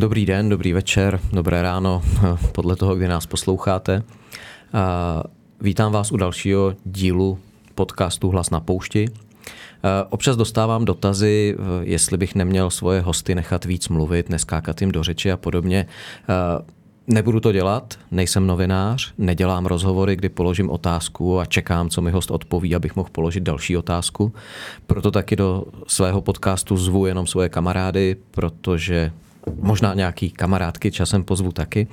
Dobrý 0.00 0.26
den, 0.26 0.48
dobrý 0.48 0.72
večer, 0.72 1.20
dobré 1.32 1.62
ráno, 1.62 2.02
podle 2.52 2.76
toho, 2.76 2.94
kdy 2.94 3.08
nás 3.08 3.26
posloucháte. 3.26 4.02
Vítám 5.60 5.92
vás 5.92 6.12
u 6.12 6.16
dalšího 6.16 6.74
dílu 6.84 7.38
podcastu 7.74 8.30
Hlas 8.30 8.50
na 8.50 8.60
poušti. 8.60 9.08
Občas 10.10 10.36
dostávám 10.36 10.84
dotazy, 10.84 11.56
jestli 11.80 12.18
bych 12.18 12.34
neměl 12.34 12.70
svoje 12.70 13.00
hosty 13.00 13.34
nechat 13.34 13.64
víc 13.64 13.88
mluvit, 13.88 14.28
neskákat 14.28 14.80
jim 14.80 14.92
do 14.92 15.02
řeči 15.02 15.32
a 15.32 15.36
podobně. 15.36 15.86
Nebudu 17.06 17.40
to 17.40 17.52
dělat, 17.52 17.98
nejsem 18.10 18.46
novinář, 18.46 19.12
nedělám 19.18 19.66
rozhovory, 19.66 20.16
kdy 20.16 20.28
položím 20.28 20.70
otázku 20.70 21.40
a 21.40 21.44
čekám, 21.44 21.90
co 21.90 22.02
mi 22.02 22.10
host 22.10 22.30
odpoví, 22.30 22.74
abych 22.74 22.96
mohl 22.96 23.08
položit 23.12 23.42
další 23.42 23.76
otázku. 23.76 24.32
Proto 24.86 25.10
taky 25.10 25.36
do 25.36 25.64
svého 25.86 26.20
podcastu 26.20 26.76
zvu 26.76 27.06
jenom 27.06 27.26
svoje 27.26 27.48
kamarády, 27.48 28.16
protože 28.30 29.12
možná 29.60 29.94
nějaký 29.94 30.30
kamarádky 30.30 30.90
časem 30.90 31.24
pozvu 31.24 31.52
taky. 31.52 31.86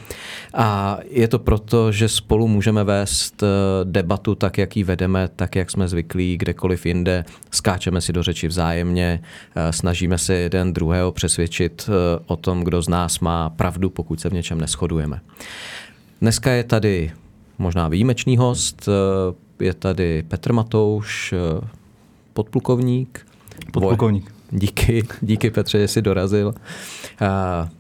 A 0.54 0.98
je 1.10 1.28
to 1.28 1.40
proto, 1.40 1.92
že 1.92 2.10
spolu 2.10 2.48
můžeme 2.48 2.84
vést 2.84 3.44
eh, 3.44 3.48
debatu 3.84 4.36
tak, 4.36 4.58
jak 4.58 4.78
ji 4.78 4.84
vedeme, 4.84 5.28
tak, 5.36 5.56
jak 5.56 5.72
jsme 5.72 5.88
zvyklí 5.88 6.38
kdekoliv 6.38 6.86
jinde. 6.86 7.26
Skáčeme 7.52 8.02
si 8.02 8.14
do 8.14 8.24
řeči 8.24 8.48
vzájemně, 8.48 9.20
eh, 9.56 9.74
snažíme 9.74 10.18
se 10.18 10.34
jeden 10.34 10.74
druhého 10.74 11.12
přesvědčit 11.12 11.90
eh, 11.90 12.24
o 12.26 12.36
tom, 12.36 12.64
kdo 12.64 12.82
z 12.82 12.90
nás 12.90 13.20
má 13.20 13.50
pravdu, 13.50 13.90
pokud 13.90 14.20
se 14.20 14.30
v 14.30 14.34
něčem 14.34 14.62
neschodujeme. 14.62 15.20
Dneska 16.22 16.52
je 16.52 16.64
tady 16.64 17.12
možná 17.58 17.88
výjimečný 17.88 18.38
host, 18.38 18.90
je 19.60 19.74
tady 19.74 20.24
Petr 20.28 20.54
Matouš, 20.54 21.34
podplukovník. 22.34 23.28
Podplukovník. 23.72 24.37
Díky, 24.52 25.04
díky 25.22 25.50
Petře, 25.52 25.80
že 25.80 25.88
jsi 25.88 26.02
dorazil. 26.02 26.54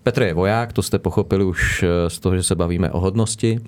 Petr 0.03 0.21
je 0.21 0.33
voják, 0.33 0.73
to 0.73 0.81
jste 0.81 0.99
pochopili 0.99 1.43
už 1.43 1.83
eh, 1.83 2.09
z 2.09 2.19
toho, 2.19 2.35
že 2.35 2.43
se 2.43 2.55
bavíme 2.55 2.91
o 2.91 2.99
hodnosti. 2.99 3.59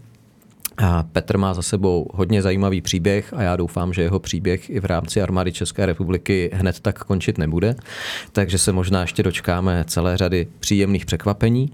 A 0.78 1.04
Petr 1.04 1.38
má 1.38 1.54
za 1.54 1.62
sebou 1.62 2.08
hodně 2.14 2.42
zajímavý 2.42 2.82
příběh 2.82 3.34
a 3.34 3.42
já 3.42 3.56
doufám, 3.56 3.94
že 3.94 4.02
jeho 4.02 4.20
příběh 4.20 4.70
i 4.70 4.80
v 4.80 4.86
rámci 4.86 5.22
armády 5.22 5.52
České 5.52 5.86
republiky 5.86 6.50
hned 6.54 6.80
tak 6.80 7.04
končit 7.04 7.38
nebude. 7.38 7.76
Takže 8.32 8.58
se 8.58 8.72
možná 8.72 9.02
ještě 9.02 9.24
dočkáme 9.24 9.84
celé 9.88 10.18
řady 10.18 10.48
příjemných 10.60 11.06
překvapení. 11.06 11.74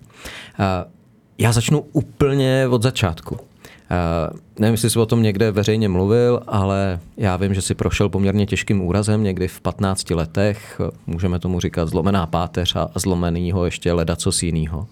Já 1.38 1.52
začnu 1.52 1.86
úplně 1.92 2.68
od 2.70 2.84
začátku. 2.84 3.40
Uh, 3.92 4.40
nevím, 4.60 4.74
jestli 4.74 4.90
jsi 4.90 5.00
o 5.00 5.06
tom 5.06 5.24
někde 5.24 5.52
veřejně 5.52 5.90
mluvil, 5.90 6.42
ale 6.48 7.00
já 7.18 7.38
vím, 7.38 7.54
že 7.54 7.62
si 7.62 7.76
prošel 7.76 8.10
poměrně 8.10 8.46
těžkým 8.46 8.82
úrazem 8.82 9.24
někdy 9.24 9.48
v 9.48 9.62
15 9.62 10.10
letech. 10.10 10.82
Můžeme 11.08 11.40
tomu 11.40 11.60
říkat 11.60 11.90
zlomená 11.90 12.26
páteř 12.26 12.76
a 12.76 12.90
zlomenýho 12.96 13.66
ještě 13.66 13.94
ledacos 13.94 14.44
jinýho. 14.44 14.88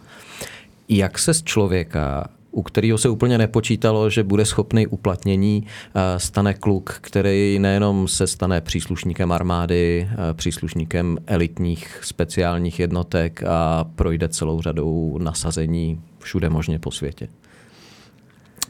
Jak 0.89 1.19
se 1.19 1.33
z 1.33 1.43
člověka, 1.43 2.27
u 2.51 2.63
kterého 2.63 2.97
se 2.97 3.09
úplně 3.09 3.37
nepočítalo, 3.37 4.09
že 4.09 4.23
bude 4.23 4.45
schopný 4.45 4.87
uplatnění, 4.87 5.63
eh, 5.65 6.19
stane 6.19 6.53
kluk, 6.53 6.97
který 7.01 7.59
nejenom 7.59 8.07
se 8.07 8.27
stane 8.27 8.61
příslušníkem 8.61 9.31
armády, 9.31 10.09
eh, 10.11 10.33
příslušníkem 10.33 11.17
elitních 11.27 11.99
speciálních 12.01 12.79
jednotek 12.79 13.43
a 13.43 13.83
projde 13.95 14.29
celou 14.29 14.61
řadou 14.61 15.17
nasazení 15.21 16.01
všude 16.19 16.49
možně 16.49 16.79
po 16.79 16.91
světě? 16.91 17.27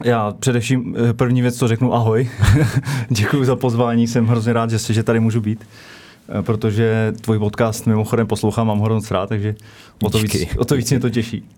Já 0.04 0.32
především 0.38 0.96
eh, 0.96 1.12
první 1.12 1.42
věc, 1.42 1.58
co 1.58 1.68
řeknu 1.68 1.94
ahoj. 1.94 2.30
Děkuji 3.08 3.44
za 3.44 3.56
pozvání, 3.56 4.06
jsem 4.06 4.26
hrozně 4.26 4.52
rád, 4.52 4.70
že, 4.70 4.92
že 4.92 5.02
tady 5.02 5.20
můžu 5.20 5.40
být, 5.40 5.66
eh, 6.38 6.42
protože 6.42 7.12
tvůj 7.20 7.38
podcast 7.38 7.86
mimochodem 7.86 8.26
poslouchám, 8.26 8.66
mám 8.66 8.78
ho 8.78 8.84
hrozně 8.84 9.08
rád, 9.10 9.28
takže 9.28 9.54
o 10.02 10.10
to, 10.10 10.18
víc, 10.18 10.36
o 10.58 10.64
to 10.64 10.76
víc 10.76 10.90
mě 10.90 11.00
to 11.00 11.10
těší. 11.10 11.48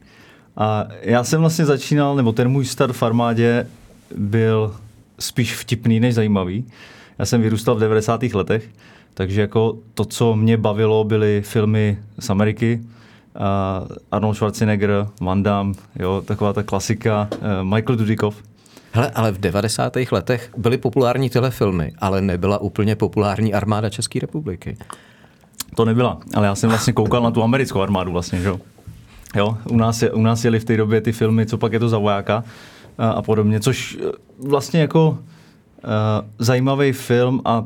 A 0.57 0.85
já 1.03 1.25
jsem 1.25 1.41
vlastně 1.41 1.65
začínal, 1.65 2.17
nebo 2.17 2.33
ten 2.33 2.49
můj 2.49 2.65
start 2.65 2.97
v 2.97 3.03
armádě 3.03 3.67
byl 4.17 4.75
spíš 5.19 5.55
vtipný 5.55 6.01
než 6.01 6.15
zajímavý. 6.15 6.65
Já 7.19 7.27
jsem 7.27 7.43
vyrůstal 7.43 7.75
v 7.75 7.81
90. 7.81 8.23
letech, 8.23 8.69
takže 9.15 9.41
jako 9.41 9.79
to, 9.95 10.05
co 10.05 10.37
mě 10.37 10.57
bavilo, 10.57 11.05
byly 11.05 11.43
filmy 11.45 11.99
z 12.19 12.31
Ameriky, 12.31 12.81
uh, 13.37 13.97
Arnold 14.11 14.37
Schwarzenegger, 14.37 15.07
Van 15.21 15.43
Damme, 15.43 15.75
jo, 15.99 16.23
taková 16.27 16.53
ta 16.53 16.63
klasika, 16.63 17.29
uh, 17.33 17.39
Michael 17.63 17.97
Dudikov. 17.97 18.43
Hele, 18.93 19.11
ale 19.15 19.33
v 19.33 19.39
90. 19.39 19.93
letech 20.13 20.51
byly 20.57 20.79
populární 20.79 21.31
tyhle 21.31 21.51
filmy, 21.51 21.93
ale 21.99 22.21
nebyla 22.21 22.59
úplně 22.59 22.97
populární 22.97 23.55
armáda 23.55 23.91
České 23.91 24.21
republiky. 24.21 24.77
To 25.75 25.85
nebyla, 25.85 26.19
ale 26.35 26.47
já 26.47 26.55
jsem 26.55 26.71
vlastně 26.71 26.93
koukal 26.93 27.23
na 27.23 27.31
tu 27.31 27.43
americkou 27.43 27.81
armádu 27.81 28.13
vlastně, 28.13 28.41
že 28.41 28.49
jo. 28.49 28.61
Jo, 29.37 29.59
u 29.71 29.77
nás, 29.77 30.03
je, 30.03 30.11
u 30.11 30.23
nás 30.23 30.45
jeli 30.45 30.61
v 30.61 30.65
té 30.65 30.77
době 30.77 31.01
ty 31.01 31.13
filmy, 31.13 31.47
co 31.47 31.59
pak 31.59 31.73
je 31.73 31.79
to 31.79 31.89
za 31.89 31.99
vojáka 31.99 32.45
a, 32.99 33.11
a 33.11 33.23
podobně, 33.23 33.61
což 33.61 33.99
vlastně 34.49 34.81
jako 34.81 35.09
uh, 35.09 35.19
zajímavý 36.39 36.93
film 36.93 37.41
a 37.45 37.65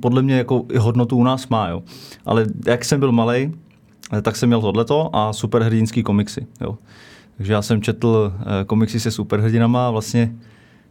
podle 0.00 0.22
mě 0.22 0.36
jako 0.36 0.64
i 0.72 0.78
hodnotu 0.78 1.16
u 1.16 1.24
nás 1.24 1.48
má, 1.48 1.68
jo. 1.68 1.82
Ale 2.26 2.46
jak 2.66 2.84
jsem 2.84 3.00
byl 3.00 3.12
malý, 3.12 3.52
tak 4.22 4.36
jsem 4.36 4.48
měl 4.48 4.60
tohleto 4.60 5.16
a 5.16 5.32
superhrdinský 5.32 6.02
komiksy. 6.02 6.46
Jo. 6.60 6.78
Takže 7.36 7.52
já 7.52 7.62
jsem 7.62 7.82
četl 7.82 8.32
eh, 8.40 8.64
komiksy 8.64 9.00
se 9.00 9.10
superhrdinama 9.10 9.88
a 9.88 9.90
vlastně, 9.90 10.32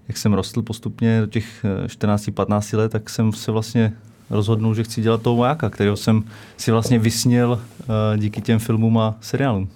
jak 0.07 0.17
jsem 0.17 0.33
rostl 0.33 0.61
postupně 0.61 1.21
do 1.21 1.27
těch 1.27 1.65
14-15 1.85 2.69
eh, 2.73 2.77
let, 2.77 2.91
tak 2.91 3.09
jsem 3.09 3.33
se 3.33 3.51
vlastně 3.51 3.93
rozhodnul, 4.29 4.75
že 4.75 4.83
chci 4.83 5.01
dělat 5.01 5.21
toho 5.21 5.35
vojáka, 5.35 5.69
kterého 5.69 5.95
jsem 5.95 6.23
si 6.57 6.71
vlastně 6.71 6.99
vysněl 6.99 7.61
eh, 7.81 8.17
díky 8.17 8.41
těm 8.41 8.59
filmům 8.59 8.97
a 8.97 9.15
seriálům. 9.21 9.69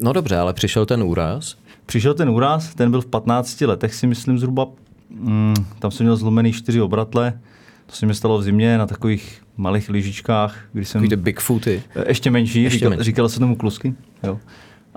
No 0.00 0.12
dobře, 0.12 0.36
ale 0.36 0.52
přišel 0.52 0.86
ten 0.86 1.02
úraz? 1.02 1.56
Přišel 1.86 2.14
ten 2.14 2.30
úraz, 2.30 2.74
ten 2.74 2.90
byl 2.90 3.00
v 3.00 3.06
15 3.06 3.60
letech 3.60 3.94
si 3.94 4.06
myslím 4.06 4.38
zhruba, 4.38 4.66
mm, 5.10 5.54
tam 5.78 5.90
jsem 5.90 6.04
měl 6.06 6.16
zlomený 6.16 6.52
čtyři 6.52 6.80
obratle, 6.80 7.40
to 7.86 7.96
se 7.96 8.06
mi 8.06 8.14
stalo 8.14 8.38
v 8.38 8.42
zimě 8.42 8.78
na 8.78 8.86
takových 8.86 9.42
malých 9.60 9.88
lyžičkách, 9.88 10.58
když 10.72 10.88
jsem... 10.88 11.02
Takový 11.02 11.22
Bigfooty. 11.22 11.82
Eh, 11.96 12.04
ještě 12.08 12.30
menší, 12.30 12.62
ještě 12.62 12.78
říkal, 12.78 12.90
menší. 12.90 13.04
říkalo 13.04 13.28
se 13.28 13.40
tomu 13.40 13.56
klusky. 13.56 13.94
Jo. 14.22 14.38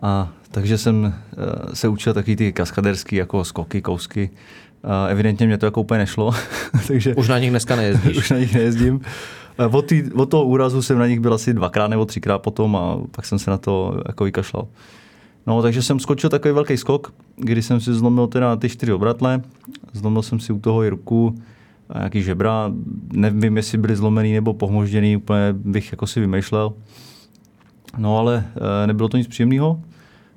A 0.01 0.31
takže 0.51 0.78
jsem 0.78 1.03
uh, 1.03 1.74
se 1.74 1.88
učil 1.88 2.13
taky 2.13 2.35
ty 2.35 2.53
kaskaderský 2.53 3.16
jako 3.16 3.44
skoky, 3.44 3.81
kousky. 3.81 4.29
Uh, 4.84 5.12
evidentně 5.12 5.47
mě 5.47 5.57
to 5.57 5.66
jako 5.66 5.81
úplně 5.81 5.97
nešlo. 5.97 6.31
takže, 6.88 7.16
už 7.16 7.28
na 7.28 7.40
nich 7.40 7.50
dneska 7.50 7.75
nejezdíš. 7.75 8.18
už 8.24 8.29
na 8.31 8.38
nich 8.38 8.53
nejezdím. 8.53 9.01
Uh, 9.59 9.75
od, 9.75 9.85
tý, 9.85 10.03
od 10.13 10.25
toho 10.29 10.46
úrazu 10.46 10.81
jsem 10.81 11.00
na 11.00 11.07
nich 11.07 11.19
byl 11.19 11.34
asi 11.34 11.53
dvakrát 11.53 11.88
nebo 11.88 12.06
třikrát 12.06 12.40
potom 12.40 12.75
a 12.75 12.97
pak 13.12 13.25
jsem 13.25 13.40
se 13.40 13.51
na 13.51 13.57
to 13.57 14.01
jako 14.07 14.24
vykašlal. 14.24 14.68
No, 15.47 15.62
takže 15.62 15.81
jsem 15.81 16.00
skočil 16.00 16.30
takový 16.30 16.53
velký 16.53 16.78
skok, 16.78 17.13
kdy 17.35 17.62
jsem 17.62 17.80
si 17.80 17.94
zlomil 17.94 18.28
teda 18.28 18.56
ty 18.56 18.69
čtyři 18.69 18.94
obratle, 18.94 19.41
zlomil 19.94 20.22
jsem 20.22 20.40
si 20.40 20.53
u 20.53 20.59
toho 20.59 20.84
i 20.84 20.90
ruku, 20.90 21.35
a 21.35 21.52
nějaký 21.97 22.23
žebra, 22.23 22.71
nevím, 23.13 23.57
jestli 23.57 23.77
byly 23.77 23.95
zlomený 23.95 24.33
nebo 24.33 24.53
pohmožděný, 24.53 25.17
úplně 25.17 25.53
bych 25.53 25.91
jako 25.91 26.07
si 26.07 26.19
vymýšlel. 26.19 26.73
No 27.97 28.17
ale 28.17 28.45
e, 28.83 28.87
nebylo 28.87 29.09
to 29.09 29.17
nic 29.17 29.27
příjemného. 29.27 29.81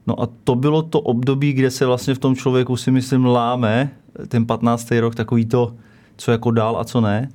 No 0.07 0.23
a 0.23 0.29
to 0.45 0.55
bylo 0.55 0.83
to 0.83 1.01
období, 1.01 1.53
kde 1.53 1.71
se 1.71 1.87
vlastně 1.87 2.15
v 2.15 2.19
tom 2.19 2.37
člověku 2.37 2.77
si 2.77 2.91
myslím 2.91 3.25
láme 3.25 3.91
ten 4.29 4.47
15. 4.47 4.91
rok, 4.91 5.15
takový 5.15 5.47
to, 5.47 5.75
co 6.17 6.31
jako 6.31 6.51
dál 6.51 6.77
a 6.81 6.85
co 6.85 7.01
ne. 7.01 7.29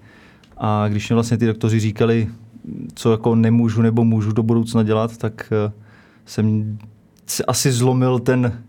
A 0.57 0.87
když 0.87 1.09
mi 1.09 1.13
vlastně 1.13 1.37
ty 1.37 1.45
doktoři 1.45 1.79
říkali, 1.79 2.27
co 2.95 3.11
jako 3.11 3.35
nemůžu 3.35 3.81
nebo 3.81 4.03
můžu 4.03 4.31
do 4.31 4.43
budoucna 4.43 4.83
dělat, 4.83 5.17
tak 5.17 5.51
e, 5.51 5.71
jsem 6.25 6.77
asi 7.47 7.71
zlomil 7.71 8.19
ten, 8.19 8.63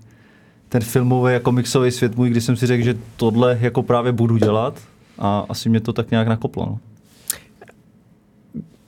ten 0.68 0.82
filmový 0.82 1.34
a 1.34 1.41
komiksový 1.41 1.91
svět 1.91 2.16
můj, 2.16 2.30
kdy 2.30 2.41
jsem 2.41 2.56
si 2.56 2.66
řekl, 2.66 2.84
že 2.84 2.98
tohle 3.16 3.58
jako 3.60 3.82
právě 3.82 4.12
budu 4.12 4.36
dělat 4.36 4.91
a 5.18 5.47
asi 5.48 5.68
mě 5.68 5.80
to 5.80 5.92
tak 5.92 6.10
nějak 6.10 6.28
nakoplo. 6.28 6.66
No. 6.66 6.78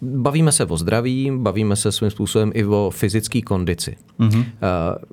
Bavíme 0.06 0.52
se 0.52 0.64
o 0.64 0.76
zdraví, 0.76 1.30
bavíme 1.36 1.76
se 1.76 1.92
svým 1.92 2.10
způsobem 2.10 2.52
i 2.54 2.64
o 2.64 2.90
fyzické 2.94 3.42
kondici. 3.42 3.96
Mm-hmm. 4.20 4.44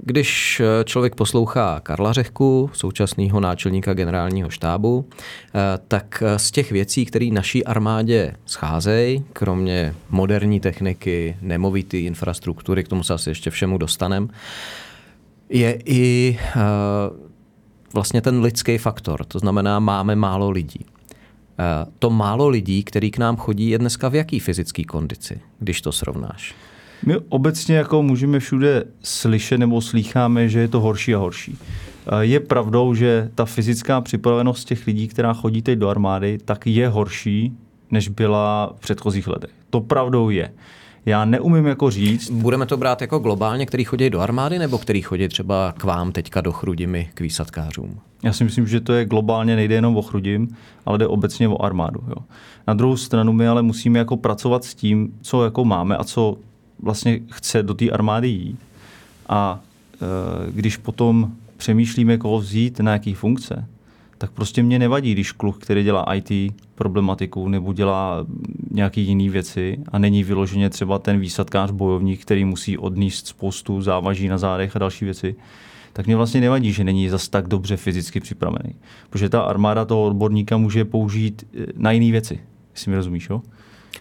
Když 0.04 0.62
člověk 0.86 1.16
poslouchá 1.16 1.80
Karla 1.80 2.14
Řehku, 2.14 2.70
současného 2.74 3.40
náčelníka 3.40 3.94
generálního 3.94 4.50
štábu, 4.50 5.06
eh, 5.10 5.80
tak 5.88 6.24
z 6.38 6.52
těch 6.52 6.72
věcí, 6.72 7.06
které 7.06 7.30
naší 7.34 7.66
armádě 7.66 8.34
scházejí, 8.46 9.24
kromě 9.34 9.96
moderní 10.10 10.60
techniky, 10.60 11.38
nemovité 11.42 11.98
infrastruktury, 11.98 12.84
k 12.84 12.88
tomu 12.88 13.04
se 13.04 13.14
asi 13.14 13.30
ještě 13.30 13.50
všemu 13.50 13.78
dostaneme, 13.78 14.28
je 15.50 15.80
i 15.86 16.38
eh, 16.40 16.60
vlastně 17.94 18.22
ten 18.22 18.42
lidský 18.42 18.78
faktor. 18.78 19.26
To 19.26 19.40
znamená, 19.40 19.80
máme 19.80 20.16
málo 20.16 20.50
lidí. 20.50 20.86
Eh, 21.60 21.86
to 22.00 22.10
málo 22.10 22.48
lidí, 22.48 22.84
který 22.84 23.12
k 23.12 23.18
nám 23.18 23.38
chodí, 23.38 23.70
je 23.70 23.78
dneska 23.78 24.10
v 24.10 24.16
jaký 24.16 24.40
fyzické 24.40 24.84
kondici, 24.84 25.40
když 25.60 25.82
to 25.82 25.92
srovnáš? 25.92 26.56
My 27.06 27.18
obecně 27.30 27.76
jako 27.76 28.04
můžeme 28.04 28.40
všude 28.40 28.84
slyšet 29.04 29.58
nebo 29.58 29.82
slýcháme, 29.82 30.50
že 30.50 30.60
je 30.60 30.68
to 30.68 30.80
horší 30.80 31.16
a 31.16 31.18
horší. 31.18 31.58
Eh, 31.58 32.26
je 32.26 32.40
pravdou, 32.40 32.94
že 32.94 33.30
ta 33.36 33.46
fyzická 33.46 34.02
připravenost 34.02 34.68
těch 34.68 34.88
lidí, 34.88 35.08
která 35.08 35.34
chodí 35.34 35.62
teď 35.62 35.80
do 35.80 35.90
armády, 35.90 36.38
tak 36.46 36.68
je 36.68 36.90
horší, 36.90 37.54
než 37.92 38.08
byla 38.08 38.74
v 38.76 38.80
předchozích 38.80 39.28
letech. 39.28 39.52
To 39.70 39.82
pravdou 39.82 40.30
je. 40.30 40.52
Já 41.06 41.26
neumím 41.26 41.66
jako 41.66 41.92
říct. 41.92 42.30
Budeme 42.30 42.66
to 42.66 42.78
brát 42.78 43.02
jako 43.02 43.20
globálně, 43.20 43.66
který 43.66 43.84
chodí 43.84 44.10
do 44.10 44.20
armády, 44.20 44.60
nebo 44.60 44.78
který 44.78 45.02
chodí 45.02 45.28
třeba 45.28 45.74
k 45.78 45.84
vám 45.84 46.12
teďka 46.12 46.42
do 46.42 46.52
Chrudimi 46.52 47.10
k 47.14 47.22
výsadkářům? 47.22 48.00
Já 48.24 48.34
si 48.34 48.44
myslím, 48.44 48.68
že 48.68 48.80
to 48.80 48.94
je 48.94 49.06
globálně, 49.06 49.56
nejde 49.56 49.76
jenom 49.76 49.98
o 49.98 50.02
Chrudim, 50.02 50.48
ale 50.86 50.98
jde 50.98 51.08
obecně 51.08 51.48
o 51.48 51.62
armádu. 51.62 52.04
Jo. 52.10 52.16
Na 52.68 52.74
druhou 52.74 52.98
stranu 52.98 53.34
my 53.34 53.48
ale 53.48 53.62
musíme 53.62 54.00
jako 54.00 54.18
pracovat 54.18 54.64
s 54.64 54.76
tím, 54.76 55.14
co 55.22 55.44
jako 55.44 55.66
máme 55.66 55.98
a 55.98 56.04
co 56.04 56.38
vlastně 56.80 57.20
chce 57.32 57.64
do 57.64 57.74
té 57.74 57.90
armády 57.90 58.28
jít. 58.28 58.60
A 59.30 59.60
e, 59.94 60.52
když 60.52 60.78
potom 60.78 61.32
přemýšlíme, 61.58 62.18
koho 62.18 62.40
vzít 62.40 62.80
na 62.80 62.92
jaký 62.92 63.14
funkce, 63.14 63.66
tak 64.22 64.32
prostě 64.32 64.64
mě 64.64 64.80
nevadí, 64.80 65.12
když 65.12 65.32
kluk, 65.32 65.58
který 65.58 65.84
dělá 65.84 66.06
IT 66.14 66.54
problematiku 66.76 67.48
nebo 67.48 67.74
dělá 67.74 68.26
nějaké 68.72 69.02
jiné 69.02 69.30
věci 69.30 69.78
a 69.92 70.00
není 70.00 70.24
vyloženě 70.24 70.70
třeba 70.70 71.00
ten 71.00 71.20
výsadkář 71.20 71.72
bojovník, 71.72 72.22
který 72.22 72.46
musí 72.46 72.78
odníst 72.78 73.28
spoustu 73.28 73.82
závaží 73.82 74.28
na 74.28 74.38
zádech 74.38 74.76
a 74.76 74.80
další 74.80 75.06
věci, 75.06 75.36
tak 75.94 76.06
mě 76.06 76.16
vlastně 76.16 76.42
nevadí, 76.42 76.74
že 76.74 76.84
není 76.84 77.10
zas 77.10 77.30
tak 77.30 77.48
dobře 77.48 77.78
fyzicky 77.78 78.20
připravený. 78.20 78.76
Protože 79.10 79.30
ta 79.30 79.42
armáda 79.42 79.86
toho 79.86 80.06
odborníka 80.06 80.58
může 80.58 80.86
použít 80.86 81.44
eh, 81.54 81.66
na 81.76 81.92
jiné 81.92 82.12
věci, 82.12 82.40
jestli 82.72 82.92
mi 82.92 82.98
rozumíš, 82.98 83.30
jo? 83.30 83.42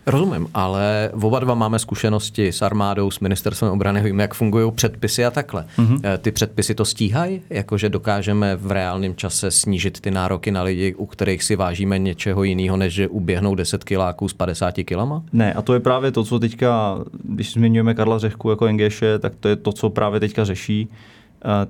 Rozumím, 0.06 0.48
ale 0.54 1.10
oba 1.22 1.40
dva 1.40 1.54
máme 1.54 1.78
zkušenosti 1.78 2.48
s 2.48 2.62
armádou, 2.62 3.10
s 3.10 3.20
ministerstvem 3.20 3.70
obrany, 3.70 4.02
víme, 4.02 4.22
jak 4.22 4.34
fungují 4.34 4.72
předpisy 4.72 5.24
a 5.24 5.30
takhle. 5.30 5.64
Mm-hmm. 5.78 6.18
Ty 6.18 6.32
předpisy 6.32 6.74
to 6.74 6.84
stíhají, 6.84 7.42
jakože 7.50 7.88
dokážeme 7.88 8.56
v 8.56 8.70
reálném 8.70 9.14
čase 9.16 9.50
snížit 9.50 10.00
ty 10.00 10.10
nároky 10.10 10.50
na 10.50 10.62
lidi, 10.62 10.94
u 10.94 11.06
kterých 11.06 11.42
si 11.42 11.56
vážíme 11.56 11.98
něčeho 11.98 12.42
jiného, 12.42 12.76
než 12.76 12.94
že 12.94 13.08
uběhnou 13.08 13.54
10 13.54 13.84
kiláků 13.84 14.28
s 14.28 14.32
50 14.32 14.74
kilama? 14.84 15.22
Ne, 15.32 15.52
a 15.52 15.62
to 15.62 15.74
je 15.74 15.80
právě 15.80 16.12
to, 16.12 16.24
co 16.24 16.38
teďka, 16.38 16.98
když 17.24 17.52
zmiňujeme 17.52 17.94
Karla 17.94 18.18
Řehku 18.18 18.50
jako 18.50 18.66
Engéše, 18.66 19.18
tak 19.18 19.32
to 19.40 19.48
je 19.48 19.56
to, 19.56 19.72
co 19.72 19.90
právě 19.90 20.20
teďka 20.20 20.44
řeší 20.44 20.88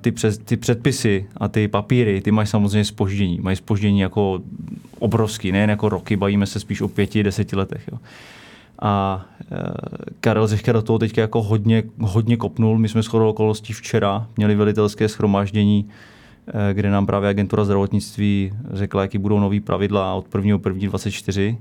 ty, 0.01 0.11
přes, 0.11 0.37
ty 0.37 0.57
předpisy 0.57 1.25
a 1.37 1.47
ty 1.47 1.67
papíry, 1.67 2.21
ty 2.21 2.31
mají 2.31 2.47
samozřejmě 2.47 2.85
spoždění. 2.85 3.39
Mají 3.41 3.55
spoždění 3.55 3.99
jako 3.99 4.41
obrovský, 4.99 5.51
nejen 5.51 5.69
jako 5.69 5.89
roky, 5.89 6.17
bavíme 6.17 6.45
se 6.45 6.59
spíš 6.59 6.81
o 6.81 6.87
pěti, 6.87 7.23
deseti 7.23 7.55
letech. 7.55 7.89
Jo. 7.91 7.97
A 8.81 9.25
e, 9.41 9.57
Karel 10.19 10.47
Zechka 10.47 10.71
do 10.71 10.81
toho 10.81 10.99
teď 10.99 11.17
jako 11.17 11.41
hodně, 11.41 11.83
hodně 11.99 12.37
kopnul. 12.37 12.77
My 12.77 12.89
jsme 12.89 13.01
shodou 13.01 13.29
okolností 13.29 13.73
včera 13.73 14.27
měli 14.37 14.55
velitelské 14.55 15.09
schromáždění, 15.09 15.89
e, 16.69 16.73
kde 16.73 16.89
nám 16.89 17.05
právě 17.05 17.29
agentura 17.29 17.65
zdravotnictví 17.65 18.53
řekla, 18.73 19.01
jaký 19.01 19.17
budou 19.17 19.39
nový 19.39 19.59
pravidla 19.59 20.13
od 20.13 20.29
1.1.24 20.29 21.49
e, 21.49 21.55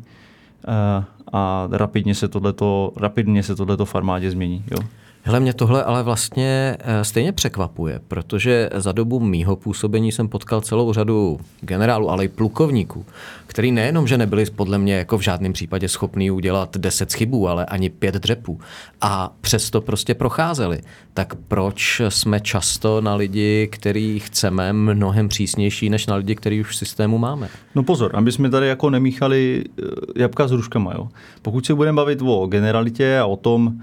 a 1.32 1.68
rapidně 1.70 2.14
se 2.14 2.28
tohleto, 2.28 2.92
rapidně 2.96 3.42
se 3.42 3.56
tohleto 3.56 3.84
v 3.84 3.94
armádě 3.94 4.30
změní. 4.30 4.64
Jo. 4.70 4.78
Hele, 5.22 5.40
mě 5.40 5.54
tohle 5.54 5.84
ale 5.84 6.02
vlastně 6.02 6.76
eh, 6.80 7.04
stejně 7.04 7.32
překvapuje, 7.32 8.00
protože 8.08 8.70
za 8.74 8.92
dobu 8.92 9.20
mýho 9.20 9.56
působení 9.56 10.12
jsem 10.12 10.28
potkal 10.28 10.60
celou 10.60 10.92
řadu 10.92 11.40
generálů, 11.60 12.10
ale 12.10 12.24
i 12.24 12.28
plukovníků, 12.28 13.06
který 13.46 13.72
nejenom, 13.72 14.06
že 14.06 14.18
nebyli 14.18 14.44
podle 14.56 14.78
mě 14.78 14.94
jako 14.94 15.18
v 15.18 15.20
žádném 15.20 15.52
případě 15.52 15.88
schopní 15.88 16.30
udělat 16.30 16.76
deset 16.76 17.12
chybů, 17.12 17.48
ale 17.48 17.66
ani 17.66 17.90
pět 17.90 18.14
dřepů 18.14 18.60
a 19.00 19.32
přesto 19.40 19.80
prostě 19.80 20.14
procházeli. 20.14 20.80
Tak 21.14 21.34
proč 21.48 22.00
jsme 22.08 22.40
často 22.40 23.00
na 23.00 23.14
lidi, 23.14 23.68
který 23.72 24.20
chceme, 24.20 24.72
mnohem 24.72 25.28
přísnější 25.28 25.90
než 25.90 26.06
na 26.06 26.16
lidi, 26.16 26.34
který 26.34 26.60
už 26.60 26.70
v 26.70 26.76
systému 26.76 27.18
máme? 27.18 27.48
No 27.74 27.82
pozor, 27.82 28.10
aby 28.14 28.32
jsme 28.32 28.50
tady 28.50 28.68
jako 28.68 28.90
nemíchali 28.90 29.64
eh, 29.66 29.82
jabka 30.16 30.48
s 30.48 30.50
hruškama. 30.50 30.92
Jo. 30.94 31.08
Pokud 31.42 31.66
se 31.66 31.74
budeme 31.74 31.96
bavit 31.96 32.22
o 32.22 32.46
generalitě 32.46 33.18
a 33.18 33.26
o 33.26 33.36
tom, 33.36 33.80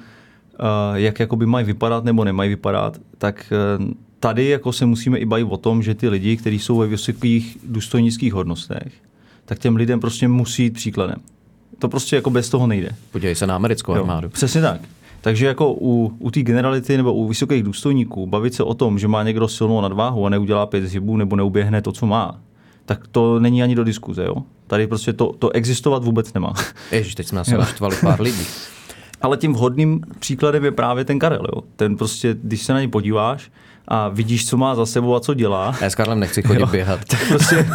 jak 0.94 1.20
jakoby 1.20 1.46
mají 1.46 1.66
vypadat 1.66 2.04
nebo 2.04 2.24
nemají 2.24 2.50
vypadat, 2.50 2.98
tak 3.18 3.54
eh, 3.54 3.94
tady 4.20 4.46
jako 4.46 4.74
se 4.74 4.86
musíme 4.86 5.18
i 5.18 5.26
bavit 5.26 5.48
o 5.50 5.58
tom, 5.58 5.84
že 5.84 5.96
ty 5.96 6.10
lidi, 6.10 6.38
kteří 6.38 6.60
jsou 6.60 6.78
ve 6.78 6.88
vysokých 6.88 7.58
důstojnických 7.64 8.34
hodnostech, 8.34 8.94
tak 9.46 9.60
těm 9.60 9.76
lidem 9.76 10.00
prostě 10.00 10.28
musí 10.28 10.64
jít 10.64 10.74
příkladem. 10.74 11.18
To 11.80 11.90
prostě 11.90 12.16
jako 12.16 12.30
bez 12.30 12.50
toho 12.50 12.68
nejde. 12.68 12.90
Podívej 13.12 13.36
se 13.36 13.48
na 13.48 13.56
americkou 13.56 13.94
armádu. 13.94 14.26
Jo, 14.26 14.30
přesně 14.30 14.62
tak. 14.62 14.82
Takže 15.22 15.46
jako 15.46 15.74
u, 15.74 16.14
u 16.20 16.32
té 16.32 16.42
generality 16.42 16.98
nebo 16.98 17.14
u 17.14 17.28
vysokých 17.28 17.64
důstojníků 17.64 18.28
bavit 18.28 18.54
se 18.54 18.64
o 18.64 18.74
tom, 18.74 19.00
že 19.00 19.08
má 19.08 19.24
někdo 19.24 19.48
silnou 19.48 19.82
nadváhu 19.82 20.26
a 20.26 20.30
neudělá 20.30 20.66
pět 20.66 20.88
zhybů 20.88 21.18
nebo 21.18 21.36
neuběhne 21.36 21.82
to, 21.82 21.92
co 21.92 22.06
má, 22.06 22.40
tak 22.86 23.08
to 23.08 23.40
není 23.40 23.64
ani 23.64 23.76
do 23.76 23.84
diskuze. 23.84 24.24
Jo? 24.24 24.36
Tady 24.68 24.88
prostě 24.88 25.14
to, 25.14 25.34
to 25.40 25.50
existovat 25.50 26.04
vůbec 26.04 26.34
nemá. 26.34 26.54
Ježiš, 26.92 27.16
teď 27.16 27.28
jsme 27.28 27.42
asi 27.42 27.54
naštvali 27.54 27.96
pár 28.02 28.22
lidí. 28.22 28.42
Ale 29.22 29.38
tím 29.38 29.54
vhodným 29.54 30.02
příkladem 30.20 30.66
je 30.66 30.72
právě 30.72 31.06
ten 31.06 31.20
Karel. 31.20 31.46
Jo. 31.56 31.64
Ten 31.76 31.98
prostě, 31.98 32.36
když 32.44 32.62
se 32.62 32.74
na 32.74 32.80
něj 32.80 32.88
podíváš, 32.88 33.52
a 33.88 34.10
vidíš, 34.10 34.48
co 34.48 34.58
má 34.58 34.76
za 34.76 34.86
sebou 34.86 35.16
a 35.16 35.20
co 35.20 35.34
dělá. 35.34 35.76
Já 35.82 35.90
s 35.90 35.96
Karlem 35.96 36.20
nechci 36.20 36.42
chodit 36.42 36.60
jo, 36.62 36.68
běhat. 36.68 37.06
Tak 37.06 37.28
prostě, 37.28 37.68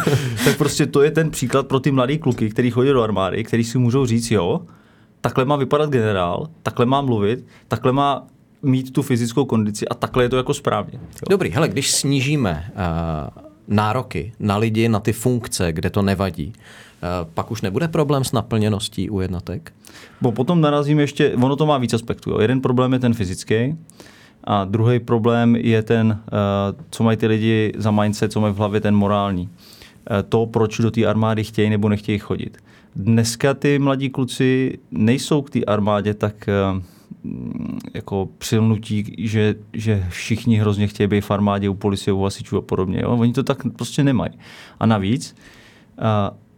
tak 0.45 0.57
prostě 0.57 0.85
to 0.85 1.01
je 1.01 1.11
ten 1.11 1.31
příklad 1.31 1.67
pro 1.67 1.79
ty 1.79 1.91
mladý 1.91 2.17
kluky, 2.17 2.49
kteří 2.49 2.71
chodí 2.71 2.89
do 2.89 3.03
armády, 3.03 3.43
kteří 3.43 3.63
si 3.63 3.77
můžou 3.77 4.05
říct, 4.05 4.31
jo, 4.31 4.61
takhle 5.21 5.45
má 5.45 5.55
vypadat 5.55 5.89
generál, 5.89 6.47
takhle 6.63 6.85
má 6.85 7.01
mluvit, 7.01 7.45
takhle 7.67 7.91
má 7.91 8.27
mít 8.61 8.93
tu 8.93 9.01
fyzickou 9.01 9.45
kondici 9.45 9.87
a 9.87 9.93
takhle 9.93 10.23
je 10.23 10.29
to 10.29 10.37
jako 10.37 10.53
správně. 10.53 10.99
Jo. 11.01 11.25
Dobrý, 11.29 11.49
hele, 11.49 11.67
když 11.67 11.91
snížíme 11.91 12.71
uh, 12.71 13.43
nároky 13.67 14.33
na 14.39 14.57
lidi, 14.57 14.89
na 14.89 14.99
ty 14.99 15.13
funkce, 15.13 15.71
kde 15.71 15.89
to 15.89 16.01
nevadí, 16.01 16.53
pak 17.33 17.51
už 17.51 17.61
nebude 17.61 17.87
problém 17.87 18.23
s 18.23 18.31
naplněností 18.31 19.09
u 19.09 19.19
jednotek? 19.19 19.73
Bo 20.21 20.31
potom 20.31 20.61
narazím 20.61 20.99
ještě, 20.99 21.35
ono 21.35 21.55
to 21.55 21.65
má 21.65 21.77
víc 21.77 21.93
aspektů. 21.93 22.29
Jo. 22.29 22.39
Jeden 22.39 22.61
problém 22.61 22.93
je 22.93 22.99
ten 22.99 23.13
fyzický, 23.13 23.75
a 24.43 24.65
druhý 24.65 24.99
problém 24.99 25.55
je 25.55 25.83
ten, 25.83 26.19
eh, 26.27 26.31
co 26.89 27.03
mají 27.03 27.17
ty 27.17 27.27
lidi 27.27 27.73
za 27.77 27.91
mindset, 27.91 28.31
co 28.31 28.41
mají 28.41 28.53
v 28.53 28.57
hlavě 28.57 28.81
ten 28.81 28.95
morální. 28.95 29.49
Eh, 30.11 30.23
to, 30.23 30.45
proč 30.45 30.79
do 30.79 30.91
té 30.91 31.05
armády 31.05 31.43
chtějí 31.43 31.69
nebo 31.69 31.89
nechtějí 31.89 32.19
chodit. 32.19 32.57
Dneska 32.95 33.53
ty 33.53 33.79
mladí 33.79 34.09
kluci 34.09 34.79
nejsou 34.91 35.41
k 35.41 35.49
té 35.49 35.63
armádě 35.63 36.13
tak 36.13 36.49
jako 37.93 38.29
přilnutí, 38.37 39.15
že, 39.17 39.55
že 39.73 40.05
všichni 40.09 40.57
hrozně 40.57 40.87
chtějí 40.87 41.07
být 41.07 41.21
v 41.21 41.31
armádě 41.31 41.69
u 41.69 41.73
policie, 41.73 42.13
u 42.13 42.23
hasičů 42.23 42.57
a 42.57 42.61
podobně. 42.61 42.99
Jo? 43.01 43.09
Oni 43.09 43.33
to 43.33 43.43
tak 43.43 43.57
prostě 43.75 44.03
nemají. 44.03 44.31
A 44.79 44.85
navíc 44.85 45.35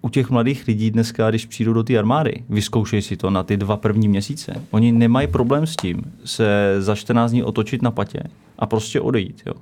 u 0.06 0.10
těch 0.10 0.30
mladých 0.30 0.68
lidí 0.68 0.92
dneska, 0.92 1.30
když 1.30 1.46
přijdou 1.46 1.74
do 1.74 1.84
té 1.84 1.97
armády, 1.97 2.44
vyzkoušej 2.50 3.02
si 3.02 3.18
to 3.18 3.30
na 3.30 3.44
ty 3.44 3.57
dva 3.57 3.78
první 3.78 4.07
měsíce. 4.07 4.62
Oni 4.71 4.92
nemají 4.92 5.28
problém 5.28 5.68
s 5.68 5.76
tím 5.76 6.02
se 6.26 6.76
za 6.80 6.95
14 6.95 7.31
dní 7.31 7.44
otočit 7.44 7.81
na 7.81 7.92
patě 7.92 8.19
a 8.59 8.66
prostě 8.66 9.02
odejít. 9.02 9.42
Jo. 9.45 9.54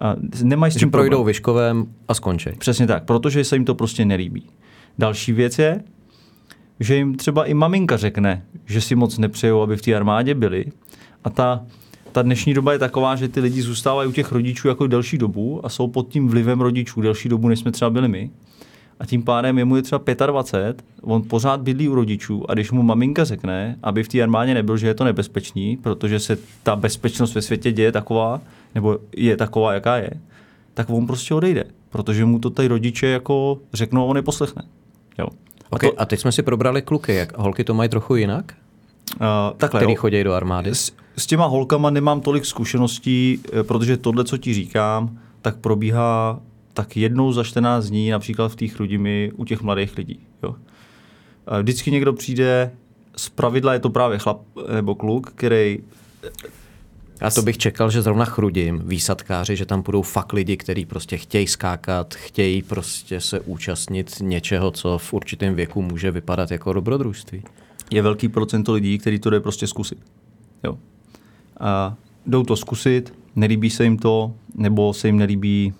A 0.00 0.16
nemají 0.42 0.72
s 0.72 0.76
tím 0.76 0.90
projdou 0.90 1.08
problém. 1.08 1.26
vyškovém 1.26 1.86
a 2.08 2.14
skončí. 2.14 2.50
Přesně 2.58 2.86
tak, 2.86 3.04
protože 3.04 3.44
se 3.44 3.56
jim 3.56 3.64
to 3.64 3.74
prostě 3.74 4.04
nelíbí. 4.04 4.42
Další 4.98 5.32
věc 5.32 5.58
je, 5.58 5.82
že 6.80 6.96
jim 6.96 7.14
třeba 7.14 7.44
i 7.44 7.54
maminka 7.54 7.96
řekne, 7.96 8.44
že 8.66 8.80
si 8.80 8.94
moc 8.94 9.18
nepřejou, 9.18 9.62
aby 9.62 9.76
v 9.76 9.82
té 9.82 9.94
armádě 9.94 10.34
byli. 10.34 10.64
A 11.24 11.30
ta, 11.30 11.64
ta 12.12 12.22
dnešní 12.22 12.54
doba 12.54 12.72
je 12.72 12.78
taková, 12.78 13.16
že 13.16 13.28
ty 13.28 13.40
lidi 13.40 13.62
zůstávají 13.62 14.08
u 14.08 14.12
těch 14.12 14.32
rodičů 14.32 14.68
jako 14.68 14.86
delší 14.86 15.18
dobu 15.18 15.66
a 15.66 15.68
jsou 15.68 15.88
pod 15.88 16.08
tím 16.08 16.28
vlivem 16.28 16.60
rodičů 16.60 17.00
delší 17.00 17.28
dobu, 17.28 17.48
než 17.48 17.58
jsme 17.58 17.72
třeba 17.72 17.90
byli 17.90 18.08
my 18.08 18.30
a 19.00 19.06
tím 19.06 19.22
pádem 19.22 19.58
je 19.58 19.64
mu 19.64 19.76
je 19.76 19.82
třeba 19.82 20.02
25, 20.26 20.84
on 21.02 21.22
pořád 21.22 21.60
bydlí 21.60 21.88
u 21.88 21.94
rodičů 21.94 22.50
a 22.50 22.54
když 22.54 22.70
mu 22.70 22.82
maminka 22.82 23.24
řekne, 23.24 23.76
aby 23.82 24.02
v 24.02 24.08
té 24.08 24.22
armádě 24.22 24.54
nebyl, 24.54 24.76
že 24.76 24.86
je 24.86 24.94
to 24.94 25.04
nebezpečný, 25.04 25.76
protože 25.76 26.20
se 26.20 26.38
ta 26.62 26.76
bezpečnost 26.76 27.34
ve 27.34 27.42
světě 27.42 27.72
děje 27.72 27.92
taková, 27.92 28.40
nebo 28.74 28.98
je 29.16 29.36
taková, 29.36 29.72
jaká 29.72 29.96
je, 29.96 30.10
tak 30.74 30.90
on 30.90 31.06
prostě 31.06 31.34
odejde, 31.34 31.64
protože 31.90 32.24
mu 32.24 32.38
to 32.38 32.50
tady 32.50 32.68
rodiče 32.68 33.06
jako 33.06 33.58
řeknou 33.72 34.02
a 34.02 34.04
on 34.04 34.14
neposlechne. 34.14 34.62
Jo. 35.18 35.26
A, 35.70 35.72
okay, 35.72 35.90
to, 35.90 36.00
a 36.00 36.04
teď 36.04 36.20
jsme 36.20 36.32
si 36.32 36.42
probrali 36.42 36.82
kluky, 36.82 37.14
jak 37.14 37.38
holky 37.38 37.64
to 37.64 37.74
mají 37.74 37.88
trochu 37.88 38.16
jinak? 38.16 38.54
Uh, 39.20 39.26
takhle, 39.56 39.80
který 39.80 39.92
jo. 39.92 40.00
chodí 40.00 40.24
do 40.24 40.32
armády? 40.32 40.70
S, 40.70 40.92
s 41.16 41.26
těma 41.26 41.46
holkama 41.46 41.90
nemám 41.90 42.20
tolik 42.20 42.46
zkušeností, 42.46 43.40
eh, 43.52 43.62
protože 43.62 43.96
tohle, 43.96 44.24
co 44.24 44.36
ti 44.36 44.54
říkám, 44.54 45.18
tak 45.42 45.56
probíhá 45.56 46.40
tak 46.74 46.96
jednou 46.96 47.32
za 47.32 47.44
14 47.44 47.86
dní, 47.86 48.10
například 48.10 48.48
v 48.48 48.56
té 48.56 48.66
chrudimi 48.66 49.32
u 49.36 49.44
těch 49.44 49.62
mladých 49.62 49.98
lidí. 49.98 50.20
Jo. 50.42 50.54
Vždycky 51.60 51.90
někdo 51.90 52.12
přijde, 52.12 52.70
z 53.16 53.28
pravidla 53.28 53.72
je 53.72 53.78
to 53.78 53.90
právě 53.90 54.18
chlap 54.18 54.40
nebo 54.74 54.94
kluk, 54.94 55.30
který 55.30 55.78
a 57.20 57.30
to 57.30 57.42
bych 57.42 57.58
čekal, 57.58 57.90
že 57.90 58.02
zrovna 58.02 58.24
chrudím, 58.24 58.82
výsadkáři, 58.84 59.56
že 59.56 59.66
tam 59.66 59.82
budou 59.82 60.02
fakt 60.02 60.32
lidi, 60.32 60.56
kteří 60.56 60.86
prostě 60.86 61.16
chtějí 61.16 61.46
skákat, 61.46 62.14
chtějí 62.14 62.62
prostě 62.62 63.20
se 63.20 63.40
účastnit 63.40 64.16
něčeho, 64.20 64.70
co 64.70 64.98
v 64.98 65.12
určitém 65.12 65.54
věku 65.54 65.82
může 65.82 66.10
vypadat 66.10 66.50
jako 66.50 66.72
dobrodružství. 66.72 67.42
Je 67.90 68.02
velký 68.02 68.28
procento 68.28 68.72
lidí, 68.72 68.98
kteří 68.98 69.18
to 69.18 69.30
jde 69.30 69.40
prostě 69.40 69.66
zkusit. 69.66 69.98
Jo. 70.64 70.78
A 71.60 71.94
jdou 72.26 72.42
to 72.42 72.56
zkusit, 72.56 73.14
nelíbí 73.36 73.70
se 73.70 73.84
jim 73.84 73.98
to, 73.98 74.34
nebo 74.54 74.94
se 74.94 75.08
jim 75.08 75.18
nelíbí 75.18 75.74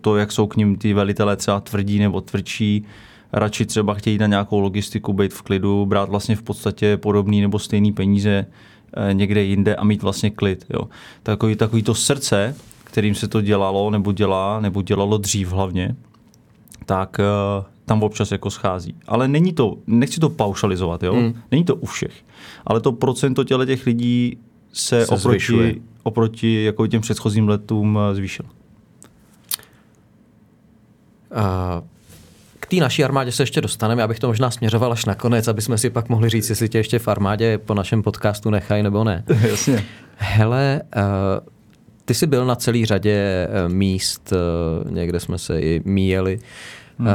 to, 0.00 0.16
jak 0.16 0.32
jsou 0.32 0.46
k 0.46 0.56
ním 0.56 0.76
ty 0.76 0.94
velitelé 0.94 1.36
třeba 1.36 1.60
tvrdí 1.60 1.98
nebo 1.98 2.20
tvrdší, 2.20 2.84
radši 3.32 3.66
třeba 3.66 3.94
chtějí 3.94 4.18
na 4.18 4.26
nějakou 4.26 4.60
logistiku 4.60 5.12
být 5.12 5.34
v 5.34 5.42
klidu, 5.42 5.86
brát 5.86 6.08
vlastně 6.08 6.36
v 6.36 6.42
podstatě 6.42 6.96
podobný 6.96 7.40
nebo 7.40 7.58
stejný 7.58 7.92
peníze 7.92 8.46
eh, 8.96 9.14
někde 9.14 9.42
jinde 9.42 9.76
a 9.76 9.84
mít 9.84 10.02
vlastně 10.02 10.30
klid. 10.30 10.64
Jo. 10.70 10.88
Takový, 11.22 11.56
takový 11.56 11.82
to 11.82 11.94
srdce, 11.94 12.54
kterým 12.84 13.14
se 13.14 13.28
to 13.28 13.40
dělalo 13.40 13.90
nebo 13.90 14.12
dělá, 14.12 14.60
nebo 14.60 14.82
dělalo 14.82 15.18
dřív 15.18 15.48
hlavně, 15.48 15.96
tak 16.86 17.20
uh, 17.58 17.64
tam 17.84 18.02
občas 18.02 18.32
jako 18.32 18.50
schází. 18.50 18.94
Ale 19.06 19.28
není 19.28 19.52
to, 19.52 19.76
nechci 19.86 20.20
to 20.20 20.28
paušalizovat, 20.28 21.02
jo? 21.02 21.14
Hmm. 21.14 21.34
Není 21.50 21.64
to 21.64 21.76
u 21.76 21.86
všech. 21.86 22.12
Ale 22.66 22.80
to 22.80 22.92
procento 22.92 23.44
těle 23.44 23.66
těch 23.66 23.86
lidí 23.86 24.38
se, 24.72 25.06
se 25.06 25.14
oproti, 25.14 25.82
oproti 26.02 26.64
jako 26.64 26.86
těm 26.86 27.00
předchozím 27.00 27.48
letům 27.48 27.98
eh, 27.98 28.14
zvýšilo. 28.14 28.48
K 32.60 32.66
té 32.66 32.76
naší 32.76 33.04
armádě 33.04 33.32
se 33.32 33.42
ještě 33.42 33.60
dostaneme, 33.60 34.02
abych 34.02 34.18
to 34.18 34.26
možná 34.26 34.50
směřoval 34.50 34.92
až 34.92 35.04
nakonec, 35.04 35.48
aby 35.48 35.62
jsme 35.62 35.78
si 35.78 35.90
pak 35.90 36.08
mohli 36.08 36.28
říct, 36.28 36.50
jestli 36.50 36.68
tě 36.68 36.78
ještě 36.78 36.98
v 36.98 37.08
armádě 37.08 37.58
po 37.58 37.74
našem 37.74 38.02
podcastu 38.02 38.50
nechají 38.50 38.82
nebo 38.82 39.04
ne. 39.04 39.24
Jasně. 39.48 39.84
Hele, 40.16 40.82
uh, 40.96 41.02
ty 42.04 42.14
jsi 42.14 42.26
byl 42.26 42.46
na 42.46 42.54
celý 42.54 42.86
řadě 42.86 43.48
uh, 43.66 43.72
míst, 43.72 44.32
uh, 44.32 44.90
někde 44.90 45.20
jsme 45.20 45.38
se 45.38 45.60
i 45.60 45.82
míjeli, 45.84 46.38
hmm. 46.98 47.08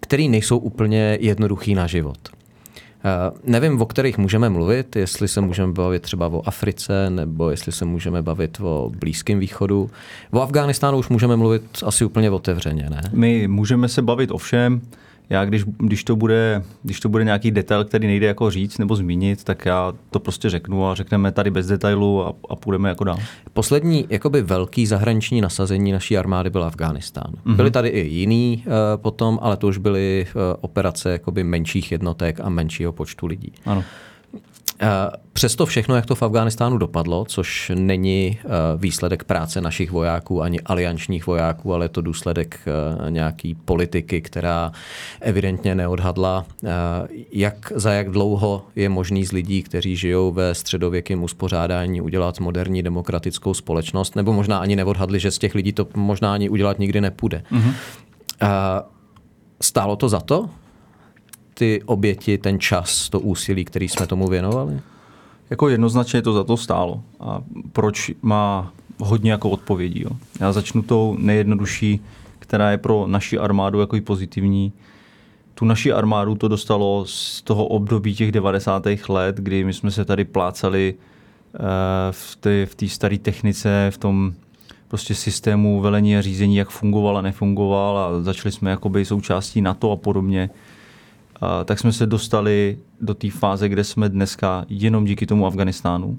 který 0.00 0.28
nejsou 0.28 0.58
úplně 0.58 1.18
jednoduchý 1.20 1.74
na 1.74 1.86
život. 1.86 2.33
Uh, 3.04 3.38
nevím, 3.44 3.80
o 3.80 3.86
kterých 3.86 4.18
můžeme 4.18 4.48
mluvit, 4.48 4.96
jestli 4.96 5.28
se 5.28 5.40
můžeme 5.40 5.72
bavit 5.72 6.02
třeba 6.02 6.26
o 6.26 6.42
Africe, 6.48 7.10
nebo 7.10 7.50
jestli 7.50 7.72
se 7.72 7.84
můžeme 7.84 8.22
bavit 8.22 8.58
o 8.60 8.92
Blízkém 8.98 9.38
východu. 9.38 9.90
O 10.30 10.40
Afghánistánu 10.40 10.98
už 10.98 11.08
můžeme 11.08 11.36
mluvit 11.36 11.62
asi 11.84 12.04
úplně 12.04 12.30
otevřeně, 12.30 12.90
ne? 12.90 13.02
My 13.12 13.48
můžeme 13.48 13.88
se 13.88 14.02
bavit 14.02 14.30
o 14.30 14.38
všem 14.38 14.80
já 15.30 15.44
když, 15.44 15.64
když, 15.64 16.04
to 16.04 16.16
bude, 16.16 16.62
když 16.82 17.00
to 17.00 17.08
bude 17.08 17.24
nějaký 17.24 17.50
detail, 17.50 17.84
který 17.84 18.06
nejde 18.06 18.26
jako 18.26 18.50
říct 18.50 18.78
nebo 18.78 18.96
zmínit, 18.96 19.44
tak 19.44 19.66
já 19.66 19.92
to 20.10 20.20
prostě 20.20 20.50
řeknu 20.50 20.86
a 20.86 20.94
řekneme 20.94 21.32
tady 21.32 21.50
bez 21.50 21.66
detailu 21.66 22.26
a, 22.26 22.34
a 22.50 22.56
půjdeme 22.56 22.88
jako 22.88 23.04
dál. 23.04 23.18
Poslední 23.52 24.06
jakoby 24.10 24.42
velký 24.42 24.86
zahraniční 24.86 25.40
nasazení 25.40 25.92
naší 25.92 26.18
armády 26.18 26.50
byl 26.50 26.64
Afghánistán. 26.64 27.32
Mm-hmm. 27.46 27.56
Byly 27.56 27.70
tady 27.70 27.88
i 27.88 28.08
jiný 28.08 28.64
uh, 28.66 28.72
potom, 28.96 29.38
ale 29.42 29.56
to 29.56 29.66
už 29.66 29.78
byly 29.78 30.26
uh, 30.34 30.42
operace 30.60 31.12
jakoby 31.12 31.44
menších 31.44 31.92
jednotek 31.92 32.40
a 32.40 32.48
menšího 32.48 32.92
počtu 32.92 33.26
lidí. 33.26 33.52
Ano. 33.66 33.84
Eh, 34.80 34.86
přesto 35.32 35.66
všechno, 35.66 35.96
jak 35.96 36.06
to 36.06 36.14
v 36.14 36.22
Afghánistánu 36.22 36.78
dopadlo, 36.78 37.24
což 37.24 37.72
není 37.74 38.38
eh, 38.38 38.48
výsledek 38.76 39.24
práce 39.24 39.60
našich 39.60 39.90
vojáků 39.90 40.42
ani 40.42 40.60
aliančních 40.60 41.26
vojáků, 41.26 41.74
ale 41.74 41.84
je 41.84 41.88
to 41.88 42.00
důsledek 42.00 42.60
eh, 42.66 43.10
nějaký 43.10 43.54
politiky, 43.54 44.20
která 44.20 44.72
evidentně 45.20 45.74
neodhadla, 45.74 46.46
jak 47.32 47.72
za 47.74 47.92
jak 47.92 48.10
dlouho 48.10 48.62
je 48.76 48.88
možný 48.88 49.24
z 49.24 49.32
lidí, 49.32 49.62
kteří 49.62 49.96
žijou 49.96 50.32
ve 50.32 50.54
středověkém 50.54 51.22
uspořádání, 51.22 52.00
udělat 52.00 52.40
moderní 52.40 52.82
demokratickou 52.82 53.54
společnost, 53.54 54.16
nebo 54.16 54.32
možná 54.32 54.58
ani 54.58 54.76
neodhadli, 54.76 55.20
že 55.20 55.30
z 55.30 55.38
těch 55.38 55.54
lidí 55.54 55.72
to 55.72 55.86
možná 55.94 56.34
ani 56.34 56.48
udělat 56.48 56.78
nikdy 56.78 57.00
nepůjde. 57.00 57.42
Mm-hmm. 57.52 57.72
Stálo 59.60 59.96
to 59.96 60.08
za 60.08 60.20
to? 60.20 60.48
Ty 61.54 61.82
oběti, 61.86 62.38
ten 62.38 62.60
čas, 62.60 63.08
to 63.08 63.20
úsilí, 63.20 63.64
který 63.64 63.88
jsme 63.88 64.06
tomu 64.06 64.28
věnovali? 64.28 64.80
Jako 65.50 65.68
jednoznačně 65.68 66.22
to 66.22 66.32
za 66.32 66.44
to 66.44 66.56
stálo. 66.56 67.02
A 67.20 67.42
proč 67.72 68.12
má 68.22 68.72
hodně 68.98 69.30
jako 69.30 69.50
odpovědí. 69.50 70.02
Jo. 70.02 70.10
Já 70.40 70.52
začnu 70.52 70.82
tou 70.82 71.16
nejjednodušší, 71.18 72.00
která 72.38 72.70
je 72.70 72.78
pro 72.78 73.06
naši 73.06 73.38
armádu 73.38 73.80
jako 73.80 73.96
i 73.96 74.00
pozitivní. 74.00 74.72
Tu 75.54 75.64
naši 75.64 75.92
armádu 75.92 76.34
to 76.34 76.48
dostalo 76.48 77.04
z 77.06 77.42
toho 77.42 77.66
období 77.66 78.14
těch 78.14 78.32
90. 78.32 78.82
let, 79.08 79.36
kdy 79.36 79.64
my 79.64 79.72
jsme 79.72 79.90
se 79.90 80.04
tady 80.04 80.24
plácali 80.24 80.94
eh, 80.94 81.58
v 82.10 82.36
té 82.36 82.66
v 82.66 82.74
staré 82.86 83.18
technice, 83.18 83.90
v 83.90 83.98
tom 83.98 84.32
prostě 84.88 85.14
systému 85.14 85.80
velení 85.80 86.16
a 86.16 86.22
řízení, 86.22 86.56
jak 86.56 86.70
fungoval 86.70 87.18
a 87.18 87.22
nefungoval 87.22 87.98
a 87.98 88.22
začali 88.22 88.52
jsme 88.52 88.70
jakoby 88.70 89.04
součástí 89.04 89.60
NATO 89.60 89.90
a 89.90 89.96
podobně 89.96 90.50
tak 91.64 91.78
jsme 91.78 91.92
se 91.92 92.06
dostali 92.06 92.78
do 93.00 93.14
té 93.14 93.30
fáze, 93.30 93.68
kde 93.68 93.84
jsme 93.84 94.08
dneska 94.08 94.64
jenom 94.68 95.04
díky 95.04 95.26
tomu 95.26 95.46
Afganistánu, 95.46 96.18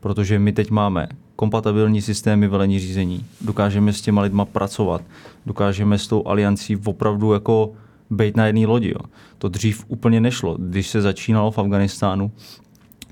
protože 0.00 0.38
my 0.38 0.52
teď 0.52 0.70
máme 0.70 1.08
kompatibilní 1.36 2.02
systémy 2.02 2.48
velení 2.48 2.78
řízení, 2.78 3.24
dokážeme 3.40 3.92
s 3.92 4.00
těma 4.00 4.22
lidma 4.22 4.44
pracovat, 4.44 5.02
dokážeme 5.46 5.98
s 5.98 6.06
tou 6.06 6.26
aliancí 6.26 6.76
opravdu 6.84 7.32
jako 7.32 7.72
být 8.10 8.36
na 8.36 8.46
jedné 8.46 8.66
lodi. 8.66 8.88
Jo. 8.88 9.00
To 9.38 9.48
dřív 9.48 9.84
úplně 9.88 10.20
nešlo. 10.20 10.56
Když 10.60 10.88
se 10.88 11.00
začínalo 11.00 11.50
v 11.50 11.58
Afganistánu, 11.58 12.32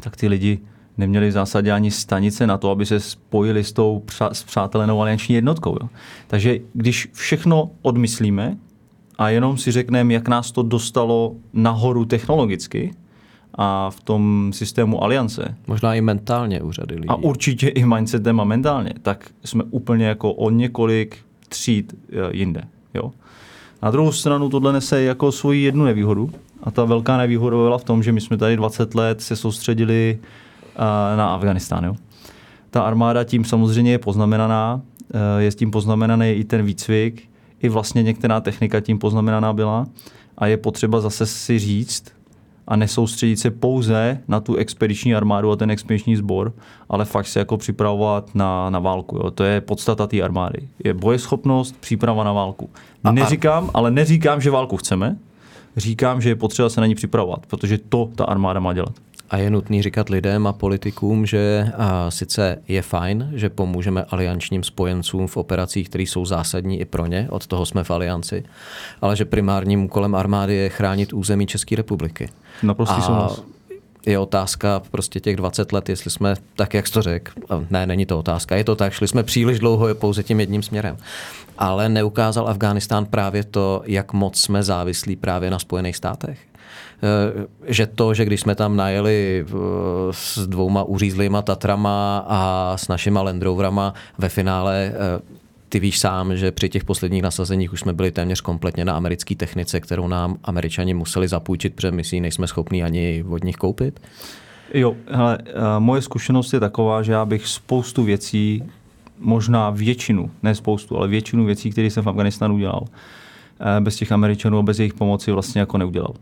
tak 0.00 0.16
ty 0.16 0.28
lidi 0.28 0.58
neměli 0.98 1.28
v 1.28 1.32
zásadě 1.32 1.72
ani 1.72 1.90
stanice 1.90 2.46
na 2.46 2.58
to, 2.58 2.70
aby 2.70 2.86
se 2.86 3.00
spojili 3.00 3.64
s 3.64 3.72
tou 3.72 4.02
přá- 4.06 4.44
přátelenou 4.46 5.00
alianční 5.00 5.34
jednotkou. 5.34 5.76
Jo. 5.82 5.88
Takže 6.26 6.58
když 6.72 7.08
všechno 7.12 7.70
odmyslíme, 7.82 8.56
a 9.22 9.28
jenom 9.28 9.58
si 9.58 9.72
řekneme, 9.72 10.14
jak 10.14 10.28
nás 10.28 10.52
to 10.52 10.62
dostalo 10.62 11.34
nahoru 11.52 12.04
technologicky 12.04 12.94
a 13.54 13.90
v 13.90 14.00
tom 14.00 14.50
systému 14.54 15.04
aliance. 15.04 15.56
Možná 15.66 15.94
i 15.94 16.00
mentálně 16.00 16.62
u 16.62 16.72
řady 16.72 16.94
lidí. 16.94 17.08
A 17.08 17.14
určitě 17.14 17.68
i 17.68 17.84
mindsetem 17.84 18.40
a 18.40 18.44
mentálně. 18.44 18.92
Tak 19.02 19.30
jsme 19.44 19.64
úplně 19.70 20.06
jako 20.06 20.32
o 20.32 20.50
několik 20.50 21.18
tříd 21.48 21.94
eh, 22.12 22.16
jinde. 22.32 22.62
Jo? 22.94 23.12
Na 23.82 23.90
druhou 23.90 24.12
stranu 24.12 24.48
tohle 24.48 24.72
nese 24.72 25.02
jako 25.02 25.32
svoji 25.32 25.62
jednu 25.62 25.84
nevýhodu. 25.84 26.30
A 26.62 26.70
ta 26.70 26.84
velká 26.84 27.16
nevýhoda 27.16 27.56
byla 27.56 27.78
v 27.78 27.84
tom, 27.84 28.02
že 28.02 28.12
my 28.12 28.20
jsme 28.20 28.36
tady 28.36 28.56
20 28.56 28.94
let 28.94 29.20
se 29.20 29.36
soustředili 29.36 30.18
uh, 30.20 31.18
na 31.18 31.34
Afganistán. 31.34 31.84
Jo? 31.84 31.94
Ta 32.70 32.82
armáda 32.82 33.24
tím 33.24 33.44
samozřejmě 33.44 33.90
je 33.90 33.98
poznamenaná, 33.98 34.80
uh, 35.14 35.20
je 35.38 35.50
s 35.50 35.54
tím 35.54 35.70
poznamenaný 35.70 36.30
i 36.30 36.44
ten 36.44 36.64
výcvik, 36.64 37.31
i 37.62 37.68
vlastně 37.68 38.02
některá 38.02 38.40
technika 38.40 38.80
tím 38.80 38.98
poznamenaná 38.98 39.52
byla 39.52 39.86
a 40.38 40.46
je 40.46 40.56
potřeba 40.56 41.00
zase 41.00 41.26
si 41.26 41.58
říct 41.58 42.04
a 42.66 42.76
nesoustředit 42.76 43.36
se 43.36 43.50
pouze 43.50 44.20
na 44.28 44.40
tu 44.40 44.54
expediční 44.54 45.14
armádu 45.14 45.50
a 45.50 45.56
ten 45.56 45.70
expediční 45.70 46.16
sbor, 46.16 46.52
ale 46.88 47.04
fakt 47.04 47.26
se 47.26 47.38
jako 47.38 47.56
připravovat 47.56 48.34
na, 48.34 48.70
na 48.70 48.78
válku. 48.78 49.16
Jo. 49.16 49.30
To 49.30 49.44
je 49.44 49.60
podstata 49.60 50.06
té 50.06 50.22
armády. 50.22 50.68
Je 50.84 50.94
bojeschopnost, 50.94 51.76
příprava 51.80 52.24
na 52.24 52.32
válku. 52.32 52.70
Neříkám, 53.12 53.70
ale 53.74 53.90
neříkám, 53.90 54.40
že 54.40 54.50
válku 54.50 54.76
chceme, 54.76 55.16
říkám, 55.76 56.20
že 56.20 56.28
je 56.28 56.36
potřeba 56.36 56.68
se 56.68 56.80
na 56.80 56.86
ní 56.86 56.94
připravovat, 56.94 57.46
protože 57.46 57.78
to 57.78 58.10
ta 58.14 58.24
armáda 58.24 58.60
má 58.60 58.72
dělat. 58.72 58.92
A 59.32 59.36
je 59.36 59.50
nutný 59.50 59.82
říkat 59.82 60.08
lidem 60.08 60.46
a 60.46 60.52
politikům, 60.52 61.26
že 61.26 61.72
a, 61.76 62.10
sice 62.10 62.58
je 62.68 62.82
fajn, 62.82 63.30
že 63.34 63.50
pomůžeme 63.50 64.04
aliančním 64.04 64.64
spojencům 64.64 65.26
v 65.26 65.36
operacích, 65.36 65.88
které 65.88 66.04
jsou 66.04 66.24
zásadní 66.24 66.80
i 66.80 66.84
pro 66.84 67.06
ně, 67.06 67.26
od 67.30 67.46
toho 67.46 67.66
jsme 67.66 67.84
v 67.84 67.90
alianci, 67.90 68.44
ale 69.00 69.16
že 69.16 69.24
primárním 69.24 69.84
úkolem 69.84 70.14
armády 70.14 70.54
je 70.54 70.68
chránit 70.68 71.12
území 71.12 71.46
České 71.46 71.76
republiky. 71.76 72.28
Naprostý 72.62 73.02
souhlas 73.02 73.42
je 74.06 74.18
otázka 74.18 74.82
prostě 74.90 75.20
těch 75.20 75.36
20 75.36 75.72
let, 75.72 75.88
jestli 75.88 76.10
jsme, 76.10 76.34
tak 76.56 76.74
jak 76.74 76.86
jsi 76.86 76.92
to 76.92 77.02
řekl, 77.02 77.32
ne, 77.70 77.86
není 77.86 78.06
to 78.06 78.18
otázka, 78.18 78.56
je 78.56 78.64
to 78.64 78.76
tak, 78.76 78.92
šli 78.92 79.08
jsme 79.08 79.22
příliš 79.22 79.58
dlouho 79.58 79.94
pouze 79.94 80.22
tím 80.22 80.40
jedním 80.40 80.62
směrem. 80.62 80.96
Ale 81.58 81.88
neukázal 81.88 82.48
Afghánistán 82.48 83.06
právě 83.06 83.44
to, 83.44 83.82
jak 83.86 84.12
moc 84.12 84.40
jsme 84.40 84.62
závislí 84.62 85.16
právě 85.16 85.50
na 85.50 85.58
Spojených 85.58 85.96
státech. 85.96 86.38
Eh, 87.02 87.46
že 87.66 87.86
to, 87.86 88.14
že 88.14 88.24
když 88.24 88.40
jsme 88.40 88.54
tam 88.54 88.76
najeli 88.76 89.44
eh, 89.48 89.54
s 90.10 90.46
dvouma 90.46 90.82
uřízlýma 90.82 91.42
Tatrama 91.42 92.24
a 92.26 92.72
s 92.76 92.88
našima 92.88 93.22
Land 93.22 93.42
Roverama 93.42 93.94
ve 94.18 94.28
finále 94.28 94.92
eh, 94.94 95.20
ty 95.68 95.80
víš 95.80 95.98
sám, 95.98 96.36
že 96.36 96.52
při 96.52 96.68
těch 96.68 96.84
posledních 96.84 97.22
nasazeních 97.22 97.72
už 97.72 97.80
jsme 97.80 97.92
byli 97.92 98.10
téměř 98.10 98.40
kompletně 98.40 98.84
na 98.84 98.96
americké 98.96 99.34
technice, 99.34 99.80
kterou 99.80 100.08
nám 100.08 100.36
američani 100.44 100.94
museli 100.94 101.28
zapůjčit, 101.28 101.74
protože 101.74 101.90
my 101.90 102.04
si 102.04 102.16
ji 102.16 102.20
nejsme 102.20 102.46
schopni 102.46 102.84
ani 102.84 103.24
od 103.30 103.44
nich 103.44 103.56
koupit? 103.56 104.00
Jo, 104.74 104.96
hele, 105.10 105.38
moje 105.78 106.02
zkušenost 106.02 106.52
je 106.52 106.60
taková, 106.60 107.02
že 107.02 107.12
já 107.12 107.24
bych 107.24 107.46
spoustu 107.46 108.04
věcí, 108.04 108.64
možná 109.18 109.70
většinu, 109.70 110.30
ne 110.42 110.54
spoustu, 110.54 110.96
ale 110.96 111.08
většinu 111.08 111.44
věcí, 111.44 111.70
které 111.70 111.90
jsem 111.90 112.04
v 112.04 112.08
Afganistánu 112.08 112.54
udělal, 112.54 112.84
bez 113.80 113.96
těch 113.96 114.12
Američanů 114.12 114.58
a 114.58 114.62
bez 114.62 114.78
jejich 114.78 114.94
pomoci 114.94 115.32
vlastně 115.32 115.60
jako 115.60 115.78
neudělal 115.78 116.14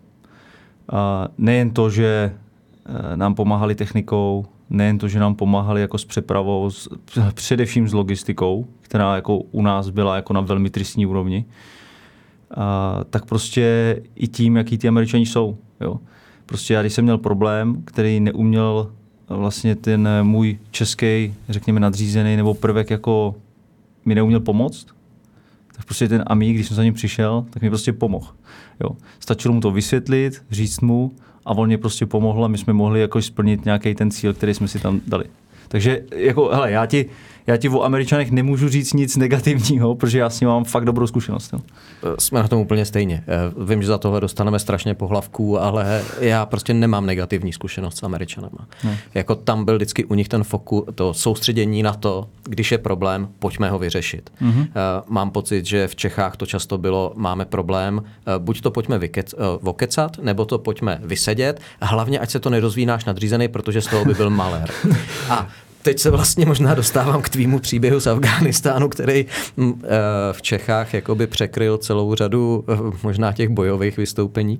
nejen 1.38 1.70
to, 1.70 1.90
že 1.90 2.32
e, 3.12 3.16
nám 3.16 3.35
pomáhali 3.35 3.75
technikou, 3.75 4.47
nejen 4.70 4.99
to, 4.99 5.09
že 5.09 5.20
nám 5.20 5.35
pomáhali 5.35 5.80
jako 5.80 5.99
s 5.99 6.04
přepravou, 6.04 6.70
s, 6.70 6.88
především 7.35 7.88
s 7.88 7.92
logistikou, 7.92 8.66
která 8.80 9.14
jako 9.14 9.37
u 9.38 9.62
nás 9.62 9.90
byla 9.90 10.16
jako 10.16 10.32
na 10.32 10.40
velmi 10.40 10.70
tristní 10.70 11.06
úrovni, 11.06 11.44
a, 12.56 13.00
tak 13.11 13.26
prostě 13.26 13.97
i 14.14 14.28
tím, 14.28 14.56
jaký 14.56 14.78
ty 14.78 14.88
američani 14.88 15.26
jsou. 15.26 15.56
Jo. 15.80 16.00
Prostě 16.47 16.75
já, 16.75 16.80
když 16.80 16.92
jsem 16.92 17.04
měl 17.04 17.18
problém, 17.18 17.82
který 17.85 18.20
neuměl 18.20 18.90
vlastně 19.28 19.75
ten 19.75 20.09
můj 20.23 20.59
český, 20.70 21.35
řekněme, 21.49 21.80
nadřízený 21.80 22.37
nebo 22.37 22.54
prvek 22.54 22.90
jako 22.90 23.35
mi 24.04 24.14
neuměl 24.14 24.40
pomoct, 24.40 24.87
tak 25.80 25.87
prostě 25.87 26.08
ten 26.08 26.25
Amí, 26.26 26.52
když 26.52 26.66
jsem 26.66 26.76
za 26.76 26.84
ním 26.84 26.94
přišel, 26.94 27.46
tak 27.50 27.62
mi 27.62 27.68
prostě 27.70 27.92
pomohl. 27.92 28.26
Jo. 28.80 28.90
Stačilo 29.20 29.54
mu 29.54 29.60
to 29.60 29.70
vysvětlit, 29.70 30.42
říct 30.50 30.80
mu 30.80 31.12
a 31.44 31.50
on 31.50 31.66
mě 31.66 31.78
prostě 31.78 32.06
pomohl 32.06 32.44
a 32.44 32.49
my 32.49 32.58
jsme 32.58 32.72
mohli 32.72 33.00
jako 33.00 33.22
splnit 33.22 33.64
nějaký 33.64 33.94
ten 33.94 34.10
cíl, 34.10 34.34
který 34.34 34.54
jsme 34.54 34.68
si 34.68 34.78
tam 34.78 35.00
dali. 35.06 35.25
Takže 35.68 36.02
jako, 36.16 36.49
hele, 36.49 36.70
já 36.70 36.87
ti, 36.87 37.06
já 37.47 37.56
ti 37.56 37.68
o 37.68 37.82
Američanech 37.82 38.30
nemůžu 38.30 38.68
říct 38.68 38.92
nic 38.92 39.16
negativního, 39.16 39.94
protože 39.94 40.18
já 40.18 40.30
s 40.30 40.40
ním 40.40 40.49
mám 40.49 40.64
fakt 40.64 40.85
dobrou 40.85 41.06
zkušenost. 41.06 41.52
Jo. 41.52 41.61
Jsme 42.18 42.42
na 42.42 42.49
tom 42.49 42.61
úplně 42.61 42.85
stejně. 42.85 43.25
Eh, 43.26 43.64
vím, 43.64 43.82
že 43.82 43.88
za 43.88 43.99
tohle 43.99 44.20
dostaneme 44.20 44.59
strašně 44.59 44.94
pohlavků, 44.94 45.61
ale 45.61 46.02
já 46.20 46.47
prostě 46.47 46.75
nemám 46.75 47.06
negativní 47.06 47.52
zkušenost 47.52 47.97
s 47.97 48.02
Američanama. 48.02 48.66
Ne. 48.85 48.99
Jako 49.14 49.35
tam 49.35 49.64
byl 49.64 49.76
vždycky 49.76 50.04
u 50.04 50.14
nich 50.14 50.28
ten 50.28 50.44
fokus, 50.44 50.85
to 50.94 51.14
soustředění 51.14 51.82
na 51.82 51.94
to, 51.94 52.28
když 52.44 52.73
je 52.73 52.78
problém, 52.78 53.28
pojďme 53.38 53.70
ho 53.70 53.78
vyřešit. 53.78 54.30
Mm-hmm. 54.42 54.68
Mám 55.09 55.30
pocit, 55.30 55.66
že 55.66 55.88
v 55.88 55.97
Čechách 55.97 56.37
to 56.37 56.47
často 56.47 56.78
bylo, 56.78 57.12
máme 57.16 57.44
problém, 57.44 58.02
eh, 58.04 58.38
buď 58.38 58.61
to 58.61 58.70
pojďme 58.70 58.99
vykec, 58.99 59.35
vokecat, 59.62 60.18
nebo 60.18 60.44
to 60.44 60.59
pojďme 60.59 61.00
vysedět, 61.04 61.61
hlavně 61.82 62.18
ať 62.18 62.30
se 62.30 62.40
to 62.40 62.50
nedozví 62.50 62.87
náš 62.87 63.04
nadřízený, 63.04 63.49
protože 63.49 63.80
z 63.80 63.87
toho 63.87 64.04
by 64.04 64.14
byl 64.14 64.30
malér. 64.30 64.70
A 65.28 65.49
teď 65.82 65.99
se 65.99 66.10
vlastně 66.10 66.46
možná 66.46 66.75
dostávám 66.75 67.22
k 67.22 67.28
tvýmu 67.28 67.58
příběhu 67.58 68.00
z 68.00 68.06
Afghánistánu, 68.06 68.88
který 68.88 69.26
mm, 69.56 69.82
eh, 69.84 69.88
v 70.32 70.42
Čechách 70.42 70.94
jakoby 70.94 71.26
překryl 71.26 71.78
celou 71.78 72.14
řadu 72.14 72.64
eh, 72.68 72.76
možná 73.02 73.32
těch 73.32 73.49
bojových 73.49 73.96
vystoupení. 73.96 74.58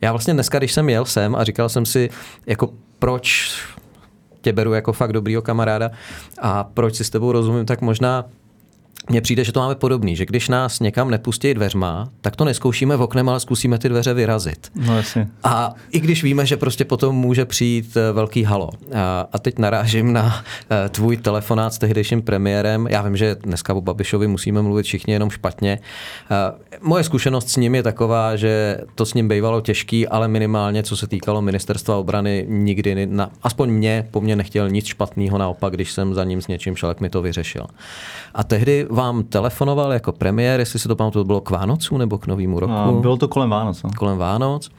Já 0.00 0.12
vlastně 0.12 0.34
dneska, 0.34 0.58
když 0.58 0.72
jsem 0.72 0.88
jel 0.88 1.04
sem 1.04 1.36
a 1.36 1.44
říkal 1.44 1.68
jsem 1.68 1.86
si, 1.86 2.10
jako 2.46 2.70
proč 2.98 3.52
tě 4.40 4.52
beru 4.52 4.72
jako 4.72 4.92
fakt 4.92 5.12
dobrýho 5.12 5.42
kamaráda 5.42 5.90
a 6.38 6.64
proč 6.64 6.94
si 6.94 7.04
s 7.04 7.10
tebou 7.10 7.32
rozumím, 7.32 7.66
tak 7.66 7.80
možná 7.80 8.24
mně 9.08 9.20
přijde, 9.20 9.44
že 9.44 9.52
to 9.52 9.60
máme 9.60 9.74
podobný, 9.74 10.16
že 10.16 10.26
když 10.26 10.48
nás 10.48 10.80
někam 10.80 11.10
nepustí 11.10 11.54
dveřma, 11.54 12.08
tak 12.20 12.36
to 12.36 12.44
neskoušíme 12.44 12.96
v 12.96 13.02
oknem, 13.02 13.28
ale 13.28 13.40
zkusíme 13.40 13.78
ty 13.78 13.88
dveře 13.88 14.14
vyrazit. 14.14 14.70
No 14.74 14.96
jasně. 14.96 15.28
A 15.44 15.74
i 15.90 16.00
když 16.00 16.22
víme, 16.22 16.46
že 16.46 16.56
prostě 16.56 16.84
potom 16.84 17.16
může 17.16 17.44
přijít 17.44 17.96
eh, 17.96 18.12
velký 18.12 18.42
halo. 18.42 18.70
A, 18.94 19.26
a 19.32 19.38
teď 19.38 19.58
narážím 19.58 20.12
na 20.12 20.42
eh, 20.70 20.88
tvůj 20.88 21.16
telefonát 21.16 21.74
s 21.74 21.78
tehdejším 21.78 22.22
premiérem. 22.22 22.86
Já 22.90 23.02
vím, 23.02 23.16
že 23.16 23.34
dneska 23.34 23.74
o 23.74 23.80
Babišovi 23.80 24.26
musíme 24.26 24.62
mluvit 24.62 24.82
všichni 24.82 25.12
jenom 25.12 25.30
špatně. 25.30 25.78
A 26.30 26.54
moje 26.80 27.04
zkušenost 27.04 27.48
s 27.48 27.56
ním 27.56 27.74
je 27.74 27.82
taková, 27.82 28.36
že 28.36 28.78
to 28.94 29.06
s 29.06 29.14
ním 29.14 29.28
bývalo 29.28 29.60
těžký, 29.60 30.08
ale 30.08 30.28
minimálně, 30.28 30.82
co 30.82 30.96
se 30.96 31.06
týkalo 31.06 31.42
ministerstva 31.42 31.96
obrany, 31.96 32.46
nikdy, 32.48 33.06
na, 33.06 33.30
aspoň 33.42 33.70
mě, 33.70 34.08
po 34.10 34.20
mně 34.20 34.36
nechtěl 34.36 34.70
nic 34.70 34.86
špatného, 34.86 35.38
naopak, 35.38 35.74
když 35.74 35.92
jsem 35.92 36.14
za 36.14 36.24
ním 36.24 36.42
s 36.42 36.48
něčím 36.48 36.76
šel, 36.76 36.88
jak 36.88 37.00
mi 37.00 37.10
to 37.10 37.22
vyřešil. 37.22 37.66
A 38.34 38.44
tehdy 38.44 38.86
vám 38.90 39.22
telefonoval 39.22 39.92
jako 39.92 40.12
premiér, 40.12 40.60
jestli 40.60 40.78
se 40.78 40.88
to 40.88 40.96
pamatuju, 40.96 41.24
bylo 41.24 41.40
k 41.40 41.50
Vánocu 41.50 41.98
nebo 41.98 42.18
k 42.18 42.26
Novému 42.26 42.60
roku? 42.60 42.72
A 42.72 42.92
bylo 42.92 43.16
to 43.16 43.28
kolem 43.28 43.50
Vánoc. 43.50 43.82
No. 43.82 43.90
Kolem 43.98 44.18
Vánoc. 44.18 44.70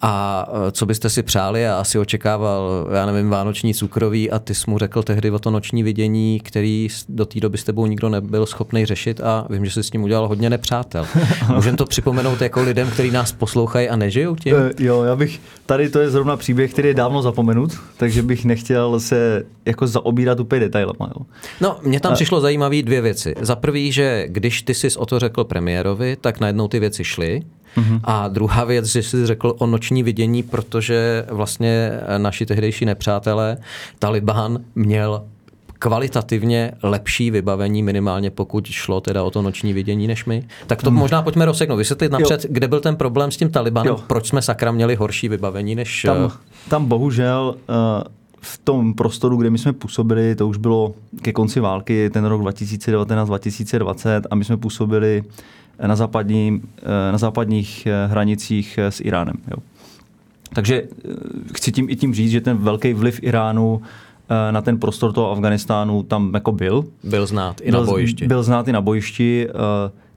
A 0.00 0.46
e, 0.68 0.72
co 0.72 0.86
byste 0.86 1.10
si 1.10 1.22
přáli? 1.22 1.62
Já 1.62 1.80
asi 1.80 1.98
očekával, 1.98 2.88
já 2.94 3.06
nevím, 3.06 3.30
vánoční 3.30 3.74
cukroví 3.74 4.30
a 4.30 4.38
ty 4.38 4.54
jsi 4.54 4.70
mu 4.70 4.78
řekl 4.78 5.02
tehdy 5.02 5.30
o 5.30 5.38
to 5.38 5.50
noční 5.50 5.82
vidění, 5.82 6.40
který 6.40 6.88
do 7.08 7.26
té 7.26 7.40
doby 7.40 7.58
s 7.58 7.64
tebou 7.64 7.86
nikdo 7.86 8.08
nebyl 8.08 8.46
schopný 8.46 8.86
řešit 8.86 9.20
a 9.20 9.46
vím, 9.50 9.64
že 9.64 9.70
jsi 9.70 9.82
s 9.82 9.90
tím 9.90 10.02
udělal 10.02 10.28
hodně 10.28 10.50
nepřátel. 10.50 11.06
Můžeme 11.54 11.76
to 11.76 11.84
připomenout 11.84 12.40
jako 12.40 12.62
lidem, 12.62 12.90
kteří 12.90 13.10
nás 13.10 13.32
poslouchají 13.32 13.88
a 13.88 13.96
nežijou 13.96 14.36
tím? 14.36 14.54
E, 14.56 14.70
jo, 14.78 15.02
já 15.02 15.16
bych, 15.16 15.40
tady 15.66 15.88
to 15.88 15.98
je 15.98 16.10
zrovna 16.10 16.36
příběh, 16.36 16.72
který 16.72 16.88
je 16.88 16.94
dávno 16.94 17.22
zapomenut, 17.22 17.72
takže 17.96 18.22
bych 18.22 18.44
nechtěl 18.44 19.00
se 19.00 19.44
jako 19.64 19.86
zaobírat 19.86 20.40
úplně 20.40 20.60
detailama. 20.60 21.12
Jo. 21.16 21.26
No, 21.60 21.78
mně 21.82 22.00
tam 22.00 22.12
a... 22.12 22.14
přišlo 22.14 22.40
zajímavé 22.40 22.82
dvě 22.82 23.00
věci. 23.00 23.34
Za 23.40 23.56
prvý, 23.56 23.92
že 23.92 24.24
když 24.28 24.62
ty 24.62 24.74
jsi 24.74 24.88
o 24.96 25.06
to 25.06 25.18
řekl 25.18 25.44
premiérovi, 25.44 26.16
tak 26.20 26.40
najednou 26.40 26.68
ty 26.68 26.80
věci 26.80 27.04
šly, 27.04 27.42
Mm-hmm. 27.76 28.00
A 28.04 28.28
druhá 28.28 28.64
věc, 28.64 28.86
že 28.86 29.02
jsi 29.02 29.26
řekl 29.26 29.54
o 29.58 29.66
noční 29.66 30.02
vidění, 30.02 30.42
protože 30.42 31.26
vlastně 31.30 31.90
naši 32.18 32.46
tehdejší 32.46 32.84
nepřátelé, 32.84 33.56
Taliban 33.98 34.58
měl 34.74 35.22
kvalitativně 35.78 36.72
lepší 36.82 37.30
vybavení, 37.30 37.82
minimálně 37.82 38.30
pokud 38.30 38.66
šlo 38.66 39.00
teda 39.00 39.22
o 39.22 39.30
to 39.30 39.42
noční 39.42 39.72
vidění 39.72 40.06
než 40.06 40.24
my. 40.24 40.44
Tak 40.66 40.82
to 40.82 40.90
hmm. 40.90 40.98
možná 40.98 41.22
pojďme 41.22 41.44
rozseknout. 41.44 41.78
Vysvětlit 41.78 42.12
napřed, 42.12 42.44
jo. 42.44 42.50
kde 42.52 42.68
byl 42.68 42.80
ten 42.80 42.96
problém 42.96 43.30
s 43.30 43.36
tím 43.36 43.50
Talibanem, 43.50 43.90
jo. 43.90 44.00
proč 44.06 44.28
jsme 44.28 44.42
sakra 44.42 44.72
měli 44.72 44.94
horší 44.94 45.28
vybavení 45.28 45.74
než... 45.74 46.02
Tam, 46.06 46.16
eh, 46.16 46.30
tam 46.68 46.86
bohužel 46.86 47.54
uh, 47.68 47.74
v 48.40 48.58
tom 48.58 48.94
prostoru, 48.94 49.36
kde 49.36 49.50
my 49.50 49.58
jsme 49.58 49.72
působili, 49.72 50.34
to 50.34 50.48
už 50.48 50.56
bylo 50.56 50.94
ke 51.22 51.32
konci 51.32 51.60
války, 51.60 52.10
ten 52.10 52.24
rok 52.24 52.42
2019-2020 52.42 54.22
a 54.30 54.34
my 54.34 54.44
jsme 54.44 54.56
působili 54.56 55.24
na, 55.86 55.96
západní, 55.96 56.62
eh, 56.78 57.12
na 57.12 57.18
západních 57.18 57.86
eh, 57.86 58.06
hranicích 58.06 58.78
eh, 58.78 58.90
s 58.90 59.00
Iránem. 59.00 59.36
Jo. 59.50 59.56
Takže 60.54 60.82
chci 61.54 61.72
tím 61.72 61.90
i 61.90 61.96
tím 61.96 62.14
říct, 62.14 62.30
že 62.30 62.40
ten 62.40 62.56
velký 62.56 62.92
vliv 62.92 63.22
Iránu 63.22 63.82
na 64.50 64.62
ten 64.62 64.78
prostor 64.78 65.12
toho 65.12 65.30
Afganistánu 65.30 66.02
tam 66.02 66.34
jako 66.34 66.52
byl. 66.52 66.84
Byl 67.04 67.26
znát 67.26 67.60
i 67.60 67.70
na 67.70 67.82
bojišti. 67.82 68.26
Byl 68.26 68.42
znát 68.42 68.68
i 68.68 68.72
na 68.72 68.80
bojišti. 68.80 69.48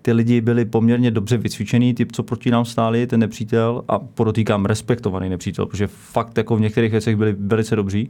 Ty 0.01 0.11
lidi 0.11 0.41
byli 0.41 0.65
poměrně 0.65 1.11
dobře 1.11 1.37
vycvičený, 1.37 1.93
ty, 1.93 2.05
co 2.11 2.23
proti 2.23 2.51
nám 2.51 2.65
stáli, 2.65 3.07
ten 3.07 3.19
nepřítel, 3.19 3.83
a 3.87 3.99
podotýkám 3.99 4.65
respektovaný 4.65 5.29
nepřítel, 5.29 5.65
protože 5.65 5.87
fakt 5.87 6.37
jako 6.37 6.55
v 6.55 6.61
některých 6.61 6.91
věcech 6.91 7.15
byli 7.15 7.35
velice 7.39 7.75
dobří. 7.75 8.09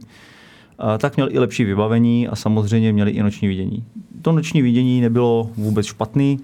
Tak 0.98 1.16
měl 1.16 1.28
i 1.30 1.38
lepší 1.38 1.64
vybavení 1.64 2.28
a 2.28 2.36
samozřejmě 2.36 2.92
měli 2.92 3.10
i 3.10 3.22
noční 3.22 3.48
vidění. 3.48 3.84
To 4.22 4.32
noční 4.32 4.62
vidění 4.62 5.00
nebylo 5.00 5.50
vůbec 5.56 5.86
špatný 5.86 6.40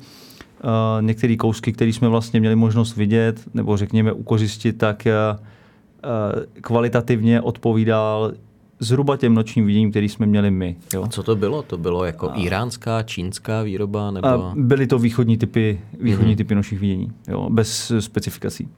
některé 1.01 1.37
kousky, 1.37 1.73
které 1.73 1.93
jsme 1.93 2.09
vlastně 2.09 2.41
měli 2.41 2.57
možnost 2.57 2.97
vidět, 2.97 3.41
nebo 3.55 3.77
řekněme 3.77 4.13
ukořistit, 4.13 4.79
tak 4.79 5.07
uh, 5.07 6.43
kvalitativně 6.61 7.41
odpovídal 7.41 8.33
zhruba 8.81 9.17
těm 9.17 9.35
nočním 9.35 9.67
viděním, 9.67 9.91
který 9.91 10.09
jsme 10.09 10.27
měli 10.27 10.51
my. 10.51 10.77
Jo. 10.95 11.03
A 11.05 11.09
co 11.09 11.23
to 11.23 11.37
bylo? 11.37 11.63
To 11.63 11.79
bylo 11.79 12.05
jako 12.05 12.31
a... 12.31 12.35
iránská, 12.35 13.03
čínská 13.03 13.63
výroba? 13.63 14.11
Nebo... 14.11 14.29
A 14.29 14.55
byly 14.57 14.87
to 14.87 14.99
východní 14.99 15.39
typy, 15.39 15.81
východní 16.01 16.33
mm-hmm. 16.33 16.37
typy 16.37 16.55
nočních 16.55 16.81
vidění, 16.81 17.13
jo, 17.29 17.49
bez 17.51 17.93
specifikací. 18.01 18.69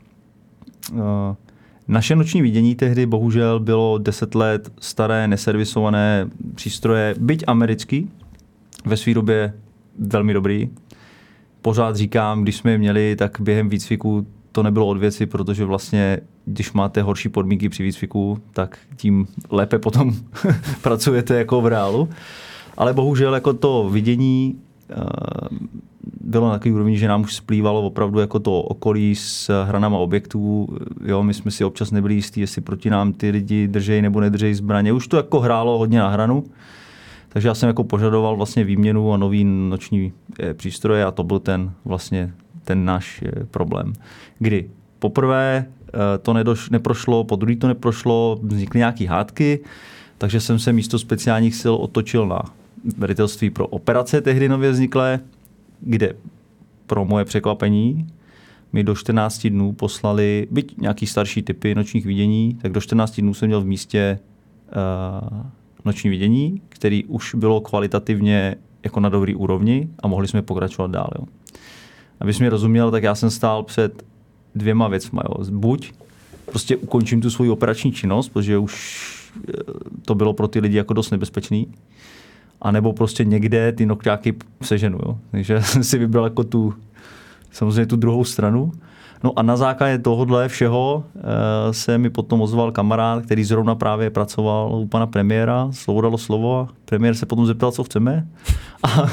Naše 1.89 2.17
noční 2.17 2.43
vidění 2.43 2.75
tehdy 2.75 3.07
bohužel 3.07 3.61
bylo 3.61 3.99
10 3.99 4.35
let 4.35 4.73
staré, 4.81 5.29
neservisované 5.29 6.31
přístroje, 6.55 7.15
byť 7.19 7.45
americký, 7.47 8.11
ve 8.85 8.97
své 8.97 9.15
době 9.15 9.53
velmi 9.99 10.33
dobrý, 10.33 10.69
pořád 11.63 11.97
říkám, 11.97 12.43
když 12.43 12.57
jsme 12.57 12.71
je 12.71 12.79
měli, 12.79 13.17
tak 13.17 13.41
během 13.41 13.69
výcviku 13.69 14.27
to 14.53 14.63
nebylo 14.63 14.87
od 14.87 14.99
věci, 14.99 15.27
protože 15.27 15.65
vlastně, 15.65 16.19
když 16.45 16.73
máte 16.73 17.03
horší 17.03 17.29
podmínky 17.29 17.69
při 17.69 17.83
výcviku, 17.83 18.39
tak 18.53 18.79
tím 18.97 19.27
lépe 19.51 19.79
potom 19.79 20.13
pracujete 20.83 21.35
jako 21.35 21.61
v 21.61 21.67
reálu. 21.67 22.09
Ale 22.77 22.95
bohužel 22.95 23.35
jako 23.35 23.53
to 23.53 23.91
vidění 23.93 24.59
uh, 24.97 25.59
bylo 26.21 26.49
na 26.49 26.53
takový 26.53 26.75
úrovni, 26.75 26.99
že 26.99 27.09
nám 27.09 27.23
už 27.23 27.35
splývalo 27.35 27.83
opravdu 27.83 28.21
jako 28.21 28.39
to 28.39 28.63
okolí 28.63 29.15
s 29.15 29.65
hranama 29.65 29.99
objektů. 29.99 30.69
Jo, 31.05 31.23
my 31.23 31.35
jsme 31.35 31.51
si 31.51 31.65
občas 31.65 31.91
nebyli 31.91 32.15
jistí, 32.15 32.41
jestli 32.41 32.61
proti 32.63 32.91
nám 32.91 33.13
ty 33.13 33.31
lidi 33.31 33.69
držejí 33.69 34.03
nebo 34.03 34.21
nedržejí 34.21 34.55
zbraně. 34.55 34.93
Už 34.93 35.09
to 35.09 35.17
jako 35.17 35.41
hrálo 35.41 35.79
hodně 35.79 35.99
na 35.99 36.09
hranu. 36.09 36.45
Takže 37.29 37.49
já 37.49 37.55
jsem 37.55 37.67
jako 37.67 37.85
požadoval 37.85 38.37
vlastně 38.37 38.65
výměnu 38.65 39.13
a 39.13 39.17
nový 39.17 39.45
noční 39.45 40.13
eh, 40.41 40.55
přístroje 40.55 41.05
a 41.05 41.11
to 41.11 41.25
byl 41.25 41.39
ten 41.39 41.73
vlastně 41.85 42.33
ten 42.65 42.85
náš 42.85 43.23
eh, 43.23 43.45
problém. 43.45 43.93
Kdy 44.39 44.71
poprvé 44.99 45.67
eh, 45.67 46.19
to 46.19 46.33
nedoš, 46.33 46.71
neprošlo, 46.71 47.25
po 47.25 47.37
druhý 47.37 47.57
to 47.57 47.69
neprošlo, 47.69 48.39
vznikly 48.43 48.79
nějaké 48.79 49.09
hádky, 49.09 49.61
takže 50.19 50.41
jsem 50.41 50.59
se 50.59 50.73
místo 50.73 50.99
speciálních 50.99 51.55
sil 51.63 51.75
otočil 51.75 52.27
na 52.27 52.43
velitelství 52.99 53.51
pro 53.51 53.67
operace 53.67 54.21
tehdy 54.21 54.49
nově 54.49 54.71
vzniklé, 54.71 55.21
kde 55.81 56.13
pro 56.87 57.05
moje 57.05 57.25
překvapení 57.25 58.07
mi 58.73 58.85
do 58.85 58.95
14 58.95 59.47
dnů 59.47 59.73
poslali, 59.73 60.47
byť 60.51 60.77
nějaký 60.79 61.07
starší 61.07 61.43
typy 61.43 61.75
nočních 61.75 62.07
vidění, 62.07 62.59
tak 62.63 62.73
do 62.73 62.81
14 62.81 63.21
dnů 63.21 63.35
jsem 63.35 63.49
měl 63.49 63.61
v 63.61 63.67
místě 63.67 64.19
noční 65.85 66.11
vidění, 66.11 66.63
který 66.69 67.05
už 67.05 67.35
bylo 67.35 67.61
kvalitativně 67.61 68.57
jako 68.85 69.01
na 69.01 69.09
dobrý 69.09 69.35
úrovni 69.35 69.89
a 70.03 70.09
mohli 70.09 70.29
jsme 70.29 70.43
pokračovat 70.43 70.91
dál. 70.91 71.11
Jo. 71.19 71.25
Abys 72.21 72.39
mi 72.39 72.49
rozuměl, 72.49 72.91
tak 72.91 73.03
já 73.03 73.15
jsem 73.15 73.31
stál 73.31 73.63
před 73.63 74.03
dvěma 74.55 74.89
věcmi. 74.89 75.21
Jo. 75.25 75.45
Buď 75.51 75.93
prostě 76.47 76.77
ukončím 76.77 77.21
tu 77.21 77.31
svoji 77.31 77.51
operační 77.51 77.93
činnost, 77.93 78.29
protože 78.29 78.59
už 78.59 79.05
eh, 79.49 79.53
to 80.05 80.15
bylo 80.15 80.33
pro 80.33 80.49
ty 80.49 80.61
lidi 80.61 80.77
jako 80.77 80.95
dost 80.95 81.11
nebezpečný, 81.11 81.67
a 82.63 82.71
nebo 82.71 82.93
prostě 82.93 83.25
někde 83.25 83.73
ty 83.73 83.87
nokťáky 83.87 84.35
seženu. 84.63 84.99
Jo. 85.07 85.19
Takže 85.31 85.63
jsem 85.63 85.85
si 85.85 85.99
vybral 85.99 86.25
jako 86.25 86.45
tu, 86.45 86.75
samozřejmě 87.51 87.87
tu 87.87 87.97
druhou 87.97 88.25
stranu. 88.25 88.73
No 89.25 89.39
a 89.39 89.43
na 89.43 89.57
základě 89.57 89.99
tohohle 89.99 90.49
všeho 90.49 91.05
e, 91.17 91.73
se 91.73 91.99
mi 91.99 92.11
potom 92.11 92.41
ozval 92.41 92.73
kamarád, 92.73 93.25
který 93.25 93.45
zrovna 93.45 93.75
právě 93.75 94.11
pracoval 94.11 94.75
u 94.75 94.87
pana 94.87 95.07
premiéra, 95.07 95.69
slovo 95.73 96.01
dalo 96.01 96.19
slovo 96.19 96.59
a 96.59 96.69
premiér 96.85 97.15
se 97.15 97.27
potom 97.27 97.47
zeptal, 97.47 97.73
co 97.73 97.85
chceme. 97.85 98.27
A 98.83 99.07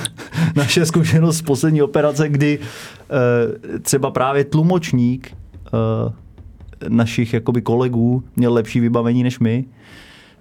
naše 0.56 0.86
zkušenost 0.86 1.38
z 1.38 1.41
poslední 1.41 1.82
operace, 1.82 2.30
kdy 2.30 2.60
e, 2.60 3.80
třeba 3.80 4.12
právě 4.12 4.44
tlumočník 4.44 5.28
e, 5.28 6.89
našich 6.89 7.34
jakoby 7.34 7.62
kolegů 7.62 8.24
měl 8.36 8.54
lepší 8.54 8.80
vybavení 8.80 9.24
než 9.24 9.39
my, 9.39 9.65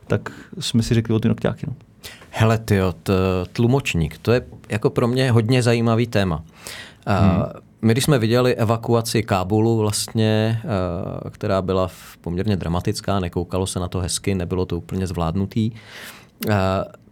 tak 0.06 0.32
jsme 0.60 0.82
si 0.82 0.94
řekli 0.94 1.14
o 1.14 1.18
ty 1.18 1.28
nokťáky. 1.28 1.66
No. 1.66 1.74
Hele, 2.30 2.58
ty 2.58 2.78
tlumočník, 3.52 4.18
to 4.18 4.32
je 4.32 4.42
jako 4.68 4.90
pro 4.90 5.08
mě 5.08 5.30
hodně 5.30 5.62
zajímavý 5.62 6.06
téma. 6.06 6.42
Hmm. 7.06 7.42
My, 7.84 7.92
když 7.92 8.04
jsme 8.04 8.18
viděli 8.18 8.54
evakuaci 8.54 9.22
Kábulu 9.22 9.78
vlastně, 9.78 10.60
která 11.30 11.62
byla 11.62 11.90
poměrně 12.20 12.56
dramatická, 12.56 13.20
nekoukalo 13.20 13.66
se 13.66 13.80
na 13.80 13.88
to 13.88 14.00
hezky, 14.00 14.34
nebylo 14.34 14.66
to 14.66 14.78
úplně 14.78 15.06
zvládnutý, 15.06 15.70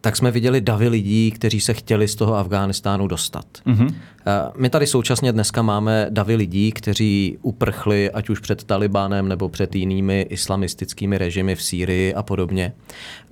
tak 0.02 0.16
jsme 0.16 0.30
viděli 0.30 0.60
davy 0.60 0.88
lidí, 0.88 1.30
kteří 1.30 1.60
se 1.60 1.74
chtěli 1.74 2.08
z 2.08 2.14
toho 2.14 2.36
Afghánistánu 2.36 3.06
dostat. 3.06 3.44
Mm-hmm. 3.66 3.94
My 4.56 4.70
tady 4.70 4.86
současně 4.86 5.32
dneska 5.32 5.62
máme 5.62 6.06
davy 6.10 6.34
lidí, 6.34 6.72
kteří 6.72 7.38
uprchli 7.42 8.10
ať 8.10 8.30
už 8.30 8.38
před 8.40 8.64
Talibánem 8.64 9.28
nebo 9.28 9.48
před 9.48 9.74
jinými 9.74 10.26
islamistickými 10.30 11.18
režimy 11.18 11.56
v 11.56 11.62
Sýrii 11.62 12.14
a 12.14 12.22
podobně. 12.22 12.72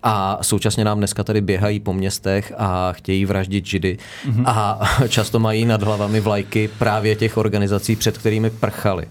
A 0.02 0.38
současně 0.42 0.84
nám 0.84 0.98
dneska 0.98 1.24
tady 1.24 1.40
běhají 1.40 1.80
po 1.80 1.92
městech 1.92 2.52
a 2.56 2.92
chtějí 2.92 3.24
vraždit 3.24 3.66
židy 3.66 3.98
mm-hmm. 4.26 4.42
a 4.46 4.80
často 5.08 5.38
mají 5.38 5.64
nad 5.64 5.82
hlavami 5.82 6.20
vlajky 6.20 6.70
právě 6.78 7.16
těch 7.16 7.36
organizací, 7.36 7.96
před 7.96 8.18
kterými 8.18 8.50
prchali. 8.50 9.08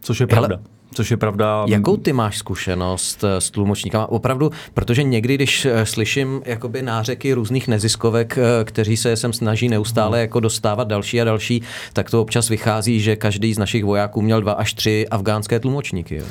Což 0.00 0.20
je 0.20 0.26
pravda. 0.26 0.56
Hele, 0.56 0.79
Což 0.94 1.10
je 1.10 1.16
pravda. 1.16 1.64
Jakou 1.68 1.96
ty 1.96 2.12
máš 2.12 2.38
zkušenost 2.38 3.24
eh, 3.24 3.40
s 3.40 3.50
tlumočníkama? 3.50 4.06
Opravdu, 4.06 4.50
protože 4.74 5.02
někdy, 5.02 5.34
když 5.34 5.64
eh, 5.64 5.86
slyším 5.86 6.42
jakoby 6.44 6.82
nářeky 6.82 7.32
různých 7.32 7.68
neziskovek, 7.68 8.38
eh, 8.38 8.64
kteří 8.64 8.96
se 8.96 9.16
sem 9.16 9.32
snaží 9.32 9.68
neustále 9.68 10.18
hmm. 10.18 10.20
jako 10.20 10.40
dostávat 10.40 10.88
další 10.88 11.20
a 11.20 11.24
další, 11.24 11.62
tak 11.92 12.10
to 12.10 12.22
občas 12.22 12.48
vychází, 12.48 13.00
že 13.00 13.16
každý 13.16 13.54
z 13.54 13.58
našich 13.58 13.84
vojáků 13.84 14.22
měl 14.22 14.40
dva 14.40 14.52
až 14.52 14.74
tři 14.74 15.08
afgánské 15.10 15.60
tlumočníky. 15.60 16.16
Jo. 16.16 16.24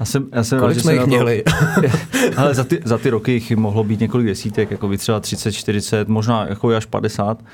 Já 0.00 0.06
jsem, 0.06 0.26
já 0.32 0.44
jsem 0.44 0.58
Kolik 0.58 0.76
rád, 0.76 0.82
jsme 0.82 0.94
jich 0.94 1.06
měli? 1.06 1.44
Ale 2.36 2.54
za 2.54 2.64
ty, 2.64 2.80
za 2.84 2.98
ty 2.98 3.10
roky 3.10 3.32
jich 3.32 3.56
mohlo 3.56 3.84
být 3.84 4.00
několik 4.00 4.26
desítek, 4.26 4.70
jako 4.70 4.88
by 4.88 4.98
třeba 4.98 5.20
30, 5.20 5.52
40, 5.52 6.08
možná 6.08 6.46
jako 6.48 6.68
až 6.68 6.86
50. 6.86 7.38
Uh, 7.40 7.44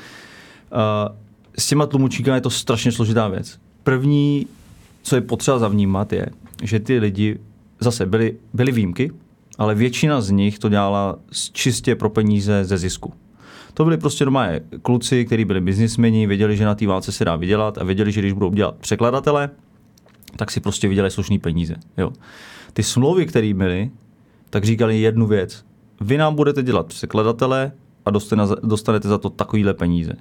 s 1.58 1.66
těma 1.66 1.86
tlumočníkama 1.86 2.34
je 2.34 2.40
to 2.40 2.50
strašně 2.50 2.92
složitá 2.92 3.28
věc. 3.28 3.58
První, 3.84 4.46
co 5.02 5.14
je 5.14 5.20
potřeba 5.20 5.58
zavnímat, 5.58 6.12
je, 6.12 6.26
že 6.62 6.80
ty 6.80 6.98
lidi 6.98 7.38
zase 7.80 8.06
byly, 8.06 8.36
byly 8.52 8.72
výjimky, 8.72 9.12
ale 9.58 9.74
většina 9.74 10.20
z 10.20 10.30
nich 10.30 10.58
to 10.58 10.68
dělala 10.68 11.18
čistě 11.52 11.94
pro 11.94 12.10
peníze 12.10 12.64
ze 12.64 12.78
zisku. 12.78 13.12
To 13.74 13.84
byli 13.84 13.96
prostě 13.96 14.24
doma 14.24 14.46
kluci, 14.82 15.24
kteří 15.24 15.44
byli 15.44 15.60
biznismeni, 15.60 16.26
věděli, 16.26 16.56
že 16.56 16.64
na 16.64 16.74
té 16.74 16.86
válce 16.86 17.12
se 17.12 17.24
dá 17.24 17.36
vydělat 17.36 17.78
a 17.78 17.84
věděli, 17.84 18.12
že 18.12 18.20
když 18.20 18.32
budou 18.32 18.50
dělat 18.50 18.74
překladatele, 18.76 19.50
tak 20.36 20.50
si 20.50 20.60
prostě 20.60 20.88
vydělají 20.88 21.10
slušný 21.10 21.38
peníze. 21.38 21.74
Jo. 21.98 22.12
Ty 22.72 22.82
smlouvy, 22.82 23.26
které 23.26 23.54
byly, 23.54 23.90
tak 24.50 24.64
říkali 24.64 25.00
jednu 25.00 25.26
věc. 25.26 25.64
Vy 26.00 26.18
nám 26.18 26.34
budete 26.34 26.62
dělat 26.62 26.86
překladatele 26.86 27.72
a 28.06 28.10
dostanete 28.62 29.08
za 29.08 29.18
to 29.18 29.30
takovýhle 29.30 29.74
peníze 29.74 30.12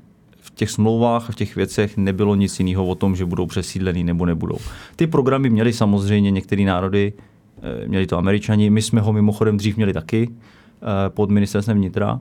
v 0.52 0.56
těch 0.56 0.72
smlouvách 0.72 1.30
a 1.30 1.32
v 1.32 1.36
těch 1.36 1.56
věcech 1.56 1.98
nebylo 1.98 2.36
nic 2.36 2.60
jiného 2.60 2.86
o 2.86 2.96
tom, 2.96 3.16
že 3.16 3.26
budou 3.26 3.46
přesídlený 3.46 4.04
nebo 4.04 4.26
nebudou. 4.26 4.58
Ty 4.96 5.08
programy 5.08 5.50
měly 5.50 5.74
samozřejmě 5.74 6.32
některé 6.32 6.64
národy, 6.64 7.14
eh, 7.62 7.88
měli 7.88 8.08
to 8.08 8.18
američani, 8.18 8.70
my 8.70 8.82
jsme 8.82 9.02
ho 9.02 9.14
mimochodem 9.14 9.58
dřív 9.58 9.78
měli 9.78 9.94
taky 9.94 10.30
eh, 10.30 11.10
pod 11.10 11.30
ministerstvem 11.30 11.78
vnitra, 11.78 12.20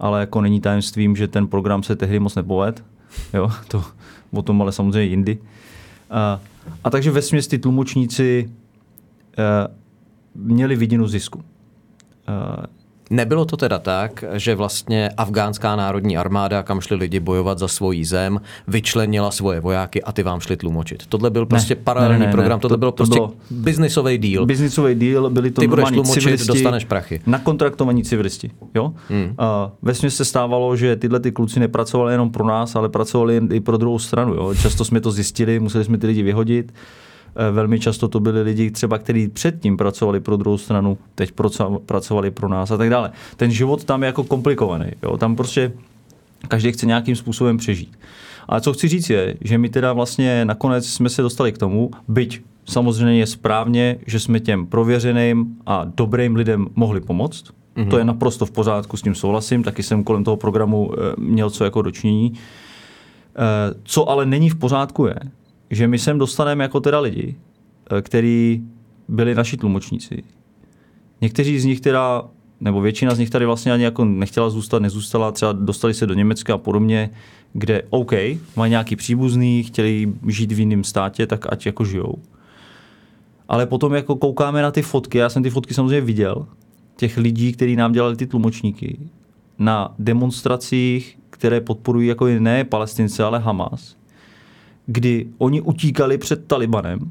ale 0.00 0.20
jako 0.20 0.40
není 0.40 0.60
tajemstvím, 0.60 1.16
že 1.16 1.28
ten 1.28 1.46
program 1.46 1.82
se 1.82 1.96
tehdy 1.96 2.20
moc 2.20 2.34
nepoved. 2.34 2.84
Jo, 3.34 3.50
to 3.68 3.84
o 4.32 4.42
tom 4.42 4.62
ale 4.62 4.72
samozřejmě 4.72 5.10
jindy. 5.10 5.38
A, 6.10 6.40
a 6.84 6.90
takže 6.90 7.10
ve 7.10 7.22
ty 7.22 7.58
tlumočníci 7.58 8.50
eh, 9.38 9.68
měli 10.34 10.76
vidinu 10.76 11.08
zisku. 11.08 11.42
Nebylo 13.10 13.44
to 13.44 13.56
teda 13.56 13.78
tak, 13.78 14.24
že 14.34 14.54
vlastně 14.54 15.10
afgánská 15.16 15.76
národní 15.76 16.16
armáda, 16.16 16.62
kam 16.62 16.80
šli 16.80 16.96
lidi 16.96 17.20
bojovat 17.20 17.58
za 17.58 17.68
svoji 17.68 18.04
zem, 18.04 18.40
vyčlenila 18.68 19.30
svoje 19.30 19.60
vojáky 19.60 20.02
a 20.02 20.12
ty 20.12 20.22
vám 20.22 20.40
šli 20.40 20.56
tlumočit. 20.56 21.06
Tohle 21.06 21.30
byl 21.30 21.46
prostě 21.46 21.74
ne, 21.74 21.80
paralelní 21.84 22.20
ne, 22.20 22.26
ne, 22.26 22.32
program, 22.32 22.60
tohle 22.60 22.76
to, 22.76 22.78
byl 22.78 22.90
to 22.90 22.96
prostě 22.96 23.14
bylo 23.14 23.32
biznisový 23.50 24.18
deal. 24.18 24.46
Biznisový 24.46 24.94
deal, 24.94 25.30
byli 25.30 25.50
to 25.50 25.60
ty 25.60 25.68
budeš 25.68 25.88
tlumočit, 25.88 26.22
civilisti, 26.22 26.46
dostaneš 26.46 26.84
prachy. 26.84 27.20
Nakontraktovaní 27.26 28.04
civilisti. 28.04 28.50
Jo? 28.74 28.92
Hmm. 29.08 29.24
Uh, 29.24 29.34
ve 29.82 29.94
se 29.94 30.24
stávalo, 30.24 30.76
že 30.76 30.96
tyhle 30.96 31.20
ty 31.20 31.32
kluci 31.32 31.60
nepracovali 31.60 32.14
jenom 32.14 32.30
pro 32.30 32.46
nás, 32.46 32.76
ale 32.76 32.88
pracovali 32.88 33.40
i 33.52 33.60
pro 33.60 33.76
druhou 33.76 33.98
stranu. 33.98 34.34
Jo? 34.34 34.54
Často 34.54 34.84
jsme 34.84 35.00
to 35.00 35.10
zjistili, 35.10 35.60
museli 35.60 35.84
jsme 35.84 35.98
ty 35.98 36.06
lidi 36.06 36.22
vyhodit. 36.22 36.72
Eh, 37.38 37.50
velmi 37.50 37.80
často 37.80 38.08
to 38.08 38.20
byli 38.20 38.42
lidi, 38.42 38.70
třeba 38.70 38.98
kteří 38.98 39.28
předtím 39.28 39.76
pracovali 39.76 40.20
pro 40.20 40.36
druhou 40.36 40.58
stranu, 40.58 40.98
teď 41.14 41.32
pracovali 41.86 42.30
pro 42.30 42.48
nás 42.48 42.70
a 42.70 42.76
tak 42.76 42.90
dále. 42.90 43.10
Ten 43.36 43.50
život 43.50 43.84
tam 43.84 44.02
je 44.02 44.06
jako 44.06 44.24
komplikovaný. 44.24 44.86
Jo? 45.02 45.16
Tam 45.16 45.36
prostě 45.36 45.72
každý 46.48 46.72
chce 46.72 46.86
nějakým 46.86 47.16
způsobem 47.16 47.56
přežít. 47.56 47.98
Ale 48.48 48.60
co 48.60 48.72
chci 48.72 48.88
říct 48.88 49.10
je, 49.10 49.36
že 49.40 49.58
my 49.58 49.68
teda 49.68 49.92
vlastně 49.92 50.44
nakonec 50.44 50.88
jsme 50.88 51.08
se 51.08 51.22
dostali 51.22 51.52
k 51.52 51.58
tomu, 51.58 51.90
byť 52.08 52.42
samozřejmě 52.64 53.18
je 53.18 53.26
správně, 53.26 53.98
že 54.06 54.20
jsme 54.20 54.40
těm 54.40 54.66
prověřeným 54.66 55.56
a 55.66 55.84
dobrým 55.96 56.36
lidem 56.36 56.66
mohli 56.74 57.00
pomoct. 57.00 57.44
Mm-hmm. 57.76 57.88
To 57.88 57.98
je 57.98 58.04
naprosto 58.04 58.46
v 58.46 58.50
pořádku, 58.50 58.96
s 58.96 59.02
tím 59.02 59.14
souhlasím, 59.14 59.62
taky 59.62 59.82
jsem 59.82 60.04
kolem 60.04 60.24
toho 60.24 60.36
programu 60.36 60.90
eh, 60.92 61.14
měl 61.18 61.50
co 61.50 61.64
jako 61.64 61.82
dočinění. 61.82 62.32
Eh, 63.36 63.74
co 63.82 64.10
ale 64.10 64.26
není 64.26 64.50
v 64.50 64.56
pořádku 64.56 65.06
je, 65.06 65.14
že 65.70 65.88
my 65.88 65.98
sem 65.98 66.18
dostaneme 66.18 66.64
jako 66.64 66.80
teda 66.80 67.00
lidi, 67.00 67.36
eh, 67.90 68.02
kteří 68.02 68.62
byli 69.08 69.34
naši 69.34 69.56
tlumočníci. 69.56 70.22
Někteří 71.20 71.58
z 71.58 71.64
nich 71.64 71.80
teda, 71.80 72.24
nebo 72.60 72.80
většina 72.80 73.14
z 73.14 73.18
nich 73.18 73.30
tady 73.30 73.46
vlastně 73.46 73.72
ani 73.72 73.84
jako 73.84 74.04
nechtěla 74.04 74.50
zůstat, 74.50 74.82
nezůstala, 74.82 75.32
třeba 75.32 75.52
dostali 75.52 75.94
se 75.94 76.06
do 76.06 76.14
Německa 76.14 76.54
a 76.54 76.58
podobně, 76.58 77.10
kde 77.52 77.82
OK, 77.90 78.12
mají 78.56 78.70
nějaký 78.70 78.96
příbuzný, 78.96 79.62
chtěli 79.62 80.12
žít 80.26 80.52
v 80.52 80.60
jiném 80.60 80.84
státě, 80.84 81.26
tak 81.26 81.52
ať 81.52 81.66
jako 81.66 81.84
žijou. 81.84 82.14
Ale 83.48 83.66
potom 83.66 83.94
jako 83.94 84.16
koukáme 84.16 84.62
na 84.62 84.70
ty 84.70 84.82
fotky, 84.82 85.18
já 85.18 85.28
jsem 85.28 85.42
ty 85.42 85.50
fotky 85.50 85.74
samozřejmě 85.74 86.00
viděl, 86.00 86.46
těch 86.96 87.16
lidí, 87.16 87.52
kteří 87.52 87.76
nám 87.76 87.92
dělali 87.92 88.16
ty 88.16 88.26
tlumočníky, 88.26 88.98
na 89.58 89.94
demonstracích, 89.98 91.18
které 91.30 91.60
podporují 91.60 92.08
jako 92.08 92.26
ne 92.26 92.64
Palestince, 92.64 93.24
ale 93.24 93.38
Hamas 93.38 93.97
kdy 94.88 95.26
oni 95.38 95.60
utíkali 95.60 96.18
před 96.18 96.46
Talibanem, 96.46 97.10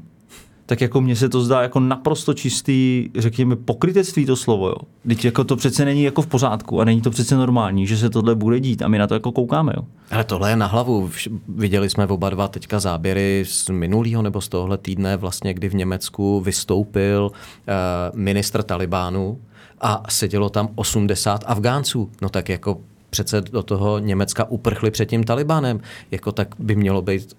tak 0.66 0.80
jako 0.80 1.00
mně 1.00 1.16
se 1.16 1.28
to 1.28 1.40
zdá 1.40 1.62
jako 1.62 1.80
naprosto 1.80 2.34
čistý, 2.34 3.08
řekněme, 3.16 3.56
pokrytectví 3.56 4.26
to 4.26 4.36
slovo. 4.36 4.68
Jo. 4.68 4.76
Teď 5.08 5.24
jako 5.24 5.44
to 5.44 5.56
přece 5.56 5.84
není 5.84 6.02
jako 6.02 6.22
v 6.22 6.26
pořádku 6.26 6.80
a 6.80 6.84
není 6.84 7.00
to 7.00 7.10
přece 7.10 7.36
normální, 7.36 7.86
že 7.86 7.96
se 7.96 8.10
tohle 8.10 8.34
bude 8.34 8.60
dít 8.60 8.82
a 8.82 8.88
my 8.88 8.98
na 8.98 9.06
to 9.06 9.14
jako 9.14 9.32
koukáme. 9.32 9.72
Jo. 9.76 9.82
Ale 10.10 10.24
tohle 10.24 10.50
je 10.50 10.56
na 10.56 10.66
hlavu. 10.66 11.10
Viděli 11.48 11.90
jsme 11.90 12.06
oba 12.06 12.30
dva 12.30 12.48
teďka 12.48 12.80
záběry 12.80 13.44
z 13.48 13.68
minulého 13.68 14.22
nebo 14.22 14.40
z 14.40 14.48
tohle 14.48 14.78
týdne, 14.78 15.16
vlastně, 15.16 15.54
kdy 15.54 15.68
v 15.68 15.74
Německu 15.74 16.40
vystoupil 16.40 17.30
uh, 17.30 18.18
ministr 18.18 18.62
Talibánu 18.62 19.38
a 19.80 20.02
sedělo 20.08 20.50
tam 20.50 20.68
80 20.74 21.44
Afgánců. 21.46 22.10
No 22.22 22.28
tak 22.28 22.48
jako 22.48 22.80
přece 23.10 23.40
do 23.40 23.62
toho 23.62 23.98
Německa 23.98 24.44
uprchli 24.44 24.90
před 24.90 25.06
tím 25.06 25.24
Talibánem. 25.24 25.80
Jako 26.10 26.32
tak 26.32 26.54
by 26.58 26.76
mělo 26.76 27.02
být 27.02 27.36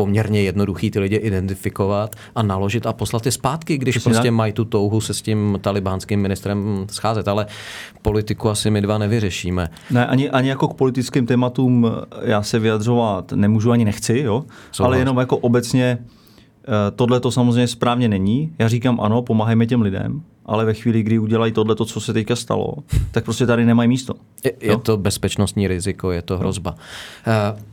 poměrně 0.00 0.42
jednoduchý 0.42 0.90
ty 0.90 1.00
lidi 1.00 1.16
identifikovat 1.16 2.16
a 2.34 2.42
naložit 2.42 2.86
a 2.86 2.92
poslat 2.92 3.26
je 3.26 3.32
zpátky, 3.32 3.78
když 3.78 3.94
Přesně 3.94 4.10
prostě 4.10 4.28
tak. 4.28 4.34
mají 4.34 4.52
tu 4.52 4.64
touhu 4.64 5.00
se 5.00 5.14
s 5.14 5.22
tím 5.22 5.58
talibánským 5.60 6.20
ministrem 6.20 6.86
scházet. 6.90 7.28
Ale 7.28 7.46
politiku 8.02 8.48
asi 8.48 8.70
my 8.70 8.80
dva 8.80 8.98
nevyřešíme. 8.98 9.68
Ne, 9.90 10.06
ani, 10.06 10.30
ani 10.30 10.48
jako 10.48 10.68
k 10.68 10.74
politickým 10.74 11.26
tématům 11.26 11.90
já 12.22 12.42
se 12.42 12.58
vyjadřovat 12.58 13.32
nemůžu 13.32 13.70
ani 13.70 13.84
nechci, 13.84 14.18
jo? 14.18 14.44
ale 14.78 14.98
jenom 14.98 15.18
jako 15.18 15.36
obecně 15.36 15.98
eh, 15.98 16.90
tohle 16.90 17.20
to 17.20 17.30
samozřejmě 17.30 17.66
správně 17.66 18.08
není. 18.08 18.52
Já 18.58 18.68
říkám 18.68 19.00
ano, 19.00 19.22
pomáhajme 19.22 19.66
těm 19.66 19.82
lidem, 19.82 20.22
ale 20.46 20.64
ve 20.64 20.74
chvíli, 20.74 21.02
kdy 21.02 21.18
udělají 21.18 21.52
tohle, 21.52 21.76
co 21.76 22.00
se 22.00 22.12
teďka 22.12 22.36
stalo, 22.36 22.74
tak 23.10 23.24
prostě 23.24 23.46
tady 23.46 23.64
nemají 23.64 23.88
místo. 23.88 24.14
Je, 24.44 24.52
je 24.60 24.76
to 24.76 24.96
bezpečnostní 24.96 25.68
riziko, 25.68 26.10
je 26.12 26.22
to 26.22 26.38
hrozba. 26.38 26.74
Uh, 27.54 27.69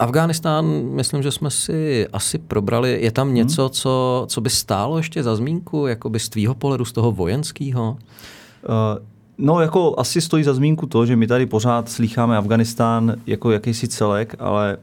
Afghánistán, 0.00 0.66
myslím, 0.84 1.22
že 1.22 1.30
jsme 1.30 1.50
si 1.50 2.08
asi 2.12 2.38
probrali. 2.38 2.98
Je 3.02 3.12
tam 3.12 3.34
něco, 3.34 3.62
hmm. 3.62 3.70
co, 3.70 4.24
co 4.28 4.40
by 4.40 4.50
stálo 4.50 4.96
ještě 4.96 5.22
za 5.22 5.36
zmínku, 5.36 5.86
jako 5.86 6.10
by 6.10 6.18
z 6.18 6.28
tvýho 6.28 6.54
pohledu, 6.54 6.84
z 6.84 6.92
toho 6.92 7.12
vojenského? 7.12 7.90
Uh, 7.90 9.06
no, 9.38 9.60
jako 9.60 9.94
asi 9.98 10.20
stojí 10.20 10.44
za 10.44 10.54
zmínku 10.54 10.86
to, 10.86 11.06
že 11.06 11.16
my 11.16 11.26
tady 11.26 11.46
pořád 11.46 11.88
slýcháme 11.88 12.36
Afganistán 12.36 13.14
jako 13.26 13.50
jakýsi 13.50 13.88
celek, 13.88 14.34
ale 14.38 14.78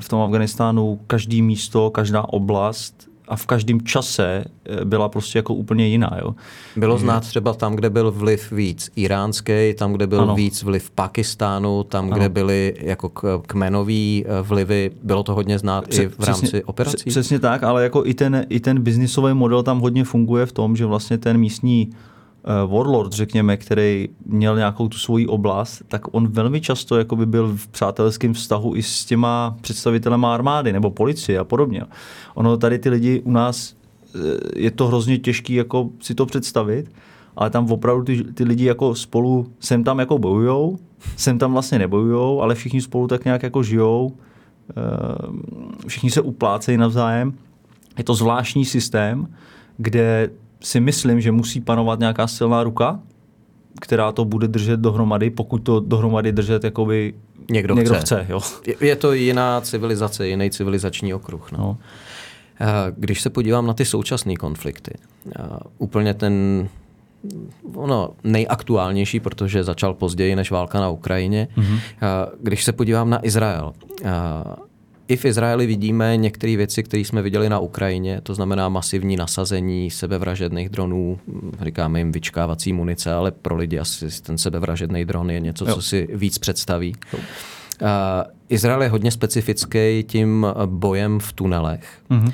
v 0.00 0.08
tom 0.08 0.20
Afganistánu 0.20 1.00
každý 1.06 1.42
místo, 1.42 1.90
každá 1.90 2.24
oblast 2.28 3.08
a 3.28 3.36
v 3.36 3.46
každém 3.46 3.80
čase 3.80 4.44
eh, 4.64 4.84
byla 4.84 5.08
prostě 5.08 5.38
jako 5.38 5.54
úplně 5.54 5.86
jiná. 5.86 6.16
Jo. 6.18 6.34
Bylo 6.76 6.98
znát 6.98 7.20
třeba 7.20 7.52
tam, 7.52 7.76
kde 7.76 7.90
byl 7.90 8.12
vliv 8.12 8.52
víc 8.52 8.90
iránský, 8.96 9.74
tam, 9.78 9.92
kde 9.92 10.06
byl 10.06 10.20
ano. 10.20 10.34
víc 10.34 10.62
vliv 10.62 10.90
Pakistánu, 10.90 11.84
tam, 11.84 12.04
ano. 12.04 12.16
kde 12.16 12.28
byly 12.28 12.74
jako 12.80 13.08
kmenový 13.46 14.24
eh, 14.26 14.42
vlivy, 14.42 14.90
bylo 15.02 15.22
to 15.22 15.34
hodně 15.34 15.58
znát 15.58 15.88
Pře- 15.88 16.02
i 16.02 16.06
v 16.08 16.20
rámci 16.20 16.42
přesně, 16.42 16.62
operací? 16.64 17.10
Přesně 17.10 17.38
tak, 17.38 17.62
ale 17.62 17.82
jako 17.82 18.06
i 18.06 18.14
ten, 18.14 18.46
i 18.48 18.60
ten 18.60 18.82
biznisový 18.82 19.34
model 19.34 19.62
tam 19.62 19.80
hodně 19.80 20.04
funguje 20.04 20.46
v 20.46 20.52
tom, 20.52 20.76
že 20.76 20.86
vlastně 20.86 21.18
ten 21.18 21.38
místní 21.38 21.90
warlord, 22.66 23.12
řekněme, 23.12 23.56
který 23.56 24.08
měl 24.26 24.56
nějakou 24.56 24.88
tu 24.88 24.98
svoji 24.98 25.26
oblast, 25.26 25.82
tak 25.88 26.14
on 26.14 26.28
velmi 26.28 26.60
často 26.60 26.98
jakoby 26.98 27.26
byl 27.26 27.56
v 27.56 27.68
přátelském 27.68 28.34
vztahu 28.34 28.76
i 28.76 28.82
s 28.82 29.04
těma 29.04 29.56
představitelema 29.60 30.34
armády 30.34 30.72
nebo 30.72 30.90
policie 30.90 31.38
a 31.38 31.44
podobně. 31.44 31.82
Ono 32.34 32.56
tady 32.56 32.78
ty 32.78 32.88
lidi 32.88 33.20
u 33.24 33.30
nás, 33.30 33.74
uh, 34.14 34.20
je 34.56 34.70
to 34.70 34.86
hrozně 34.86 35.18
těžké 35.18 35.52
jako 35.52 35.90
si 36.00 36.14
to 36.14 36.26
představit, 36.26 36.92
ale 37.36 37.50
tam 37.50 37.72
opravdu 37.72 38.04
ty, 38.04 38.24
ty 38.24 38.44
lidi 38.44 38.64
jako 38.64 38.94
spolu 38.94 39.46
sem 39.60 39.84
tam 39.84 39.98
jako 39.98 40.18
bojujou, 40.18 40.78
sem 41.16 41.38
tam 41.38 41.52
vlastně 41.52 41.78
nebojujou, 41.78 42.42
ale 42.42 42.54
všichni 42.54 42.80
spolu 42.80 43.06
tak 43.06 43.24
nějak 43.24 43.42
jako 43.42 43.62
žijou, 43.62 44.06
uh, 44.06 45.36
všichni 45.86 46.10
se 46.10 46.20
uplácejí 46.20 46.78
navzájem. 46.78 47.34
Je 47.98 48.04
to 48.04 48.14
zvláštní 48.14 48.64
systém, 48.64 49.28
kde 49.76 50.30
si 50.66 50.80
myslím, 50.80 51.20
že 51.20 51.32
musí 51.32 51.60
panovat 51.60 51.98
nějaká 51.98 52.26
silná 52.26 52.62
ruka, 52.62 53.00
která 53.80 54.12
to 54.12 54.24
bude 54.24 54.48
držet 54.48 54.80
dohromady, 54.80 55.30
pokud 55.30 55.58
to 55.58 55.80
dohromady 55.80 56.32
držet 56.32 56.64
jakoby 56.64 57.14
někdo, 57.50 57.74
někdo 57.74 57.94
chce. 57.94 58.00
chce 58.00 58.26
jo. 58.28 58.40
Je 58.80 58.96
to 58.96 59.12
jiná 59.12 59.60
civilizace, 59.60 60.28
jiný 60.28 60.50
civilizační 60.50 61.14
okruh. 61.14 61.52
No. 61.52 61.58
No. 61.58 61.78
Eh, 62.60 62.66
když 62.96 63.20
se 63.20 63.30
podívám 63.30 63.66
na 63.66 63.74
ty 63.74 63.84
současné 63.84 64.36
konflikty, 64.36 64.94
eh, 65.38 65.42
úplně 65.78 66.14
ten 66.14 66.68
ono 67.74 68.10
nejaktuálnější, 68.24 69.20
protože 69.20 69.64
začal 69.64 69.94
později 69.94 70.36
než 70.36 70.50
válka 70.50 70.80
na 70.80 70.88
Ukrajině. 70.88 71.48
Mm-hmm. 71.56 71.80
Když 72.42 72.64
se 72.64 72.72
podívám 72.72 73.10
na 73.10 73.26
Izrael, 73.26 73.72
i 75.08 75.16
v 75.16 75.24
Izraeli 75.24 75.66
vidíme 75.66 76.16
některé 76.16 76.56
věci, 76.56 76.82
které 76.82 77.00
jsme 77.00 77.22
viděli 77.22 77.48
na 77.48 77.58
Ukrajině, 77.58 78.20
to 78.22 78.34
znamená 78.34 78.68
masivní 78.68 79.16
nasazení 79.16 79.90
sebevražedných 79.90 80.68
dronů, 80.68 81.18
říkáme 81.62 82.00
jim 82.00 82.12
vyčkávací 82.12 82.72
munice, 82.72 83.12
ale 83.12 83.30
pro 83.30 83.56
lidi 83.56 83.78
asi 83.78 84.22
ten 84.22 84.38
sebevražedný 84.38 85.04
dron 85.04 85.30
je 85.30 85.40
něco, 85.40 85.64
jo. 85.68 85.74
co 85.74 85.82
si 85.82 86.08
víc 86.14 86.38
představí. 86.38 86.94
Jo. 87.12 87.18
Uh, 87.82 87.88
Izrael 88.48 88.82
je 88.82 88.88
hodně 88.88 89.10
specifický 89.10 90.04
tím 90.08 90.46
bojem 90.66 91.20
v 91.20 91.32
tunelech. 91.32 91.98
Mm-hmm. 92.10 92.26
Uh, 92.26 92.32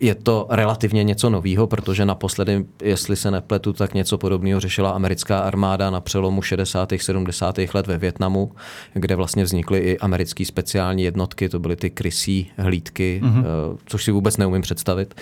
je 0.00 0.14
to 0.14 0.46
relativně 0.50 1.04
něco 1.04 1.30
nového, 1.30 1.66
protože 1.66 2.04
naposledy, 2.04 2.64
jestli 2.82 3.16
se 3.16 3.30
nepletu, 3.30 3.72
tak 3.72 3.94
něco 3.94 4.18
podobného 4.18 4.60
řešila 4.60 4.90
americká 4.90 5.38
armáda 5.38 5.90
na 5.90 6.00
přelomu 6.00 6.42
60. 6.42 6.92
70. 6.96 7.58
let 7.74 7.86
ve 7.86 7.98
Větnamu, 7.98 8.52
kde 8.94 9.16
vlastně 9.16 9.44
vznikly 9.44 9.78
i 9.78 9.98
americké 9.98 10.44
speciální 10.44 11.02
jednotky, 11.02 11.48
to 11.48 11.58
byly 11.58 11.76
ty 11.76 11.90
krysí 11.90 12.50
hlídky, 12.56 13.20
mm-hmm. 13.24 13.44
což 13.86 14.04
si 14.04 14.10
vůbec 14.10 14.36
neumím 14.36 14.62
představit. 14.62 15.14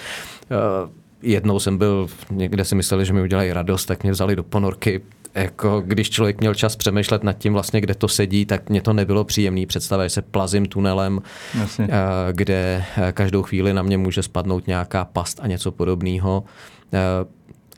Eh, 0.51 0.89
jednou 1.23 1.61
jsem 1.61 1.79
byl, 1.79 2.09
někde 2.31 2.65
si 2.65 2.75
mysleli, 2.75 3.05
že 3.05 3.13
mi 3.13 3.23
udělají 3.23 3.53
radost, 3.53 3.87
tak 3.87 4.03
mě 4.03 4.13
vzali 4.13 4.37
do 4.37 4.43
ponorky, 4.43 5.01
jako 5.35 5.83
když 5.87 6.11
člověk 6.11 6.41
měl 6.41 6.55
čas 6.55 6.77
přemýšlet 6.77 7.25
nad 7.25 7.33
tím 7.33 7.53
vlastně, 7.53 7.81
kde 7.81 7.95
to 7.95 8.09
sedí, 8.09 8.47
tak 8.47 8.71
mě 8.71 8.83
to 8.83 8.93
nebylo 8.93 9.25
příjemný. 9.25 9.67
Představuje 9.67 10.11
se 10.11 10.23
plazím 10.23 10.67
tunelem, 10.67 11.21
Jasně. 11.59 11.89
Eh, 11.91 12.33
kde 12.33 12.85
eh, 12.97 13.13
každou 13.13 13.43
chvíli 13.43 13.73
na 13.73 13.83
mě 13.83 13.99
může 13.99 14.23
spadnout 14.23 14.67
nějaká 14.67 15.05
past 15.05 15.41
a 15.43 15.47
něco 15.47 15.73
podobného. 15.73 16.45
Eh, 16.93 16.99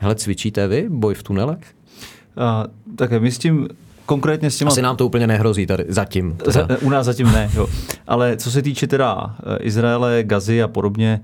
hele, 0.01 0.15
cvičíte 0.15 0.69
vy 0.69 0.87
boj 0.89 1.15
v 1.15 1.23
tunelech? 1.23 1.75
Uh, 2.37 2.97
tak 2.97 3.11
my 3.23 3.33
s 3.33 3.39
tím 3.39 3.69
konkrétně 4.07 4.51
s 4.51 4.57
těma... 4.57 4.71
Asi 4.71 4.83
nám 4.83 4.97
to 4.97 5.07
úplně 5.07 5.27
nehrozí 5.27 5.67
tady 5.67 5.85
zatím. 5.89 6.37
Teda. 6.37 6.69
U 6.81 6.91
nás 6.91 7.07
zatím 7.07 7.33
ne, 7.33 7.51
jo. 7.55 7.67
Ale 8.07 8.37
co 8.37 8.51
se 8.51 8.63
týče 8.63 8.87
teda 8.87 9.37
Izraele, 9.61 10.23
Gazy 10.23 10.63
a 10.63 10.69
podobně, 10.69 11.21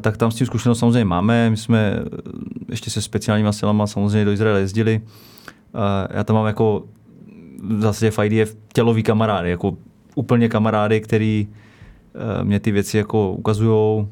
tak 0.00 0.16
tam 0.16 0.30
s 0.30 0.34
tím 0.34 0.46
zkušenost 0.46 0.78
samozřejmě 0.78 1.04
máme. 1.04 1.50
My 1.50 1.56
jsme 1.56 1.98
ještě 2.68 2.90
se 2.90 3.02
speciálníma 3.02 3.52
silama 3.52 3.86
samozřejmě 3.86 4.24
do 4.24 4.32
Izraele 4.32 4.60
jezdili 4.60 5.00
já 6.10 6.24
tam 6.24 6.36
mám 6.36 6.46
jako 6.46 6.84
zase 7.78 8.10
v 8.10 8.18
IDF 8.18 8.56
tělový 8.72 9.02
kamarády, 9.02 9.50
jako 9.50 9.76
úplně 10.14 10.48
kamarády, 10.48 11.00
který 11.00 11.48
eh, 12.14 12.44
mě 12.44 12.60
ty 12.60 12.70
věci 12.70 12.96
jako 12.96 13.32
ukazují. 13.32 14.06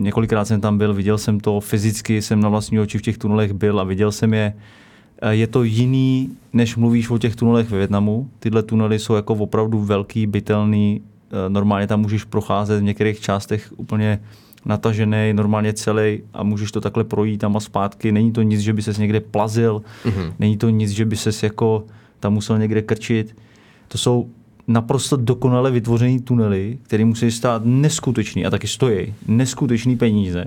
Několikrát 0.00 0.44
jsem 0.44 0.60
tam 0.60 0.78
byl, 0.78 0.94
viděl 0.94 1.18
jsem 1.18 1.40
to, 1.40 1.60
fyzicky 1.60 2.22
jsem 2.22 2.40
na 2.40 2.48
vlastní 2.48 2.80
oči 2.80 2.98
v 2.98 3.02
těch 3.02 3.18
tunelech 3.18 3.52
byl 3.52 3.80
a 3.80 3.84
viděl 3.84 4.12
jsem 4.12 4.34
je. 4.34 4.54
Eh, 5.22 5.34
je 5.34 5.46
to 5.46 5.62
jiný, 5.62 6.30
než 6.52 6.76
mluvíš 6.76 7.10
o 7.10 7.18
těch 7.18 7.36
tunelech 7.36 7.70
ve 7.70 7.78
Větnamu. 7.78 8.30
Tyhle 8.38 8.62
tunely 8.62 8.98
jsou 8.98 9.14
jako 9.14 9.34
opravdu 9.34 9.80
velký, 9.80 10.26
bytelný. 10.26 11.00
Eh, 11.30 11.48
normálně 11.48 11.86
tam 11.86 12.00
můžeš 12.00 12.24
procházet 12.24 12.80
v 12.80 12.84
některých 12.84 13.20
částech 13.20 13.72
úplně 13.76 14.20
natažený, 14.64 15.32
normálně 15.32 15.72
celý 15.72 16.20
a 16.32 16.42
můžeš 16.42 16.72
to 16.72 16.80
takhle 16.80 17.04
projít 17.04 17.38
tam 17.38 17.56
a 17.56 17.60
zpátky. 17.60 18.12
Není 18.12 18.32
to 18.32 18.42
nic, 18.42 18.60
že 18.60 18.72
by 18.72 18.82
ses 18.82 18.98
někde 18.98 19.20
plazil, 19.20 19.82
mm-hmm. 20.04 20.32
není 20.38 20.56
to 20.56 20.68
nic, 20.68 20.90
že 20.90 21.04
by 21.04 21.16
ses 21.16 21.42
jako 21.42 21.84
tam 22.20 22.32
musel 22.32 22.58
někde 22.58 22.82
krčit. 22.82 23.36
To 23.88 23.98
jsou 23.98 24.28
naprosto 24.68 25.16
dokonale 25.16 25.70
vytvořený 25.70 26.20
tunely, 26.20 26.78
které 26.82 27.04
musí 27.04 27.30
stát 27.30 27.62
neskutečný 27.64 28.46
a 28.46 28.50
taky 28.50 28.66
stojí 28.66 29.14
neskutečný 29.28 29.96
peníze. 29.96 30.44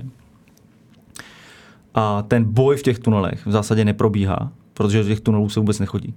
A 1.94 2.22
ten 2.22 2.44
boj 2.44 2.76
v 2.76 2.82
těch 2.82 2.98
tunelech 2.98 3.46
v 3.46 3.50
zásadě 3.50 3.84
neprobíhá, 3.84 4.52
protože 4.74 5.02
do 5.02 5.08
těch 5.08 5.20
tunelů 5.20 5.48
se 5.48 5.60
vůbec 5.60 5.78
nechodí. 5.78 6.14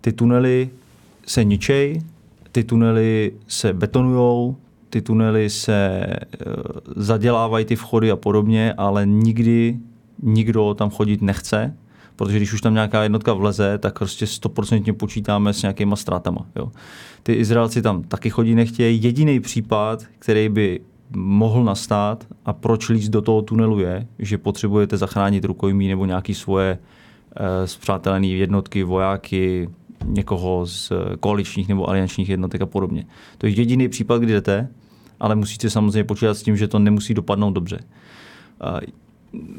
Ty 0.00 0.12
tunely 0.12 0.70
se 1.26 1.44
ničej, 1.44 2.02
ty 2.52 2.64
tunely 2.64 3.32
se 3.48 3.72
betonujou, 3.72 4.56
ty 4.94 5.02
tunely 5.02 5.50
se 5.50 6.06
eh, 6.06 6.16
zadělávají 6.96 7.64
ty 7.64 7.76
vchody 7.76 8.10
a 8.10 8.16
podobně, 8.16 8.74
ale 8.76 9.06
nikdy 9.06 9.78
nikdo 10.22 10.74
tam 10.74 10.90
chodit 10.90 11.22
nechce, 11.22 11.76
protože 12.16 12.36
když 12.36 12.52
už 12.52 12.60
tam 12.60 12.74
nějaká 12.74 13.02
jednotka 13.02 13.32
vleze, 13.32 13.78
tak 13.78 13.98
prostě 13.98 14.26
stoprocentně 14.26 14.92
počítáme 14.92 15.52
s 15.52 15.62
nějakýma 15.62 15.96
ztrátama. 15.96 16.46
Jo. 16.56 16.70
Ty 17.22 17.32
Izraelci 17.32 17.82
tam 17.82 18.02
taky 18.02 18.30
chodí 18.30 18.54
nechtějí. 18.54 19.02
Jediný 19.02 19.40
případ, 19.40 20.04
který 20.18 20.48
by 20.48 20.80
mohl 21.16 21.64
nastat 21.64 22.26
a 22.44 22.52
proč 22.52 22.88
líst 22.88 23.10
do 23.10 23.22
toho 23.22 23.42
tunelu 23.42 23.78
je, 23.78 24.06
že 24.18 24.38
potřebujete 24.38 24.96
zachránit 24.96 25.44
rukojmí 25.44 25.88
nebo 25.88 26.06
nějaké 26.06 26.34
svoje 26.34 26.78
e, 27.36 27.66
zpřátelené 27.66 28.26
jednotky, 28.26 28.82
vojáky, 28.82 29.68
někoho 30.04 30.66
z 30.66 30.92
koaličních 31.20 31.68
nebo 31.68 31.90
aliančních 31.90 32.28
jednotek 32.28 32.60
a 32.62 32.66
podobně. 32.66 33.06
To 33.38 33.46
je 33.46 33.52
jediný 33.52 33.88
případ, 33.88 34.22
kdy 34.22 34.32
jdete, 34.32 34.68
ale 35.24 35.34
musíte 35.34 35.70
samozřejmě 35.70 36.04
počítat 36.04 36.34
s 36.34 36.42
tím, 36.42 36.56
že 36.56 36.68
to 36.68 36.78
nemusí 36.78 37.14
dopadnout 37.14 37.50
dobře. 37.50 37.78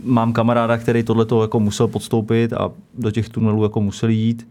Mám 0.03 0.33
kamaráda, 0.33 0.77
který 0.77 1.03
tohle 1.03 1.25
jako 1.41 1.59
musel 1.59 1.87
podstoupit 1.87 2.53
a 2.53 2.71
do 2.93 3.11
těch 3.11 3.29
tunelů 3.29 3.63
jako 3.63 3.81
musel 3.81 4.09
jít 4.09 4.47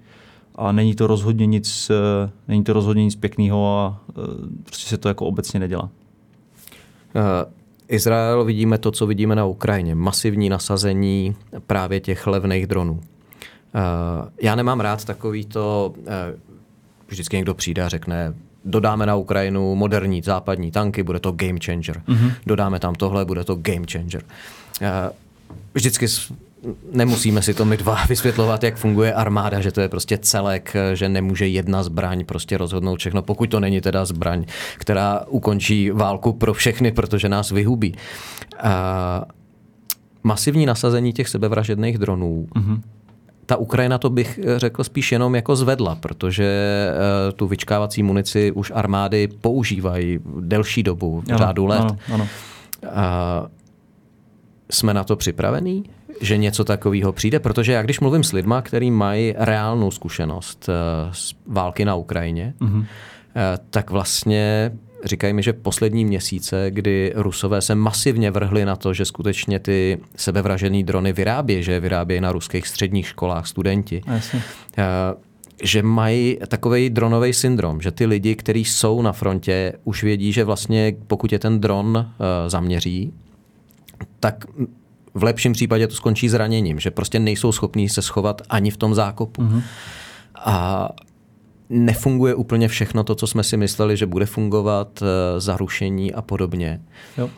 a 0.54 0.72
není 0.72 0.94
to 0.94 1.06
rozhodně 1.06 1.46
nic, 1.46 1.90
e, 1.90 2.30
není 2.48 2.64
to 2.64 2.72
rozhodně 2.72 3.04
nic 3.04 3.16
pěkného 3.16 3.78
a 3.78 4.00
e, 4.10 4.12
prostě 4.64 4.88
se 4.88 4.98
to 4.98 5.08
jako 5.08 5.26
obecně 5.26 5.60
nedělá. 5.60 5.82
Uh, 5.82 7.20
Izrael 7.88 8.44
vidíme 8.44 8.78
to, 8.78 8.90
co 8.90 9.06
vidíme 9.06 9.36
na 9.36 9.44
Ukrajině. 9.44 9.94
Masivní 9.94 10.48
nasazení 10.48 11.36
právě 11.66 12.00
těch 12.00 12.26
levných 12.26 12.66
dronů. 12.66 13.00
Já 14.42 14.54
nemám 14.54 14.80
rád 14.80 15.04
takový 15.04 15.44
to, 15.44 15.94
vždycky 17.08 17.36
někdo 17.36 17.54
přijde 17.54 17.82
a 17.82 17.88
řekne, 17.88 18.34
dodáme 18.64 19.06
na 19.06 19.16
Ukrajinu 19.16 19.74
moderní 19.74 20.22
západní 20.22 20.70
tanky, 20.70 21.02
bude 21.02 21.20
to 21.20 21.32
game 21.32 21.58
changer. 21.64 22.02
Mm-hmm. 22.08 22.32
Dodáme 22.46 22.80
tam 22.80 22.94
tohle, 22.94 23.24
bude 23.24 23.44
to 23.44 23.54
game 23.56 23.86
changer. 23.92 24.22
Vždycky 25.74 26.06
nemusíme 26.92 27.42
si 27.42 27.54
to 27.54 27.64
my 27.64 27.76
dva 27.76 28.04
vysvětlovat, 28.08 28.62
jak 28.62 28.76
funguje 28.76 29.14
armáda, 29.14 29.60
že 29.60 29.72
to 29.72 29.80
je 29.80 29.88
prostě 29.88 30.18
celek, 30.18 30.76
že 30.94 31.08
nemůže 31.08 31.46
jedna 31.46 31.82
zbraň 31.82 32.24
prostě 32.24 32.58
rozhodnout 32.58 32.98
všechno, 32.98 33.22
pokud 33.22 33.50
to 33.50 33.60
není 33.60 33.80
teda 33.80 34.04
zbraň, 34.04 34.44
která 34.78 35.20
ukončí 35.28 35.90
válku 35.90 36.32
pro 36.32 36.54
všechny, 36.54 36.92
protože 36.92 37.28
nás 37.28 37.50
vyhubí. 37.50 37.94
A 38.62 39.24
masivní 40.22 40.66
nasazení 40.66 41.12
těch 41.12 41.28
sebevražedných 41.28 41.98
dronů 41.98 42.46
mm-hmm 42.54 42.80
ta 43.46 43.56
Ukrajina 43.56 43.98
to 43.98 44.10
bych 44.10 44.40
eh, 44.42 44.58
řekl 44.58 44.84
spíš 44.84 45.12
jenom 45.12 45.34
jako 45.34 45.56
zvedla, 45.56 45.94
protože 45.94 46.44
eh, 46.48 47.32
tu 47.32 47.46
vyčkávací 47.46 48.02
munici 48.02 48.52
už 48.52 48.72
armády 48.74 49.28
používají 49.40 50.18
delší 50.40 50.82
dobu, 50.82 51.20
v 51.20 51.36
řádu 51.36 51.66
let. 51.66 51.80
Ano, 51.80 51.96
ano. 52.12 52.28
A 52.92 53.46
jsme 54.70 54.94
na 54.94 55.04
to 55.04 55.16
připravení, 55.16 55.84
že 56.20 56.36
něco 56.36 56.64
takového 56.64 57.12
přijde? 57.12 57.40
Protože 57.40 57.72
já 57.72 57.82
když 57.82 58.00
mluvím 58.00 58.24
s 58.24 58.32
lidma, 58.32 58.62
kteří 58.62 58.90
mají 58.90 59.34
reálnou 59.36 59.90
zkušenost 59.90 60.68
eh, 60.68 60.72
z 61.12 61.34
války 61.46 61.84
na 61.84 61.94
Ukrajině, 61.94 62.54
mm-hmm. 62.60 62.84
tak 63.70 63.90
vlastně 63.90 64.72
říkají 65.04 65.32
mi, 65.32 65.42
že 65.42 65.52
poslední 65.52 66.04
měsíce, 66.04 66.66
kdy 66.70 67.12
Rusové 67.14 67.62
se 67.62 67.74
masivně 67.74 68.30
vrhli 68.30 68.64
na 68.64 68.76
to, 68.76 68.94
že 68.94 69.04
skutečně 69.04 69.58
ty 69.58 69.98
sebevražený 70.16 70.84
drony 70.84 71.12
vyrábějí, 71.12 71.62
že 71.62 71.72
je 71.72 71.80
vyrábějí 71.80 72.20
na 72.20 72.32
ruských 72.32 72.68
středních 72.68 73.06
školách 73.08 73.46
studenti, 73.46 74.02
Jasně. 74.06 74.42
Eh, 74.78 74.84
že 75.62 75.82
mají 75.82 76.38
takový 76.48 76.90
dronový 76.90 77.32
syndrom, 77.32 77.80
že 77.80 77.90
ty 77.90 78.06
lidi, 78.06 78.36
kteří 78.36 78.64
jsou 78.64 79.02
na 79.02 79.12
frontě, 79.12 79.72
už 79.84 80.02
vědí, 80.02 80.32
že 80.32 80.44
vlastně 80.44 80.96
pokud 81.06 81.32
je 81.32 81.38
ten 81.38 81.60
dron 81.60 82.06
eh, 82.06 82.50
zaměří, 82.50 83.12
tak 84.20 84.44
v 85.14 85.22
lepším 85.22 85.52
případě 85.52 85.86
to 85.86 85.94
skončí 85.94 86.28
zraněním, 86.28 86.80
že 86.80 86.90
prostě 86.90 87.18
nejsou 87.18 87.52
schopní 87.52 87.88
se 87.88 88.02
schovat 88.02 88.42
ani 88.50 88.70
v 88.70 88.76
tom 88.76 88.94
zákopu. 88.94 89.42
Mm-hmm. 89.42 89.62
A 90.34 90.88
nefunguje 91.70 92.34
úplně 92.34 92.68
všechno 92.68 93.04
to, 93.04 93.14
co 93.14 93.26
jsme 93.26 93.42
si 93.42 93.56
mysleli, 93.56 93.96
že 93.96 94.06
bude 94.06 94.26
fungovat, 94.26 95.02
eh, 95.02 95.40
zarušení 95.40 96.14
a 96.14 96.22
podobně. 96.22 96.80
Jo. 97.18 97.30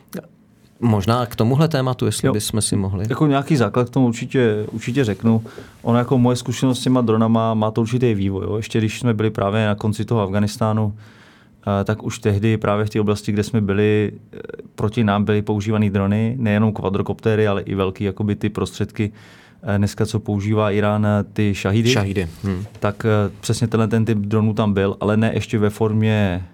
Možná 0.80 1.26
k 1.26 1.36
tomuhle 1.36 1.68
tématu, 1.68 2.06
jestli 2.06 2.26
jo. 2.26 2.32
bychom 2.32 2.62
si 2.62 2.76
mohli. 2.76 3.06
Jako 3.08 3.26
nějaký 3.26 3.56
základ 3.56 3.90
k 3.90 3.92
tomu 3.92 4.06
určitě, 4.06 4.66
určitě 4.72 5.04
řeknu. 5.04 5.42
Ono 5.82 5.98
jako 5.98 6.18
moje 6.18 6.36
zkušenost 6.36 6.80
s 6.80 6.82
těma 6.82 7.00
dronama 7.00 7.54
má 7.54 7.70
to 7.70 7.80
určitý 7.80 8.14
vývoj. 8.14 8.44
Jo. 8.44 8.56
Ještě 8.56 8.78
když 8.78 9.00
jsme 9.00 9.14
byli 9.14 9.30
právě 9.30 9.66
na 9.66 9.74
konci 9.74 10.04
toho 10.04 10.20
Afganistánu, 10.20 10.94
eh, 11.80 11.84
tak 11.84 12.02
už 12.02 12.18
tehdy 12.18 12.56
právě 12.56 12.84
v 12.84 12.90
té 12.90 13.00
oblasti, 13.00 13.32
kde 13.32 13.42
jsme 13.42 13.60
byli, 13.60 14.12
eh, 14.32 14.38
proti 14.74 15.04
nám 15.04 15.24
byly 15.24 15.42
používané 15.42 15.90
drony, 15.90 16.36
nejenom 16.38 16.72
kvadrokoptéry, 16.72 17.46
ale 17.46 17.62
i 17.62 17.74
velké 17.74 18.04
jakoby 18.04 18.36
ty 18.36 18.48
prostředky, 18.48 19.12
dneska 19.76 20.06
co 20.06 20.20
používá 20.20 20.70
Irán, 20.70 21.06
ty 21.32 21.54
šahidy. 21.54 21.90
Šahidy. 21.90 22.28
Hmm. 22.42 22.64
Tak 22.80 23.06
přesně 23.40 23.66
tenhle 23.66 23.88
ten 23.88 24.04
typ 24.04 24.18
dronů 24.18 24.54
tam 24.54 24.72
byl, 24.72 24.96
ale 25.00 25.16
ne 25.16 25.30
ještě 25.34 25.58
ve 25.58 25.70
formě 25.70 26.44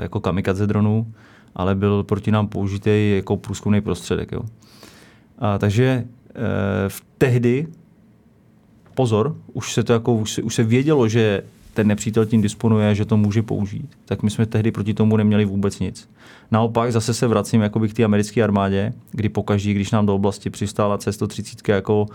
jako 0.00 0.20
kamikaze 0.20 0.66
dronů, 0.66 1.12
ale 1.54 1.74
byl 1.74 2.02
proti 2.02 2.30
nám 2.30 2.48
použitý 2.48 3.12
jako 3.16 3.36
průzkumný 3.36 3.80
prostředek. 3.80 4.32
Jo. 4.32 4.42
A, 5.38 5.58
takže 5.58 6.04
v 6.88 7.02
tehdy, 7.18 7.66
pozor, 8.94 9.36
už 9.52 9.72
se 9.72 9.82
to 9.82 9.92
jako, 9.92 10.14
už 10.14 10.32
se, 10.32 10.42
už 10.42 10.54
se 10.54 10.64
vědělo, 10.64 11.08
že 11.08 11.42
ten 11.74 11.86
nepřítel 11.86 12.26
tím 12.26 12.42
disponuje, 12.42 12.94
že 12.94 13.04
to 13.04 13.16
může 13.16 13.42
použít, 13.42 13.90
tak 14.04 14.22
my 14.22 14.30
jsme 14.30 14.46
tehdy 14.46 14.70
proti 14.70 14.94
tomu 14.94 15.16
neměli 15.16 15.44
vůbec 15.44 15.78
nic. 15.78 16.10
Naopak 16.50 16.92
zase 16.92 17.14
se 17.14 17.26
vracím 17.26 17.60
jakoby 17.60 17.88
k 17.88 17.94
té 17.94 18.04
americké 18.04 18.44
armádě, 18.44 18.92
kdy 19.10 19.28
pokaždý, 19.28 19.74
když 19.74 19.90
nám 19.90 20.06
do 20.06 20.14
oblasti 20.14 20.50
přistála 20.50 20.98
C-130 20.98 21.72
jako 21.72 22.06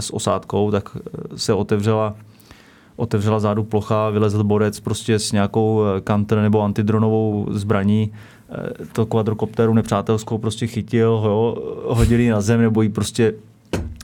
s 0.00 0.14
osádkou, 0.14 0.70
tak 0.70 0.96
e, 0.96 1.38
se 1.38 1.54
otevřela 1.54 2.14
otevřela 2.96 3.40
zádu 3.40 3.64
plocha, 3.64 4.10
vylezl 4.10 4.44
borec 4.44 4.80
prostě 4.80 5.18
s 5.18 5.32
nějakou 5.32 5.82
counter 6.06 6.38
nebo 6.38 6.62
antidronovou 6.62 7.46
zbraní 7.50 8.12
Eh, 8.50 8.86
to 8.92 9.06
kvadrokopteru 9.06 9.74
nepřátelskou 9.74 10.38
prostě 10.38 10.66
chytil, 10.66 11.22
jo, 11.24 11.56
hodili 11.84 12.28
na 12.28 12.40
zem 12.40 12.60
nebo 12.60 12.82
jí 12.82 12.88
prostě, 12.88 13.34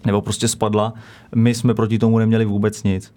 nebo 0.07 0.21
prostě 0.21 0.49
spadla. 0.49 0.95
My 1.35 1.55
jsme 1.55 1.75
proti 1.75 1.99
tomu 1.99 2.19
neměli 2.19 2.45
vůbec 2.45 2.83
nic. 2.83 3.13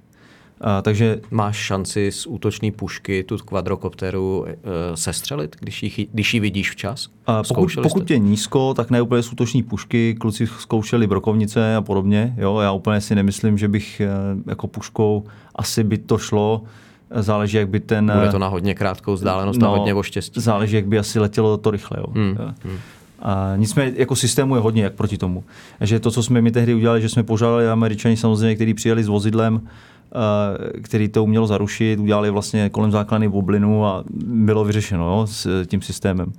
A, 0.63 0.82
takže 0.82 1.19
Máš 1.32 1.58
šanci 1.58 2.12
z 2.12 2.28
útočné 2.28 2.71
pušky 2.71 3.23
tu 3.23 3.38
kvadrokopteru 3.38 4.45
e, 4.47 4.58
sestřelit, 4.97 5.56
když 5.60 5.84
ji, 5.84 6.08
když 6.13 6.34
ji 6.34 6.39
vidíš 6.39 6.71
včas? 6.71 7.08
A 7.28 7.43
pokud, 7.43 7.71
pokud 7.82 8.12
je 8.12 8.19
nízko, 8.19 8.73
tak 8.73 8.91
ne 8.91 9.02
úplně 9.02 9.23
z 9.23 9.32
útoční 9.32 9.63
pušky. 9.63 10.15
Kluci 10.15 10.47
zkoušeli 10.47 11.08
brokovnice 11.08 11.76
a 11.76 11.82
podobně. 11.82 12.36
Jo, 12.38 12.60
já 12.60 12.71
úplně 12.71 13.02
si 13.02 13.15
nemyslím, 13.15 13.58
že 13.58 13.67
bych 13.67 14.02
e, 14.02 14.10
jako 14.47 14.67
puškou 14.67 15.23
asi 15.56 15.84
by 15.84 15.97
to 15.97 16.17
šlo. 16.17 16.63
Záleží, 17.15 17.58
jak 17.58 17.69
by 17.69 17.80
ten... 17.80 18.12
Bude 18.15 18.32
to 18.32 18.39
na 18.39 18.47
hodně 18.47 18.76
krátkou 18.76 19.13
vzdálenost 19.13 19.60
no, 19.60 19.73
a 19.73 19.78
hodně 19.78 19.93
štěstí. 20.02 20.41
Záleží, 20.41 20.76
jak 20.76 20.88
by 20.88 20.99
asi 20.99 21.19
letělo 21.19 21.58
to 21.58 21.71
rychle. 21.71 21.97
Jo. 21.99 22.06
Hmm. 22.13 22.38
Hmm. 22.63 22.78
A 23.19 23.54
nicméně 23.56 23.93
jako 23.95 24.15
systému 24.15 24.56
je 24.56 24.62
hodně 24.62 24.84
jak 24.84 24.93
proti 24.93 25.17
tomu. 25.17 25.43
Že 25.82 25.99
to, 25.99 26.12
co 26.12 26.23
jsme 26.23 26.41
my 26.41 26.52
tehdy 26.52 26.73
udělali, 26.73 27.02
že 27.02 27.10
jsme 27.10 27.23
požádali 27.23 27.69
Američani 27.69 28.17
samozřejmě, 28.17 28.56
kteří 28.56 28.73
přijeli 28.73 29.04
s 29.04 29.08
vozidlem, 29.08 29.62
který 30.82 31.08
to 31.08 31.23
umělo 31.23 31.47
zarušit, 31.47 31.99
udělali 31.99 32.30
vlastně 32.30 32.69
kolem 32.69 32.91
základny 32.91 33.28
oblinu 33.28 33.86
a 33.86 34.04
bylo 34.26 34.65
vyřešeno 34.65 35.06
jo, 35.06 35.28
s 35.28 35.65
tím 35.65 35.82
systémem. 35.82 36.34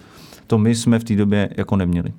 To 0.46 0.58
my 0.58 0.74
jsme 0.74 0.98
v 0.98 1.04
té 1.04 1.16
době 1.16 1.50
jako 1.56 1.76
neměli. 1.76 2.12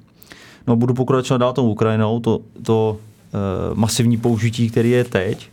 No 0.67 0.75
budu 0.75 0.93
pokračovat 0.93 1.37
dál 1.37 1.53
tou 1.53 1.71
Ukrajinou, 1.71 2.19
to, 2.19 2.39
to 2.63 2.97
uh, 2.97 3.77
masivní 3.77 4.17
použití, 4.17 4.69
který 4.69 4.91
je 4.91 5.03
teď, 5.03 5.49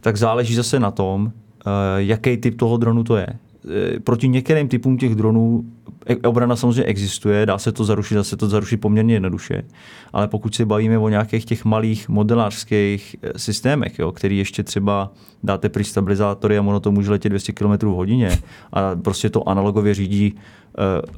tak 0.00 0.16
záleží 0.16 0.54
zase 0.54 0.80
na 0.80 0.90
tom, 0.90 1.32
Eh, 1.66 2.02
jaký 2.02 2.36
typ 2.36 2.58
toho 2.58 2.76
dronu 2.76 3.04
to 3.04 3.16
je. 3.16 3.26
Eh, 3.68 4.00
proti 4.00 4.28
některým 4.28 4.68
typům 4.68 4.98
těch 4.98 5.14
dronů 5.14 5.64
e, 6.06 6.16
obrana 6.16 6.56
samozřejmě 6.56 6.82
existuje, 6.82 7.46
dá 7.46 7.58
se 7.58 7.72
to 7.72 7.84
zarušit, 7.84 8.14
dá 8.14 8.24
se 8.24 8.36
to 8.36 8.48
zarušit 8.48 8.76
poměrně 8.76 9.14
jednoduše, 9.14 9.62
ale 10.12 10.28
pokud 10.28 10.54
se 10.54 10.66
bavíme 10.66 10.98
o 10.98 11.08
nějakých 11.08 11.44
těch 11.44 11.64
malých 11.64 12.08
modelářských 12.08 13.16
eh, 13.22 13.38
systémech, 13.38 13.98
jo, 13.98 14.12
který 14.12 14.38
ještě 14.38 14.62
třeba 14.62 15.12
dáte 15.42 15.68
při 15.68 15.84
stabilizátory 15.84 16.58
a 16.58 16.62
ono 16.62 16.80
to 16.80 16.92
může 16.92 17.10
letět 17.10 17.32
200 17.32 17.52
km 17.52 17.72
v 17.72 17.82
hodině 17.82 18.38
a 18.72 18.96
prostě 18.96 19.30
to 19.30 19.48
analogově 19.48 19.94
řídí 19.94 20.34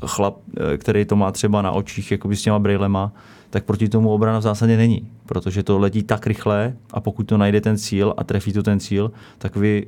chlap, 0.07 0.39
který 0.77 1.05
to 1.05 1.17
má 1.17 1.33
třeba 1.33 1.63
na 1.63 1.73
očích 1.73 2.13
jakoby 2.13 2.37
s 2.37 2.43
těma 2.43 2.59
brýlema, 2.59 3.13
tak 3.51 3.65
proti 3.65 3.89
tomu 3.89 4.11
obrana 4.11 4.39
v 4.39 4.43
zásadě 4.43 4.77
není, 4.77 5.09
protože 5.27 5.63
to 5.63 5.79
letí 5.79 6.03
tak 6.03 6.27
rychle 6.27 6.77
a 6.93 7.01
pokud 7.01 7.23
to 7.23 7.39
najde 7.39 7.61
ten 7.61 7.79
cíl 7.79 8.15
a 8.17 8.25
trefí 8.25 8.53
to 8.53 8.63
ten 8.63 8.81
cíl, 8.81 9.13
tak 9.39 9.57
vy 9.57 9.87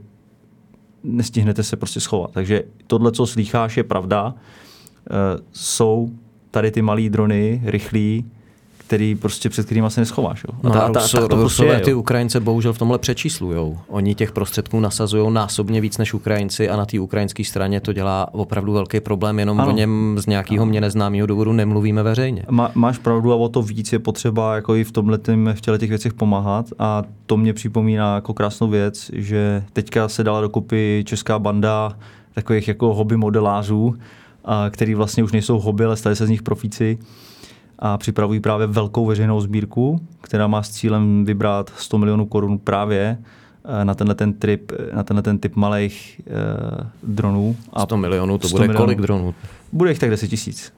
nestihnete 1.04 1.62
se 1.62 1.76
prostě 1.76 2.00
schovat. 2.00 2.30
Takže 2.30 2.62
tohle, 2.86 3.12
co 3.12 3.26
slýcháš, 3.26 3.76
je 3.76 3.84
pravda. 3.84 4.34
E, 4.34 5.14
jsou 5.52 6.10
tady 6.50 6.70
ty 6.70 6.82
malý 6.82 7.10
drony, 7.10 7.62
rychlí, 7.64 8.24
který 8.86 9.14
prostě 9.14 9.48
před 9.48 9.66
kterými 9.66 9.90
se 9.90 10.00
neschováš. 10.00 10.44
Jo. 10.48 10.54
A 10.64 10.68
no, 10.68 10.74
ta, 10.74 10.88
ta, 10.88 11.08
ta, 11.08 11.28
to 11.28 11.36
prostě 11.36 11.64
je, 11.64 11.80
ty 11.80 11.94
Ukrajince 11.94 12.40
bohužel 12.40 12.72
v 12.72 12.78
tomhle 12.78 12.98
přečíslují. 12.98 13.78
Oni 13.88 14.14
těch 14.14 14.32
prostředků 14.32 14.80
nasazují 14.80 15.32
násobně 15.32 15.80
víc 15.80 15.98
než 15.98 16.14
Ukrajinci 16.14 16.68
a 16.68 16.76
na 16.76 16.86
té 16.86 17.00
ukrajinské 17.00 17.44
straně 17.44 17.80
to 17.80 17.92
dělá 17.92 18.34
opravdu 18.34 18.72
velký 18.72 19.00
problém, 19.00 19.38
jenom 19.38 19.60
ano. 19.60 19.70
o 19.70 19.72
něm 19.72 20.16
z 20.18 20.26
nějakého 20.26 20.66
mě 20.66 20.80
neznámého 20.80 21.26
důvodu 21.26 21.52
nemluvíme 21.52 22.02
veřejně. 22.02 22.44
Má, 22.50 22.70
máš 22.74 22.98
pravdu 22.98 23.32
a 23.32 23.36
o 23.36 23.48
to 23.48 23.62
víc 23.62 23.92
je 23.92 23.98
potřeba 23.98 24.54
jako 24.54 24.76
i 24.76 24.84
v 24.84 24.92
tomhle 24.92 25.18
v 25.54 25.60
těle 25.60 25.78
těch 25.78 25.88
věcech 25.88 26.14
pomáhat 26.14 26.66
a 26.78 27.02
to 27.26 27.36
mě 27.36 27.52
připomíná 27.52 28.14
jako 28.14 28.34
krásnou 28.34 28.68
věc, 28.68 29.10
že 29.14 29.64
teďka 29.72 30.08
se 30.08 30.24
dala 30.24 30.40
dokupy 30.40 31.04
česká 31.06 31.38
banda 31.38 31.96
takových 32.34 32.68
jako 32.68 32.94
hobby 32.94 33.16
modelářů, 33.16 33.94
a 34.44 34.70
který 34.70 34.94
vlastně 34.94 35.24
už 35.24 35.32
nejsou 35.32 35.58
hobby, 35.58 35.84
ale 35.84 35.96
stali 35.96 36.16
se 36.16 36.26
z 36.26 36.30
nich 36.30 36.42
profíci 36.42 36.98
a 37.86 37.98
připravují 37.98 38.40
právě 38.40 38.66
velkou 38.66 39.06
veřejnou 39.06 39.40
sbírku, 39.40 40.00
která 40.20 40.46
má 40.46 40.62
s 40.62 40.70
cílem 40.70 41.24
vybrat 41.24 41.72
100 41.76 41.98
milionů 41.98 42.26
korun 42.26 42.58
právě 42.58 43.18
eh, 43.80 43.84
na 43.84 43.94
tenhle 43.94 44.14
ten 44.14 44.32
trip, 44.32 44.72
na 44.94 45.02
tenhle 45.02 45.22
ten 45.22 45.38
typ 45.38 45.56
malých 45.56 46.20
uh, 46.26 47.14
dronů. 47.14 47.56
A 47.72 47.82
100 47.82 47.96
milionů, 47.96 48.38
to 48.38 48.48
100 48.48 48.56
bude 48.56 48.66
milionů, 48.66 48.84
kolik 48.84 49.00
dronů? 49.00 49.34
Bude 49.72 49.90
jich 49.90 49.98
tak 49.98 50.10
10 50.10 50.28
tisíc. 50.28 50.72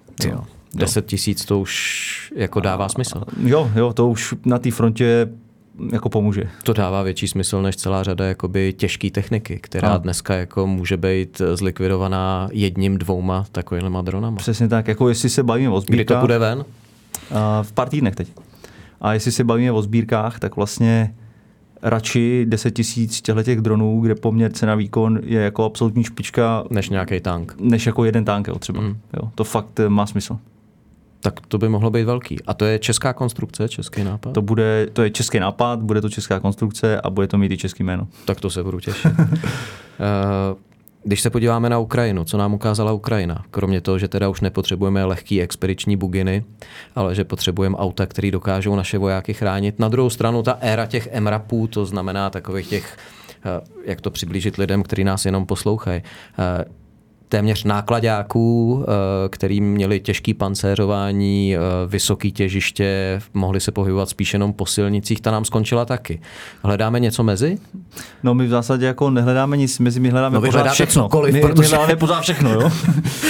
10 0.74 1.06
tisíc 1.06 1.44
to 1.44 1.60
už 1.60 2.32
jako 2.36 2.60
dává 2.60 2.84
a, 2.84 2.88
smysl. 2.88 3.22
Jo, 3.42 3.70
jo, 3.74 3.92
to 3.92 4.08
už 4.08 4.34
na 4.44 4.58
té 4.58 4.70
frontě 4.70 5.28
jako 5.92 6.08
pomůže. 6.08 6.42
To 6.62 6.72
dává 6.72 7.02
větší 7.02 7.28
smysl 7.28 7.62
než 7.62 7.76
celá 7.76 8.02
řada 8.02 8.24
jakoby 8.24 8.72
těžké 8.72 9.10
techniky, 9.10 9.58
která 9.62 9.88
a. 9.88 9.96
dneska 9.96 10.34
jako 10.34 10.66
může 10.66 10.96
být 10.96 11.42
zlikvidovaná 11.54 12.48
jedním, 12.52 12.98
dvouma 12.98 13.46
takovými 13.52 13.98
dronama. 14.02 14.36
Přesně 14.36 14.68
tak, 14.68 14.88
jako 14.88 15.08
jestli 15.08 15.28
se 15.28 15.42
bavíme 15.42 15.70
o 15.70 15.80
sbírkách. 15.80 16.06
Kdy 16.06 16.14
to 16.14 16.20
bude 16.20 16.38
ven? 16.38 16.64
V 17.62 17.72
pár 17.72 17.88
týdnech 17.88 18.14
teď. 18.14 18.32
A 19.00 19.12
jestli 19.12 19.32
se 19.32 19.44
bavíme 19.44 19.72
o 19.72 19.82
sbírkách, 19.82 20.38
tak 20.38 20.56
vlastně 20.56 21.14
radši 21.82 22.46
10 22.48 22.70
tisíc 22.70 23.20
těchto 23.20 23.60
dronů, 23.60 24.00
kde 24.00 24.14
poměr 24.14 24.52
cena 24.52 24.74
výkon 24.74 25.20
je 25.22 25.40
jako 25.40 25.64
absolutní 25.64 26.04
špička. 26.04 26.64
Než 26.70 26.88
nějaký 26.88 27.20
tank. 27.20 27.54
Než 27.60 27.86
jako 27.86 28.04
jeden 28.04 28.24
tank, 28.24 28.48
jo, 28.48 28.58
třeba. 28.58 28.80
Mm. 28.80 28.98
Jo, 29.16 29.30
to 29.34 29.44
fakt 29.44 29.80
eh, 29.80 29.88
má 29.88 30.06
smysl. 30.06 30.38
Tak 31.20 31.40
to 31.48 31.58
by 31.58 31.68
mohlo 31.68 31.90
být 31.90 32.04
velký. 32.04 32.44
A 32.46 32.54
to 32.54 32.64
je 32.64 32.78
česká 32.78 33.12
konstrukce, 33.12 33.68
český 33.68 34.04
nápad? 34.04 34.32
To, 34.32 34.42
bude, 34.42 34.88
to 34.92 35.02
je 35.02 35.10
český 35.10 35.40
nápad, 35.40 35.82
bude 35.82 36.00
to 36.00 36.08
česká 36.08 36.40
konstrukce 36.40 37.00
a 37.00 37.10
bude 37.10 37.26
to 37.26 37.38
mít 37.38 37.52
i 37.52 37.56
český 37.56 37.82
jméno. 37.82 38.08
Tak 38.24 38.40
to 38.40 38.50
se 38.50 38.62
budu 38.62 38.80
těšit. 38.80 39.12
uh, 39.18 39.24
Když 41.06 41.20
se 41.20 41.30
podíváme 41.30 41.70
na 41.70 41.78
Ukrajinu, 41.78 42.24
co 42.24 42.36
nám 42.36 42.54
ukázala 42.54 42.92
Ukrajina, 42.92 43.44
kromě 43.50 43.80
toho, 43.80 43.98
že 43.98 44.08
teda 44.08 44.28
už 44.28 44.40
nepotřebujeme 44.40 45.04
lehký 45.04 45.42
expediční 45.42 45.96
buginy, 45.96 46.44
ale 46.94 47.14
že 47.14 47.24
potřebujeme 47.24 47.76
auta, 47.76 48.06
které 48.06 48.30
dokážou 48.30 48.76
naše 48.76 48.98
vojáky 48.98 49.34
chránit. 49.34 49.78
Na 49.78 49.88
druhou 49.88 50.10
stranu 50.10 50.42
ta 50.42 50.58
éra 50.60 50.86
těch 50.86 51.20
MRAPů, 51.20 51.66
to 51.66 51.86
znamená 51.86 52.30
takových 52.30 52.68
těch, 52.68 52.96
eh, 53.44 53.60
jak 53.84 54.00
to 54.00 54.10
přiblížit 54.10 54.56
lidem, 54.56 54.82
kteří 54.82 55.04
nás 55.04 55.24
jenom 55.24 55.46
poslouchají, 55.46 56.02
eh, 56.38 56.64
téměř 57.28 57.64
nákladáků, 57.64 58.84
eh, 58.84 59.28
který 59.28 59.60
měli 59.60 60.00
těžký 60.00 60.34
pancéřování, 60.34 61.56
eh, 61.56 61.60
vysoký 61.86 62.32
těžiště, 62.32 63.20
mohli 63.34 63.60
se 63.60 63.72
pohybovat 63.72 64.08
spíš 64.08 64.32
jenom 64.32 64.52
po 64.52 64.66
silnicích, 64.66 65.20
ta 65.20 65.30
nám 65.30 65.44
skončila 65.44 65.84
taky. 65.84 66.20
Hledáme 66.62 67.00
něco 67.00 67.22
mezi? 67.22 67.58
No 68.22 68.34
my 68.34 68.46
v 68.46 68.50
zásadě 68.50 68.86
jako 68.86 69.10
nehledáme 69.10 69.56
nic 69.56 69.78
mezi, 69.78 70.00
my 70.00 70.10
hledáme 70.10 70.34
no, 70.34 70.40
pořád 70.40 70.72
všechno. 70.72 71.02
Cokoliv, 71.02 71.34
my, 71.34 71.40
protože... 71.40 71.62
my 71.62 71.68
hledáme 71.68 71.96
pořád 71.96 72.20
všechno, 72.20 72.50
jo. 72.50 72.70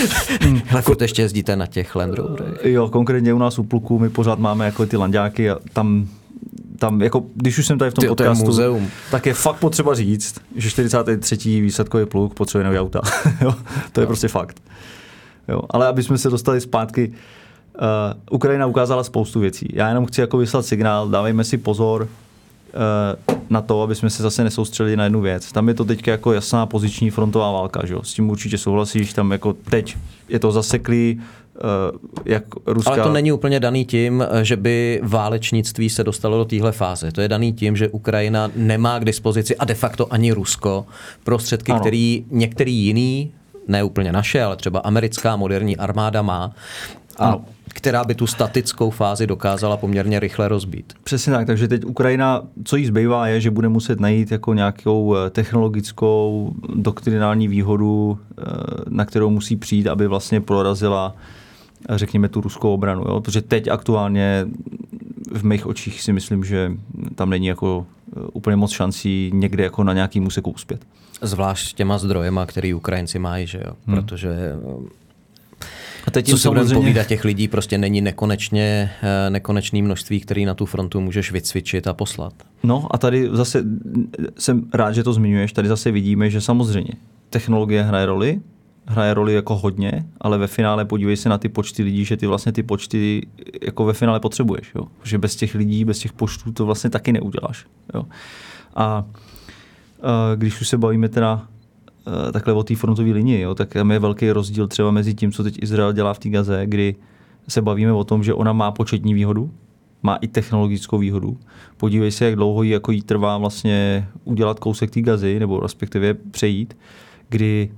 Ale 0.71 0.83
furt 0.83 1.03
ještě 1.03 1.23
jezdíte 1.23 1.57
na 1.57 1.67
těch 1.67 1.97
Land 1.97 2.15
Roverech. 2.15 2.65
Jo, 2.65 2.89
konkrétně 2.89 3.35
u 3.35 3.39
nás 3.39 3.59
u 3.59 3.65
pluku 3.65 3.99
my 3.99 4.09
pořád 4.09 4.39
máme 4.39 4.65
jako 4.65 4.87
ty 4.87 4.97
landáky 4.97 5.51
a 5.51 5.59
tam 5.73 6.09
tam, 6.79 7.03
jako, 7.03 7.25
když 7.35 7.59
už 7.59 7.67
jsem 7.67 7.79
tady 7.79 7.91
v 7.91 7.95
tom 7.95 8.03
Ty, 8.03 8.09
podcastu, 8.09 8.45
to 8.45 8.47
muzeum. 8.47 8.91
tak 9.11 9.27
je 9.27 9.35
fakt 9.35 9.57
potřeba 9.57 9.95
říct, 9.95 10.35
že 10.57 10.71
43. 10.71 11.61
výsadkový 11.61 12.07
pluk 12.07 12.35
potřebuje 12.35 12.65
nový 12.65 12.79
auta. 12.79 13.01
jo? 13.41 13.55
To 13.93 14.01
je 14.01 14.05
jo. 14.05 14.07
prostě 14.07 14.29
fakt. 14.29 14.63
Jo? 15.49 15.61
Ale 15.71 15.87
aby 15.87 16.03
jsme 16.03 16.19
se 16.19 16.31
dostali 16.31 16.61
zpátky, 16.61 17.13
uh, 17.79 17.83
Ukrajina 18.31 18.67
ukázala 18.67 19.05
spoustu 19.05 19.41
věcí. 19.41 19.69
Já 19.73 19.89
jenom 19.89 20.07
chci 20.07 20.21
jako 20.21 20.39
vyslat 20.39 20.67
signál, 20.67 21.09
dávejme 21.09 21.45
si 21.45 21.59
pozor 21.59 22.03
uh, 22.03 23.37
na 23.51 23.61
to, 23.61 23.83
aby 23.83 23.95
jsme 23.95 24.11
se 24.11 24.23
zase 24.23 24.45
nesoustředili 24.45 24.97
na 24.97 25.05
jednu 25.05 25.21
věc. 25.21 25.53
Tam 25.53 25.69
je 25.69 25.75
to 25.75 25.85
teď 25.85 26.07
jako 26.07 26.33
jasná 26.33 26.67
poziční 26.67 27.11
frontová 27.11 27.53
válka, 27.53 27.87
že 27.87 27.95
jo? 27.95 28.03
s 28.03 28.15
tím 28.15 28.31
určitě 28.31 28.59
souhlasíš, 28.59 29.13
tam 29.13 29.33
jako 29.33 29.53
teď 29.53 29.97
je 30.29 30.39
to 30.39 30.53
zaseklý, 30.53 31.21
jak 32.25 32.45
ruská... 32.67 32.91
Ale 32.91 33.03
to 33.03 33.13
není 33.13 33.33
úplně 33.33 33.61
daný 33.61 33.85
tím, 33.85 34.25
že 34.43 34.57
by 34.57 35.01
válečnictví 35.03 35.91
se 35.91 36.05
dostalo 36.05 36.39
do 36.39 36.45
téhle 36.45 36.73
fáze. 36.73 37.13
To 37.13 37.21
je 37.21 37.29
daný 37.29 37.53
tím, 37.53 37.77
že 37.77 37.89
Ukrajina 37.89 38.51
nemá 38.57 38.99
k 38.99 39.05
dispozici 39.05 39.57
a 39.57 39.65
de 39.65 39.75
facto 39.75 40.13
ani 40.13 40.33
Rusko 40.33 40.87
prostředky, 41.25 41.73
ano. 41.73 41.81
který 41.81 42.25
některý 42.31 42.75
jiný, 42.75 43.33
ne 43.69 43.85
úplně 43.85 44.13
naše, 44.13 44.43
ale 44.43 44.57
třeba 44.57 44.81
americká 44.81 45.37
moderní 45.37 45.77
armáda 45.77 46.23
má. 46.23 46.53
A 47.19 47.27
ano 47.29 47.45
která 47.77 48.05
by 48.05 48.15
tu 48.15 48.27
statickou 48.27 48.91
fázi 48.91 49.27
dokázala 49.27 49.77
poměrně 49.77 50.21
rychle 50.21 50.49
rozbít. 50.49 50.93
Přesně 51.05 51.33
tak, 51.33 51.47
takže 51.47 51.69
teď 51.69 51.85
Ukrajina, 51.85 52.43
co 52.65 52.77
jí 52.77 52.87
zbývá, 52.87 53.29
je, 53.29 53.41
že 53.41 53.51
bude 53.51 53.69
muset 53.69 54.01
najít 54.01 54.31
jako 54.31 54.55
nějakou 54.55 55.17
eh, 55.17 55.31
technologickou 55.31 56.53
doktrinální 56.75 57.49
výhodu, 57.49 58.19
eh, 58.19 58.43
na 58.89 59.05
kterou 59.05 59.31
musí 59.31 59.57
přijít, 59.57 59.87
aby 59.87 60.07
vlastně 60.07 60.41
prorazila 60.41 61.15
řekněme, 61.91 62.29
tu 62.29 62.41
ruskou 62.41 62.75
obranu. 62.75 63.03
Jo? 63.03 63.21
Protože 63.21 63.43
teď 63.43 63.69
aktuálně 63.69 64.47
v 65.33 65.45
mých 65.45 65.67
očích 65.67 66.03
si 66.03 66.13
myslím, 66.13 66.45
že 66.45 66.73
tam 67.15 67.31
není 67.31 67.47
jako 67.47 67.87
eh, 68.17 68.21
úplně 68.33 68.57
moc 68.57 68.71
šancí 68.71 69.31
někde 69.35 69.65
jako 69.65 69.85
na 69.85 69.93
nějaký 69.93 70.21
úseku 70.21 70.51
uspět. 70.51 70.81
Zvlášť 71.23 71.77
těma 71.77 71.99
zdrojema, 71.99 72.47
který 72.47 72.75
Ukrajinci 72.75 73.19
mají, 73.19 73.47
že 73.47 73.61
jo? 73.67 73.73
Hmm. 73.87 73.97
Protože 73.97 74.29
eh, 74.31 75.07
a 76.07 76.11
teď 76.11 76.31
co 76.31 76.39
si 76.39 76.49
budeme 76.49 76.75
povídat, 76.75 77.07
těch 77.07 77.25
lidí 77.25 77.49
prostě 77.49 77.79
není 77.79 78.01
nekonečně, 78.01 78.91
eh, 79.03 79.31
nekonečné 79.31 79.83
množství, 79.83 80.21
který 80.21 80.45
na 80.45 80.55
tu 80.55 80.67
frontu 80.67 81.01
můžeš 81.01 81.33
vycvičit 81.33 81.87
a 81.87 81.95
poslat. 81.95 82.33
No 82.63 82.87
a 82.91 82.99
tady 82.99 83.29
zase 83.33 83.65
jsem 84.39 84.69
rád, 84.75 84.93
že 84.93 85.03
to 85.03 85.13
zmiňuješ, 85.13 85.53
tady 85.53 85.69
zase 85.69 85.91
vidíme, 85.91 86.31
že 86.31 86.41
samozřejmě 86.41 86.93
technologie 87.31 87.83
hraje 87.83 88.07
roli, 88.07 88.41
hraje 88.87 89.15
roli 89.15 89.35
jako 89.35 89.57
hodně, 89.57 90.07
ale 90.21 90.39
ve 90.39 90.47
finále 90.47 90.85
podívej 90.85 91.17
se 91.17 91.29
na 91.29 91.39
ty 91.39 91.49
počty 91.49 91.83
lidí, 91.83 92.05
že 92.05 92.17
ty 92.17 92.27
vlastně 92.27 92.53
ty 92.53 92.63
počty 92.63 93.27
jako 93.63 93.85
ve 93.85 93.93
finále 93.93 94.21
potřebuješ. 94.21 94.73
Jo? 94.75 94.83
Že 95.05 95.19
bez 95.19 95.37
těch 95.37 95.55
lidí, 95.55 95.85
bez 95.85 95.99
těch 95.99 96.13
počtů 96.13 96.53
to 96.53 96.67
vlastně 96.67 96.91
taky 96.91 97.13
neuděláš. 97.13 97.67
Jo? 97.95 98.05
A, 98.75 99.05
když 100.37 100.61
už 100.61 100.69
se 100.69 100.79
bavíme 100.79 101.09
teda 101.09 101.47
takhle 102.33 102.53
o 102.53 102.63
té 102.63 102.77
frontové 102.77 103.11
linii, 103.11 103.41
jo, 103.41 103.55
tak 103.55 103.73
tam 103.73 103.91
je 103.91 103.99
velký 103.99 104.31
rozdíl 104.31 104.69
třeba 104.69 104.91
mezi 104.91 105.15
tím, 105.15 105.33
co 105.33 105.43
teď 105.43 105.59
Izrael 105.63 105.93
dělá 105.93 106.15
v 106.15 106.19
té 106.19 106.29
Gaze, 106.29 106.67
kdy 106.67 106.95
se 107.49 107.63
bavíme 107.63 107.93
o 107.93 108.05
tom, 108.05 108.23
že 108.23 108.35
ona 108.35 108.53
má 108.53 108.71
početní 108.71 109.15
výhodu, 109.15 109.51
má 110.03 110.17
i 110.17 110.29
technologickou 110.29 110.99
výhodu. 110.99 111.39
Podívej 111.77 112.11
se, 112.11 112.25
jak 112.25 112.37
dlouho 112.37 112.63
jí, 112.63 112.71
jako 112.71 112.93
jí 112.93 113.03
trvá 113.03 113.39
vlastně 113.39 114.09
udělat 114.25 114.59
kousek 114.59 114.91
té 114.91 115.01
gazy, 115.01 115.39
nebo 115.39 115.61
respektive 115.61 116.15
přejít, 116.15 116.77
kdy 117.29 117.71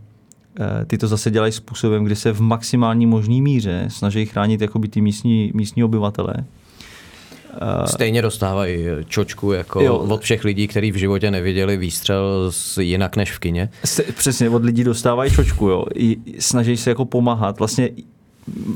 ty 0.87 0.99
to 0.99 1.09
zase 1.09 1.31
dělají 1.31 1.53
způsobem, 1.53 2.05
kdy 2.05 2.17
se 2.17 2.33
v 2.33 2.41
maximální 2.41 3.07
možný 3.07 3.43
míře 3.43 3.85
snaží 3.89 4.27
chránit 4.27 4.61
jakoby 4.61 4.89
ty 4.89 5.01
místní, 5.01 5.51
místní 5.55 5.85
obyvatele. 5.85 6.35
Eh, 7.61 7.87
Stejně 7.87 8.23
dostávají 8.23 8.85
čočku 9.07 9.53
jako 9.53 9.81
jo. 9.81 9.97
od 9.97 10.21
všech 10.21 10.45
lidí, 10.45 10.69
kteří 10.69 10.93
v 10.93 10.97
životě 10.97 11.31
neviděli 11.31 11.77
výstřel 11.77 12.53
jinak 12.81 13.17
než 13.17 13.33
v 13.33 13.39
kině. 13.39 13.69
Přesně, 14.17 14.51
od 14.51 14.65
lidí 14.65 14.85
dostávají 14.85 15.31
čočku. 15.31 15.69
Jo. 15.69 15.85
I 15.95 16.17
snaží 16.39 16.77
se 16.77 16.91
jako 16.91 17.05
pomáhat. 17.05 17.59
Vlastně 17.59 17.91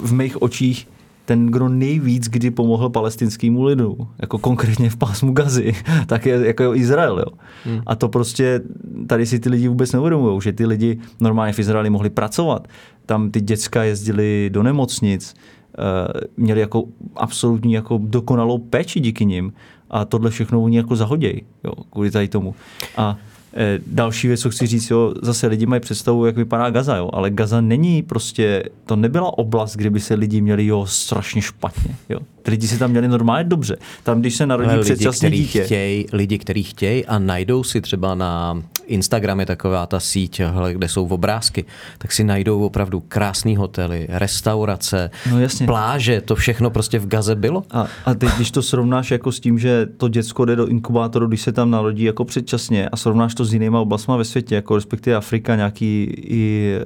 v 0.02 0.12
mých 0.12 0.42
očích 0.42 0.88
ten, 1.32 1.46
kdo 1.46 1.68
nejvíc 1.68 2.28
kdy 2.28 2.50
pomohl 2.50 2.88
palestinskému 2.88 3.62
lidu, 3.62 3.96
jako 4.18 4.38
konkrétně 4.38 4.90
v 4.90 4.96
pásmu 4.96 5.32
Gazy, 5.32 5.72
tak 6.06 6.26
je 6.26 6.46
jako 6.46 6.74
Izrael. 6.74 7.18
Jo. 7.18 7.38
Hmm. 7.64 7.82
A 7.86 7.94
to 7.94 8.08
prostě 8.08 8.60
tady 9.06 9.26
si 9.26 9.40
ty 9.40 9.48
lidi 9.48 9.68
vůbec 9.68 9.92
neuvědomují, 9.92 10.40
že 10.40 10.52
ty 10.52 10.66
lidi 10.66 10.98
normálně 11.20 11.52
v 11.52 11.58
Izraeli 11.58 11.90
mohli 11.90 12.10
pracovat. 12.10 12.68
Tam 13.06 13.30
ty 13.30 13.40
děcka 13.40 13.82
jezdili 13.82 14.50
do 14.52 14.62
nemocnic, 14.62 15.34
uh, 15.78 16.20
měli 16.36 16.60
jako 16.60 16.84
absolutní 17.16 17.72
jako 17.72 18.00
dokonalou 18.02 18.58
péči 18.58 19.00
díky 19.00 19.24
nim 19.24 19.52
a 19.90 20.04
tohle 20.04 20.30
všechno 20.30 20.62
oni 20.62 20.76
jako 20.76 20.96
zahodějí, 20.96 21.42
jo, 21.64 21.72
kvůli 21.90 22.10
tady 22.10 22.28
tomu. 22.28 22.54
A 22.96 23.16
Eh, 23.16 23.31
další 23.86 24.28
věc, 24.28 24.40
co 24.40 24.50
chci 24.50 24.66
říct, 24.66 24.90
jo, 24.90 25.14
zase 25.22 25.46
lidi 25.46 25.66
mají 25.66 25.80
představu, 25.80 26.26
jak 26.26 26.36
vypadá 26.36 26.70
Gaza, 26.70 26.96
jo, 26.96 27.10
ale 27.12 27.30
Gaza 27.30 27.60
není 27.60 28.02
prostě, 28.02 28.62
to 28.86 28.96
nebyla 28.96 29.38
oblast, 29.38 29.76
kde 29.76 29.90
by 29.90 30.00
se 30.00 30.14
lidi 30.14 30.40
měli 30.40 30.66
jo, 30.66 30.86
strašně 30.86 31.42
špatně. 31.42 31.96
Jo. 32.08 32.20
Ty 32.42 32.50
lidi 32.50 32.68
si 32.68 32.78
tam 32.78 32.90
měli 32.90 33.08
normálně 33.08 33.44
dobře. 33.44 33.76
Tam, 34.02 34.20
když 34.20 34.36
se 34.36 34.46
narodí 34.46 34.80
předčasně 34.80 35.30
dítě. 35.30 35.64
Chtěj, 35.64 36.06
lidi, 36.12 36.38
kteří 36.38 36.62
chtějí 36.62 37.06
a 37.06 37.18
najdou 37.18 37.64
si 37.64 37.80
třeba 37.80 38.14
na 38.14 38.62
Instagram 38.86 39.40
je 39.40 39.46
taková 39.46 39.86
ta 39.86 40.00
síť, 40.00 40.40
kde 40.72 40.88
jsou 40.88 41.06
obrázky, 41.06 41.64
tak 41.98 42.12
si 42.12 42.24
najdou 42.24 42.66
opravdu 42.66 43.00
krásné 43.00 43.56
hotely, 43.56 44.06
restaurace, 44.10 45.10
no 45.30 45.40
jasně. 45.40 45.66
pláže, 45.66 46.20
to 46.20 46.34
všechno 46.34 46.70
prostě 46.70 46.98
v 46.98 47.06
Gaze 47.06 47.34
bylo. 47.34 47.64
A, 47.70 47.86
a 48.04 48.14
teď, 48.14 48.30
když 48.36 48.50
to 48.50 48.62
srovnáš 48.62 49.10
jako 49.10 49.32
s 49.32 49.40
tím, 49.40 49.58
že 49.58 49.86
to 49.96 50.08
děcko 50.08 50.44
jde 50.44 50.56
do 50.56 50.66
inkubátoru, 50.66 51.26
když 51.26 51.42
se 51.42 51.52
tam 51.52 51.70
narodí 51.70 52.02
jako 52.02 52.24
předčasně 52.24 52.88
a 52.88 52.96
srovnáš 52.96 53.34
to 53.34 53.44
s 53.44 53.52
jinýma 53.52 53.80
oblastmi 53.80 54.14
ve 54.18 54.24
světě, 54.24 54.54
jako 54.54 54.74
respektive 54.74 55.16
Afrika, 55.16 55.56
nějaký 55.56 56.04
i 56.16 56.74
e, 56.80 56.84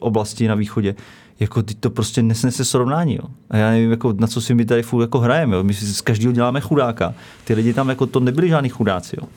oblasti 0.00 0.48
na 0.48 0.54
východě, 0.54 0.94
jako 1.40 1.62
ty 1.62 1.74
to 1.74 1.90
prostě 1.90 2.22
nesnese 2.22 2.64
srovnání. 2.64 3.14
Jo. 3.14 3.24
A 3.50 3.56
já 3.56 3.70
nevím, 3.70 3.90
jako, 3.90 4.14
na 4.18 4.26
co 4.26 4.40
si 4.40 4.54
my 4.54 4.64
tady 4.64 4.82
furt 4.82 5.02
jako 5.02 5.18
hrajeme. 5.18 5.56
Jo. 5.56 5.62
My 5.62 5.74
si 5.74 5.86
z 5.86 6.00
každého 6.00 6.32
děláme 6.32 6.60
chudáka. 6.60 7.14
Ty 7.44 7.54
lidi 7.54 7.74
tam 7.74 7.88
jako 7.88 8.06
to 8.06 8.20
nebyli 8.20 8.48
žádní 8.48 8.68
chudáci. 8.68 9.16
Jo. 9.20 9.28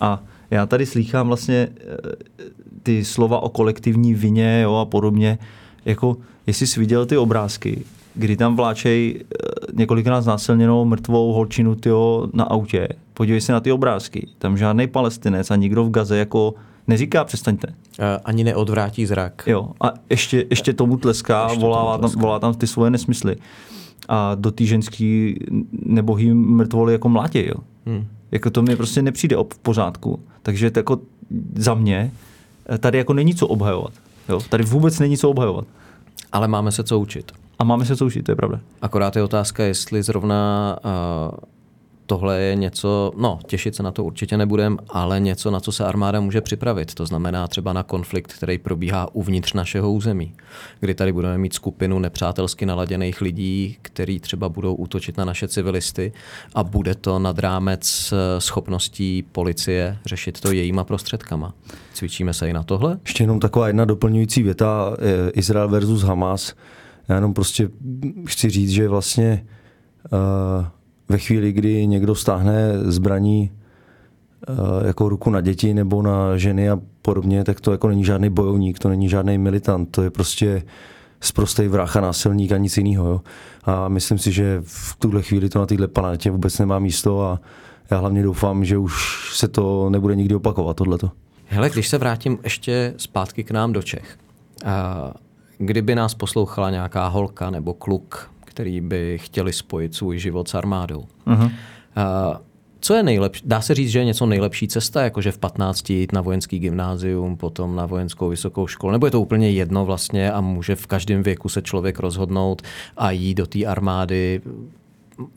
A 0.00 0.22
já 0.50 0.66
tady 0.66 0.86
slýchám 0.86 1.26
vlastně 1.26 1.68
eh, 1.80 1.96
ty 2.82 3.04
slova 3.04 3.40
o 3.40 3.48
kolektivní 3.48 4.14
vině 4.14 4.60
jo, 4.62 4.74
a 4.74 4.84
podobně. 4.84 5.38
Jako, 5.84 6.16
jestli 6.46 6.66
jsi 6.66 6.80
viděl 6.80 7.06
ty 7.06 7.16
obrázky, 7.16 7.84
kdy 8.14 8.36
tam 8.36 8.56
vláčej 8.56 9.20
eh, 9.20 9.36
několikrát 9.74 10.20
znásilněnou 10.20 10.84
mrtvou 10.84 11.32
holčinu 11.32 11.74
tyjo, 11.74 12.28
na 12.32 12.44
autě. 12.44 12.88
Podívej 13.14 13.40
se 13.40 13.52
na 13.52 13.60
ty 13.60 13.72
obrázky. 13.72 14.28
Tam 14.38 14.56
žádný 14.56 14.86
palestinec 14.86 15.50
a 15.50 15.56
nikdo 15.56 15.84
v 15.84 15.90
Gaze 15.90 16.18
jako 16.18 16.54
neříká 16.88 17.24
přestaňte. 17.24 17.74
Ani 18.24 18.44
neodvrátí 18.44 19.06
zrak. 19.06 19.42
Jo, 19.46 19.68
a 19.80 19.92
ještě, 20.10 20.46
ještě 20.50 20.72
tomu 20.72 20.96
tleská, 20.96 21.44
ještě 21.44 21.60
volá, 21.60 21.82
tomu 21.82 21.98
tleská. 21.98 22.14
Tam, 22.14 22.22
volá 22.22 22.38
tam 22.38 22.54
ty 22.54 22.66
svoje 22.66 22.90
nesmysly. 22.90 23.36
A 24.08 24.34
do 24.34 24.50
té 24.50 24.64
ženský 24.64 25.38
nebohý 25.72 26.34
mrtvoly 26.34 26.92
jako 26.92 27.08
mlátě, 27.08 27.46
jo. 27.46 27.54
Hmm. 27.86 28.06
Jako 28.30 28.50
to 28.50 28.62
mi 28.62 28.76
prostě 28.76 29.02
nepřijde 29.02 29.36
v 29.36 29.58
pořádku. 29.58 30.20
Takže 30.42 30.70
to 30.70 30.78
jako 30.78 31.00
za 31.56 31.74
mě 31.74 32.10
eh, 32.74 32.78
tady 32.78 32.98
jako 32.98 33.12
není 33.12 33.34
co 33.34 33.46
obhajovat. 33.46 33.92
Jo? 34.28 34.40
Tady 34.48 34.64
vůbec 34.64 34.98
není 34.98 35.18
co 35.18 35.30
obhajovat. 35.30 35.64
Ale 36.32 36.48
máme 36.48 36.72
se 36.72 36.84
co 36.84 36.98
učit. 36.98 37.32
A 37.58 37.64
máme 37.64 37.84
se 37.84 37.96
co 37.96 38.06
učit, 38.06 38.22
to 38.22 38.32
je 38.32 38.36
pravda. 38.36 38.60
Akorát 38.82 39.16
je 39.16 39.22
otázka, 39.22 39.64
jestli 39.64 40.02
zrovna 40.02 40.76
uh, 40.84 40.90
tohle 42.08 42.40
je 42.40 42.54
něco, 42.54 43.12
no 43.16 43.38
těšit 43.46 43.74
se 43.74 43.82
na 43.82 43.92
to 43.92 44.04
určitě 44.04 44.36
nebudem, 44.36 44.78
ale 44.88 45.20
něco, 45.20 45.50
na 45.50 45.60
co 45.60 45.72
se 45.72 45.84
armáda 45.84 46.20
může 46.20 46.40
připravit. 46.40 46.94
To 46.94 47.06
znamená 47.06 47.48
třeba 47.48 47.72
na 47.72 47.82
konflikt, 47.82 48.32
který 48.32 48.58
probíhá 48.58 49.14
uvnitř 49.14 49.52
našeho 49.52 49.92
území, 49.92 50.32
kdy 50.80 50.94
tady 50.94 51.12
budeme 51.12 51.38
mít 51.38 51.54
skupinu 51.54 51.98
nepřátelsky 51.98 52.66
naladěných 52.66 53.20
lidí, 53.20 53.76
kteří 53.82 54.20
třeba 54.20 54.48
budou 54.48 54.74
útočit 54.74 55.16
na 55.16 55.24
naše 55.24 55.48
civilisty 55.48 56.12
a 56.54 56.64
bude 56.64 56.94
to 56.94 57.18
nad 57.18 57.38
rámec 57.38 58.12
eh, 58.12 58.40
schopností 58.40 59.24
policie 59.32 59.98
řešit 60.06 60.40
to 60.40 60.52
jejíma 60.52 60.84
prostředkama. 60.84 61.54
Cvičíme 61.94 62.34
se 62.34 62.48
i 62.48 62.52
na 62.52 62.62
tohle? 62.62 62.98
Ještě 63.04 63.22
jenom 63.22 63.40
taková 63.40 63.66
jedna 63.66 63.84
doplňující 63.84 64.42
věta, 64.42 64.96
eh, 64.98 65.30
Izrael 65.30 65.68
versus 65.68 66.02
Hamas. 66.02 66.54
Já 67.08 67.14
jenom 67.14 67.34
prostě 67.34 67.68
chci 68.26 68.50
říct, 68.50 68.70
že 68.70 68.88
vlastně 68.88 69.46
uh, 70.12 70.66
ve 71.08 71.18
chvíli, 71.18 71.52
kdy 71.52 71.86
někdo 71.86 72.14
stáhne 72.14 72.72
zbraní 72.82 73.50
jako 74.86 75.08
ruku 75.08 75.30
na 75.30 75.40
děti 75.40 75.74
nebo 75.74 76.02
na 76.02 76.36
ženy 76.36 76.70
a 76.70 76.80
podobně, 77.02 77.44
tak 77.44 77.60
to 77.60 77.72
jako 77.72 77.88
není 77.88 78.04
žádný 78.04 78.30
bojovník, 78.30 78.78
to 78.78 78.88
není 78.88 79.08
žádný 79.08 79.38
militant, 79.38 79.86
to 79.90 80.02
je 80.02 80.10
prostě 80.10 80.62
zprostej 81.20 81.68
vrah 81.68 81.96
a 81.96 82.00
násilník 82.00 82.52
a 82.52 82.56
nic 82.56 82.76
jiného. 82.76 83.20
A 83.64 83.88
myslím 83.88 84.18
si, 84.18 84.32
že 84.32 84.62
v 84.64 84.96
tuhle 84.98 85.22
chvíli 85.22 85.48
to 85.48 85.58
na 85.58 85.66
této 85.66 85.88
planetě 85.88 86.30
vůbec 86.30 86.58
nemá 86.58 86.78
místo 86.78 87.22
a 87.22 87.40
já 87.90 87.98
hlavně 87.98 88.22
doufám, 88.22 88.64
že 88.64 88.78
už 88.78 88.92
se 89.34 89.48
to 89.48 89.90
nebude 89.90 90.16
nikdy 90.16 90.34
opakovat, 90.34 90.76
tohleto. 90.76 91.10
Hele, 91.46 91.70
když 91.70 91.88
se 91.88 91.98
vrátím 91.98 92.38
ještě 92.44 92.94
zpátky 92.96 93.44
k 93.44 93.50
nám 93.50 93.72
do 93.72 93.82
Čech, 93.82 94.18
a 94.64 95.12
kdyby 95.58 95.94
nás 95.94 96.14
poslouchala 96.14 96.70
nějaká 96.70 97.08
holka 97.08 97.50
nebo 97.50 97.74
kluk, 97.74 98.30
který 98.58 98.80
by 98.80 99.18
chtěli 99.18 99.52
spojit 99.52 99.94
svůj 99.94 100.18
život 100.18 100.48
s 100.48 100.54
armádou, 100.54 101.04
uh-huh. 101.26 101.50
co 102.80 102.94
je 102.94 103.02
nejlepší? 103.02 103.42
Dá 103.46 103.60
se 103.60 103.74
říct, 103.74 103.90
že 103.90 103.98
je 103.98 104.04
něco 104.04 104.26
nejlepší 104.26 104.68
cesta, 104.68 105.02
jakože 105.02 105.32
v 105.32 105.38
15 105.38 105.90
jít 105.90 106.12
na 106.12 106.20
vojenský 106.20 106.58
gymnázium, 106.58 107.36
potom 107.36 107.76
na 107.76 107.86
vojenskou 107.86 108.28
vysokou 108.28 108.66
školu, 108.66 108.92
nebo 108.92 109.06
je 109.06 109.10
to 109.10 109.20
úplně 109.20 109.50
jedno 109.50 109.84
vlastně 109.84 110.32
a 110.32 110.40
může 110.40 110.76
v 110.76 110.86
každém 110.86 111.22
věku 111.22 111.48
se 111.48 111.62
člověk 111.62 111.98
rozhodnout 111.98 112.62
a 112.96 113.10
jít 113.10 113.34
do 113.34 113.46
té 113.46 113.64
armády 113.64 114.40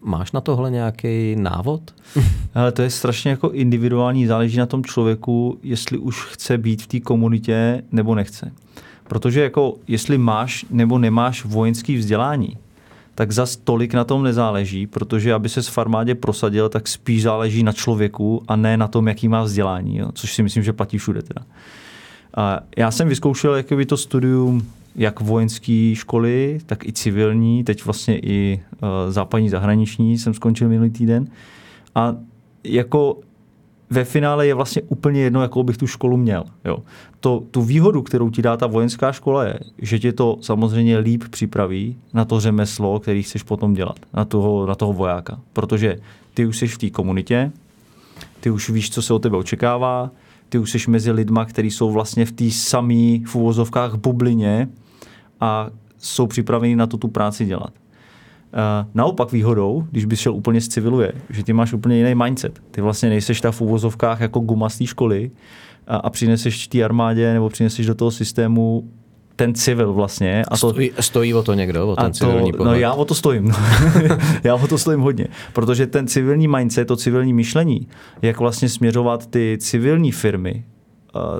Máš 0.01 0.31
na 0.31 0.41
tohle 0.41 0.71
nějaký 0.71 1.35
návod? 1.35 1.81
Ale 2.53 2.71
to 2.71 2.81
je 2.81 2.89
strašně 2.89 3.31
jako 3.31 3.49
individuální, 3.49 4.27
záleží 4.27 4.57
na 4.57 4.65
tom 4.65 4.83
člověku, 4.83 5.59
jestli 5.63 5.97
už 5.97 6.25
chce 6.25 6.57
být 6.57 6.81
v 6.81 6.87
té 6.87 6.99
komunitě 6.99 7.83
nebo 7.91 8.15
nechce. 8.15 8.51
Protože 9.07 9.41
jako 9.41 9.75
jestli 9.87 10.17
máš 10.17 10.65
nebo 10.69 10.97
nemáš 10.97 11.45
vojenský 11.45 11.97
vzdělání, 11.97 12.57
tak 13.15 13.31
zas 13.31 13.55
tolik 13.55 13.93
na 13.93 14.03
tom 14.03 14.23
nezáleží, 14.23 14.87
protože 14.87 15.33
aby 15.33 15.49
se 15.49 15.63
s 15.63 15.67
farmádě 15.67 16.15
prosadil, 16.15 16.69
tak 16.69 16.87
spíš 16.87 17.23
záleží 17.23 17.63
na 17.63 17.71
člověku 17.71 18.43
a 18.47 18.55
ne 18.55 18.77
na 18.77 18.87
tom, 18.87 19.07
jaký 19.07 19.27
má 19.27 19.43
vzdělání, 19.43 19.97
jo? 19.97 20.09
což 20.13 20.33
si 20.35 20.43
myslím, 20.43 20.63
že 20.63 20.73
platí 20.73 20.97
všude. 20.97 21.21
Teda. 21.21 21.41
A 22.37 22.59
já 22.77 22.91
jsem 22.91 23.09
vyzkoušel 23.09 23.55
jakoby 23.55 23.85
to 23.85 23.97
studium 23.97 24.67
jak 24.95 25.19
vojenské 25.19 25.93
školy, 25.95 26.59
tak 26.65 26.85
i 26.85 26.93
civilní, 26.93 27.63
teď 27.63 27.85
vlastně 27.85 28.19
i 28.19 28.61
uh, 28.71 28.89
západní 29.09 29.49
zahraniční 29.49 30.17
jsem 30.17 30.33
skončil 30.33 30.69
minulý 30.69 30.89
týden. 30.89 31.27
A 31.95 32.15
jako 32.63 33.17
ve 33.91 34.03
finále 34.03 34.47
je 34.47 34.53
vlastně 34.53 34.81
úplně 34.81 35.21
jedno, 35.21 35.41
jakou 35.41 35.63
bych 35.63 35.77
tu 35.77 35.87
školu 35.87 36.17
měl. 36.17 36.43
Jo. 36.65 36.77
To, 37.19 37.43
tu 37.51 37.61
výhodu, 37.61 38.01
kterou 38.01 38.29
ti 38.29 38.41
dá 38.41 38.57
ta 38.57 38.67
vojenská 38.67 39.11
škola, 39.11 39.43
je, 39.43 39.59
že 39.77 39.99
tě 39.99 40.13
to 40.13 40.37
samozřejmě 40.41 40.97
líp 40.97 41.23
připraví 41.29 41.97
na 42.13 42.25
to 42.25 42.39
řemeslo, 42.39 42.99
který 42.99 43.23
chceš 43.23 43.43
potom 43.43 43.73
dělat, 43.73 43.99
na 44.13 44.25
toho, 44.25 44.65
na 44.65 44.75
toho 44.75 44.93
vojáka. 44.93 45.39
Protože 45.53 45.97
ty 46.33 46.45
už 46.45 46.57
jsi 46.57 46.67
v 46.67 46.77
té 46.77 46.89
komunitě, 46.89 47.51
ty 48.39 48.49
už 48.49 48.69
víš, 48.69 48.89
co 48.89 49.01
se 49.01 49.13
od 49.13 49.19
tebe 49.19 49.37
očekává, 49.37 50.11
ty 50.49 50.57
už 50.57 50.71
jsi 50.71 50.91
mezi 50.91 51.11
lidma, 51.11 51.45
kteří 51.45 51.71
jsou 51.71 51.91
vlastně 51.91 52.25
v 52.25 52.31
té 52.31 52.51
samé 52.51 53.19
v 53.25 53.35
úvozovkách 53.35 53.95
bublině 53.95 54.69
a 55.39 55.69
jsou 55.97 56.27
připraveni 56.27 56.75
na 56.75 56.87
to 56.87 56.97
tu 56.97 57.07
práci 57.07 57.45
dělat. 57.45 57.73
Uh, 58.53 58.87
naopak 58.93 59.31
výhodou, 59.31 59.87
když 59.91 60.05
bys 60.05 60.19
šel 60.19 60.33
úplně 60.33 60.61
z 60.61 60.67
civilu, 60.67 61.01
je, 61.01 61.11
že 61.29 61.43
ty 61.43 61.53
máš 61.53 61.73
úplně 61.73 61.97
jiný 61.97 62.15
mindset. 62.15 62.61
Ty 62.71 62.81
vlastně 62.81 63.09
nejseš 63.09 63.41
ta 63.41 63.51
v 63.51 63.61
úvozovkách 63.61 64.19
jako 64.21 64.39
guma 64.39 64.69
z 64.69 64.77
té 64.77 64.87
školy 64.87 65.31
a, 65.87 65.95
a 65.95 66.09
přineseš 66.09 66.67
té 66.67 66.83
armádě 66.83 67.33
nebo 67.33 67.49
přineseš 67.49 67.85
do 67.85 67.95
toho 67.95 68.11
systému 68.11 68.89
ten 69.35 69.53
civil 69.53 69.93
vlastně. 69.93 70.43
A 70.47 70.49
to, 70.49 70.57
stojí, 70.57 70.91
stojí 70.99 71.33
o 71.33 71.43
to 71.43 71.53
někdo, 71.53 71.87
o 71.87 71.95
ten 71.95 72.05
to, 72.05 72.11
civilní 72.11 72.51
pohled? 72.51 72.73
No 72.73 72.79
já 72.79 72.93
o 72.93 73.05
to 73.05 73.15
stojím. 73.15 73.47
No. 73.47 73.55
já 74.43 74.55
o 74.55 74.67
to 74.67 74.77
stojím 74.77 74.99
hodně. 74.99 75.27
Protože 75.53 75.87
ten 75.87 76.07
civilní 76.07 76.47
mindset, 76.47 76.87
to 76.87 76.95
civilní 76.95 77.33
myšlení, 77.33 77.87
jak 78.21 78.39
vlastně 78.39 78.69
směřovat 78.69 79.27
ty 79.27 79.57
civilní 79.61 80.11
firmy 80.11 80.63
Eh, 80.63 80.80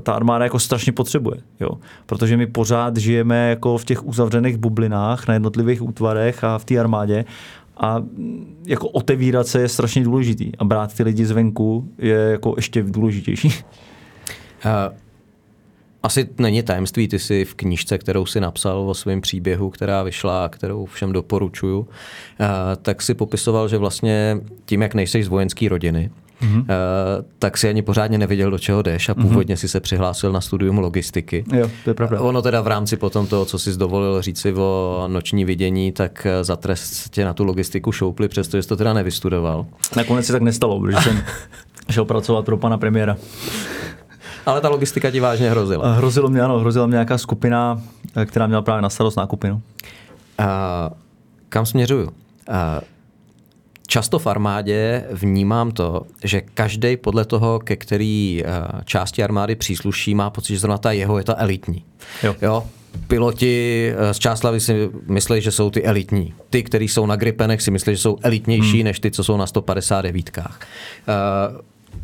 ta 0.01 0.13
armáda 0.13 0.43
jako 0.43 0.59
strašně 0.59 0.91
potřebuje. 0.91 1.38
Jo? 1.59 1.69
Protože 2.05 2.38
my 2.38 2.47
pořád 2.47 2.97
žijeme 2.97 3.49
jako 3.49 3.78
v 3.78 3.86
těch 3.86 4.05
uzavřených 4.05 4.57
bublinách 4.57 5.28
na 5.28 5.34
jednotlivých 5.34 5.82
útvarech 5.82 6.43
a 6.43 6.57
v 6.57 6.65
té 6.65 6.80
armádě 6.80 7.26
a 7.78 7.99
mm, 7.99 8.63
jako 8.67 8.88
otevírat 8.88 9.47
se 9.47 9.61
je 9.61 9.69
strašně 9.69 10.03
důležitý 10.03 10.51
a 10.57 10.63
brát 10.63 10.93
ty 10.93 11.03
lidi 11.03 11.26
zvenku 11.26 11.89
je 11.97 12.15
jako 12.15 12.53
ještě 12.57 12.84
důležitější. 12.84 13.47
Uh, 13.47 13.53
asi 16.03 16.30
není 16.38 16.63
tajemství, 16.63 17.07
ty 17.07 17.19
jsi 17.19 17.45
v 17.45 17.55
knížce, 17.55 17.97
kterou 17.97 18.26
si 18.26 18.39
napsal 18.39 18.89
o 18.89 18.93
svém 18.93 19.22
příběhu, 19.22 19.69
která 19.69 20.03
vyšla 20.03 20.45
a 20.45 20.49
kterou 20.49 20.86
všem 20.86 21.13
doporučuju, 21.13 21.80
uh, 21.80 21.88
tak 22.82 23.01
si 23.01 23.13
popisoval, 23.13 23.67
že 23.67 23.78
vlastně 23.78 24.38
tím, 24.65 24.82
jak 24.82 24.93
nejseš 24.93 25.26
z 25.26 25.30
vojenské 25.30 25.69
rodiny, 25.69 26.09
mm-hmm. 26.42 26.60
uh, 26.60 26.66
tak 27.39 27.58
si 27.58 27.70
ani 27.70 27.82
pořádně 27.82 28.18
nevěděl, 28.18 28.52
do 28.52 28.60
čeho 28.60 28.82
jdeš 28.82 29.10
a 29.10 29.14
mhm. 29.18 29.28
původně 29.28 29.56
mm-hmm. 29.56 29.60
si 29.60 29.68
se 29.68 29.80
přihlásil 29.80 30.32
na 30.32 30.42
studium 30.42 30.78
logistiky. 30.80 31.46
Jo, 31.54 31.70
to 31.84 31.89
je 31.89 31.94
pravda. 31.94 32.22
Ono 32.22 32.42
teda 32.42 32.62
v 32.62 32.68
rámci 32.68 32.98
potom 32.98 33.28
toho, 33.28 33.46
co 33.46 33.60
jsi 33.60 33.78
dovolil 33.78 34.22
říci 34.22 34.54
o 34.54 35.04
noční 35.08 35.46
vidění, 35.46 35.92
tak 35.92 36.26
eh, 36.26 36.44
za 36.44 36.56
trest 36.56 37.10
tě 37.10 37.26
na 37.26 37.34
tu 37.34 37.44
logistiku 37.44 37.92
šoupli, 37.92 38.28
přestože 38.28 38.64
jsi 38.64 38.70
to 38.70 38.76
teda 38.76 38.94
nevystudoval. 38.94 39.66
Nakonec 39.96 40.26
se 40.26 40.34
tak 40.34 40.42
nestalo, 40.42 40.80
protože 40.80 40.98
jsem 40.98 41.22
šel 41.89 42.06
pracovat 42.06 42.46
pro 42.46 42.58
pana 42.58 42.78
premiéra. 42.78 43.18
Ale 44.46 44.62
ta 44.62 44.70
logistika 44.70 45.12
ti 45.12 45.20
vážně 45.20 45.50
hrozila. 45.50 45.94
Hrozilo 45.94 46.30
mě, 46.30 46.42
ano, 46.42 46.60
hrozila 46.60 46.88
mě 46.88 46.96
nějaká 46.96 47.18
skupina, 47.18 47.82
eh, 48.16 48.26
která 48.26 48.48
měla 48.48 48.62
právě 48.62 48.82
na 48.82 48.89
starost 48.89 49.16
nákupinu. 49.16 49.62
A 50.38 50.89
kam 51.50 51.66
směřuju? 51.66 52.10
A 52.52 52.82
Často 53.92 54.20
v 54.20 54.28
armádě 54.28 55.04
vnímám 55.12 55.72
to, 55.72 56.02
že 56.24 56.42
každý 56.42 56.98
podle 56.98 57.26
toho, 57.26 57.60
ke 57.60 57.76
který 57.76 58.44
eh, 58.46 58.82
části 58.86 59.24
armády 59.24 59.56
přísluší, 59.56 60.16
má 60.16 60.30
pocit, 60.30 60.54
že 60.54 60.60
zrovna 60.60 60.78
ta 60.78 60.92
jeho 60.92 61.18
je 61.18 61.24
ta 61.24 61.36
elitní. 61.38 61.84
Jo. 62.24 62.36
jo? 62.42 62.64
Piloti 63.08 63.94
eh, 63.96 64.14
z 64.14 64.20
Čáslavy 64.20 64.60
si 64.60 64.89
myslí, 65.08 65.42
že 65.42 65.52
jsou 65.52 65.70
ty 65.70 65.84
elitní. 65.84 66.34
Ty, 66.50 66.64
kteří 66.64 66.88
jsou 66.88 67.06
na 67.06 67.16
Gripenech, 67.16 67.62
si 67.62 67.72
myslí, 67.72 67.94
že 67.94 68.02
jsou 68.02 68.18
elitnější 68.22 68.78
hmm. 68.78 68.84
než 68.84 69.00
ty, 69.00 69.12
co 69.12 69.24
jsou 69.24 69.38
na 69.38 69.48
159. 69.48 70.32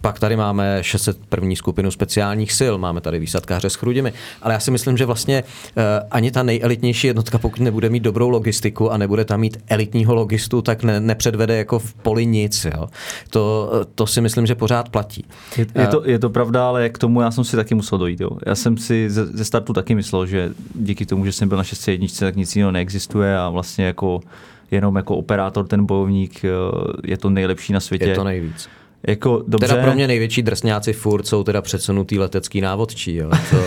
Pak 0.02 0.20
tady 0.20 0.36
máme 0.36 0.78
601. 0.82 1.56
skupinu 1.56 1.92
speciálních 1.92 2.52
sil, 2.60 2.74
máme 2.78 3.02
tady 3.02 3.20
výsadkáře 3.20 3.70
s 3.70 3.76
chrudimi, 3.76 4.14
ale 4.42 4.54
já 4.54 4.60
si 4.60 4.72
myslím, 4.72 4.98
že 4.98 5.06
vlastně 5.06 5.44
uh, 5.44 5.84
ani 6.12 6.32
ta 6.32 6.44
nejelitnější 6.44 7.08
jednotka, 7.08 7.38
pokud 7.38 7.60
nebude 7.60 7.90
mít 7.90 8.04
dobrou 8.04 8.30
logistiku 8.30 8.92
a 8.92 8.98
nebude 8.98 9.26
tam 9.26 9.40
mít 9.40 9.58
elitního 9.68 10.16
logistu, 10.16 10.62
tak 10.62 10.84
ne, 10.84 11.00
nepředvede 11.00 11.58
jako 11.58 11.80
v 11.80 11.94
poli 11.94 12.26
nic. 12.26 12.66
Jo. 12.76 12.88
To, 13.30 13.72
to 13.96 14.08
si 14.08 14.22
myslím, 14.22 14.46
že 14.46 14.56
pořád 14.56 14.90
platí. 14.90 15.26
Je, 15.58 15.66
je, 15.76 15.88
to, 15.88 16.02
je 16.06 16.20
to 16.20 16.30
pravda, 16.30 16.68
ale 16.68 16.90
k 16.90 16.98
tomu 16.98 17.22
já 17.22 17.32
jsem 17.32 17.44
si 17.44 17.56
taky 17.56 17.76
musel 17.76 17.98
dojít. 17.98 18.22
Jo. 18.22 18.30
Já 18.46 18.56
jsem 18.56 18.78
si 18.78 19.10
ze, 19.10 19.26
ze 19.26 19.46
startu 19.46 19.74
taky 19.74 19.96
myslel, 19.96 20.26
že 20.26 20.52
díky 20.76 21.06
tomu, 21.06 21.26
že 21.26 21.32
jsem 21.32 21.50
byl 21.50 21.58
na 21.58 21.64
601, 21.64 22.08
tak 22.20 22.36
nic 22.36 22.56
jiného 22.56 22.72
neexistuje 22.72 23.38
a 23.38 23.50
vlastně 23.50 23.86
jako 23.86 24.20
jenom 24.72 24.96
jako 24.96 25.16
operátor, 25.16 25.68
ten 25.68 25.86
bojovník 25.86 26.46
eh, 26.46 26.50
je 27.04 27.18
to 27.18 27.30
nejlepší 27.30 27.74
na 27.74 27.80
světě. 27.80 28.06
Je 28.06 28.16
to 28.16 28.24
nejvíc. 28.24 28.70
Jako, 29.08 29.44
dobře. 29.48 29.68
Teda 29.68 29.82
pro 29.82 29.94
mě 29.94 30.08
největší 30.08 30.42
drsňáci 30.42 30.94
furt 30.94 31.28
jsou 31.28 31.44
teda 31.44 31.62
předsunutý 31.62 32.20
letecký 32.20 32.62
návodčí. 32.62 33.16
Jo. 33.16 33.30
To, 33.52 33.58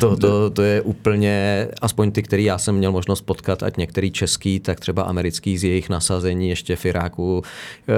to, 0.00 0.16
to, 0.16 0.50
to, 0.50 0.62
je 0.62 0.82
úplně, 0.82 1.68
aspoň 1.82 2.12
ty, 2.12 2.22
který 2.22 2.44
já 2.44 2.58
jsem 2.58 2.74
měl 2.74 2.92
možnost 2.92 3.20
potkat, 3.20 3.62
ať 3.62 3.76
některý 3.76 4.10
český, 4.10 4.60
tak 4.60 4.80
třeba 4.80 5.02
americký 5.02 5.58
z 5.58 5.64
jejich 5.64 5.88
nasazení 5.88 6.48
ještě 6.48 6.76
v 6.76 6.86
Iráku. 6.86 7.42
Eh, 7.88 7.92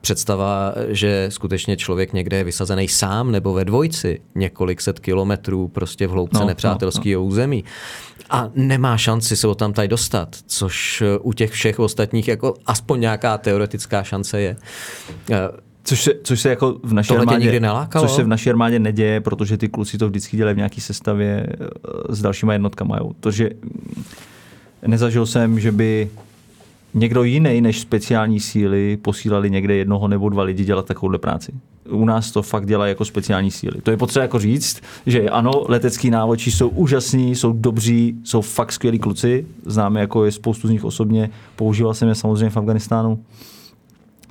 představa, 0.00 0.74
že 0.88 1.26
skutečně 1.28 1.76
člověk 1.76 2.12
někde 2.12 2.36
je 2.36 2.44
vysazený 2.44 2.88
sám 2.88 3.32
nebo 3.32 3.52
ve 3.52 3.64
dvojci 3.64 4.20
několik 4.34 4.80
set 4.80 5.00
kilometrů 5.00 5.68
prostě 5.68 6.06
v 6.06 6.10
hloubce 6.10 6.40
no, 6.40 6.46
nepřátelského 6.46 7.20
no, 7.20 7.24
no. 7.24 7.28
území 7.28 7.64
a 8.30 8.50
nemá 8.54 8.98
šanci 8.98 9.36
se 9.36 9.48
o 9.48 9.54
tam 9.54 9.72
tady 9.72 9.88
dostat, 9.88 10.36
což 10.46 11.02
u 11.20 11.32
těch 11.32 11.50
všech 11.50 11.78
ostatních 11.78 12.28
jako 12.28 12.54
aspoň 12.66 13.00
nějaká 13.00 13.38
teoretická 13.38 14.02
šance 14.02 14.40
je. 14.40 14.56
Eh, 15.30 15.48
což 15.84 16.02
se, 16.02 16.10
což 16.22 16.40
se 16.40 16.48
jako 16.48 16.78
v 16.82 16.92
naší 16.92 17.14
armádě, 17.14 17.40
nikdy 17.40 17.60
což 17.98 18.10
se 18.10 18.22
v 18.22 18.28
naší 18.28 18.50
armádě 18.50 18.78
neděje, 18.78 19.20
protože 19.20 19.56
ty 19.56 19.68
kluci 19.68 19.98
to 19.98 20.08
vždycky 20.08 20.36
dělají 20.36 20.54
v 20.54 20.56
nějaký 20.56 20.80
sestavě 20.80 21.46
eh, 21.50 21.66
s 22.08 22.22
dalšíma 22.22 22.52
jednotkama. 22.52 22.96
Jo. 22.96 23.10
To, 23.20 23.30
že 23.30 23.50
nezažil 24.86 25.26
jsem, 25.26 25.60
že 25.60 25.72
by 25.72 26.10
někdo 26.94 27.22
jiný 27.22 27.60
než 27.60 27.80
speciální 27.80 28.40
síly 28.40 28.96
posílali 28.96 29.50
někde 29.50 29.74
jednoho 29.74 30.08
nebo 30.08 30.28
dva 30.28 30.42
lidi 30.42 30.64
dělat 30.64 30.86
takovouhle 30.86 31.18
práci. 31.18 31.52
U 31.90 32.04
nás 32.04 32.30
to 32.30 32.42
fakt 32.42 32.66
dělají 32.66 32.90
jako 32.90 33.04
speciální 33.04 33.50
síly. 33.50 33.80
To 33.82 33.90
je 33.90 33.96
potřeba 33.96 34.22
jako 34.22 34.38
říct, 34.38 34.80
že 35.06 35.30
ano, 35.30 35.64
letecký 35.68 36.10
návodčí 36.10 36.50
jsou 36.50 36.68
úžasní, 36.68 37.34
jsou 37.34 37.52
dobří, 37.52 38.16
jsou 38.24 38.40
fakt 38.40 38.72
skvělí 38.72 38.98
kluci. 38.98 39.46
Známe 39.66 40.00
jako 40.00 40.24
je 40.24 40.32
spoustu 40.32 40.68
z 40.68 40.70
nich 40.70 40.84
osobně, 40.84 41.30
používal 41.56 41.94
jsem 41.94 42.08
je 42.08 42.14
samozřejmě 42.14 42.50
v 42.50 42.56
Afganistánu. 42.56 43.24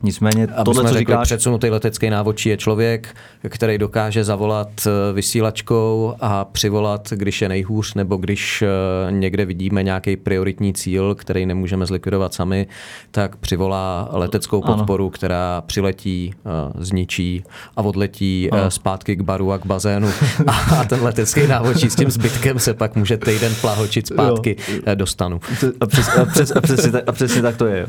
Nicméně 0.04 0.44
Aby 0.44 0.64
tohle, 0.66 0.82
jsme 0.82 0.90
co 0.90 0.94
řekli, 0.94 1.12
říkáš, 1.14 1.28
předsunutý 1.28 1.70
letecký 1.70 2.10
návodčí 2.10 2.50
je 2.50 2.58
člověk, 2.58 3.16
který 3.50 3.78
dokáže 3.78 4.24
zavolat 4.24 4.70
eh, 4.86 5.14
vysílačkou 5.14 6.16
a 6.20 6.46
přivolat, 6.46 7.10
když 7.16 7.42
je 7.42 7.50
nejhůř, 7.50 7.94
nebo 7.94 8.18
když 8.18 8.62
eh, 8.62 8.68
někde 9.12 9.46
vidíme 9.46 9.84
nějaký 9.84 10.18
prioritní 10.18 10.74
cíl, 10.74 11.16
který 11.16 11.46
nemůžeme 11.46 11.86
zlikvidovat 11.86 12.34
sami, 12.34 12.68
tak 13.12 13.36
přivolá 13.36 14.10
leteckou 14.12 14.64
Ano. 14.64 14.76
podporu, 14.76 15.10
která 15.10 15.64
přiletí, 15.66 16.34
eh, 16.46 16.50
zničí 16.84 17.44
a 17.76 17.82
odletí 17.82 18.52
Ano. 18.52 18.72
zpátky 18.72 19.16
k 19.16 19.22
baru 19.22 19.52
a 19.52 19.58
k 19.58 19.66
bazénu. 19.66 20.10
A, 20.48 20.86
ten 20.86 21.04
letecký 21.04 21.48
návodčí 21.48 21.90
s 21.90 21.96
tím 21.96 22.12
zbytkem 22.12 22.60
se 22.60 22.74
pak 22.74 22.96
může 22.96 23.18
týden 23.18 23.56
plahočit 23.62 24.08
zpátky 24.08 24.56
eh, 24.86 24.96
do 24.96 25.06
stanu. 25.06 25.40
A, 25.80 25.86
přes, 25.86 26.10
a, 26.10 26.26
přes, 26.26 26.52
a, 26.52 26.62
přesně, 26.62 26.92
tak, 26.92 27.04
a 27.08 27.12
přesně 27.12 27.42
tak 27.42 27.58
to 27.58 27.66
je. 27.66 27.86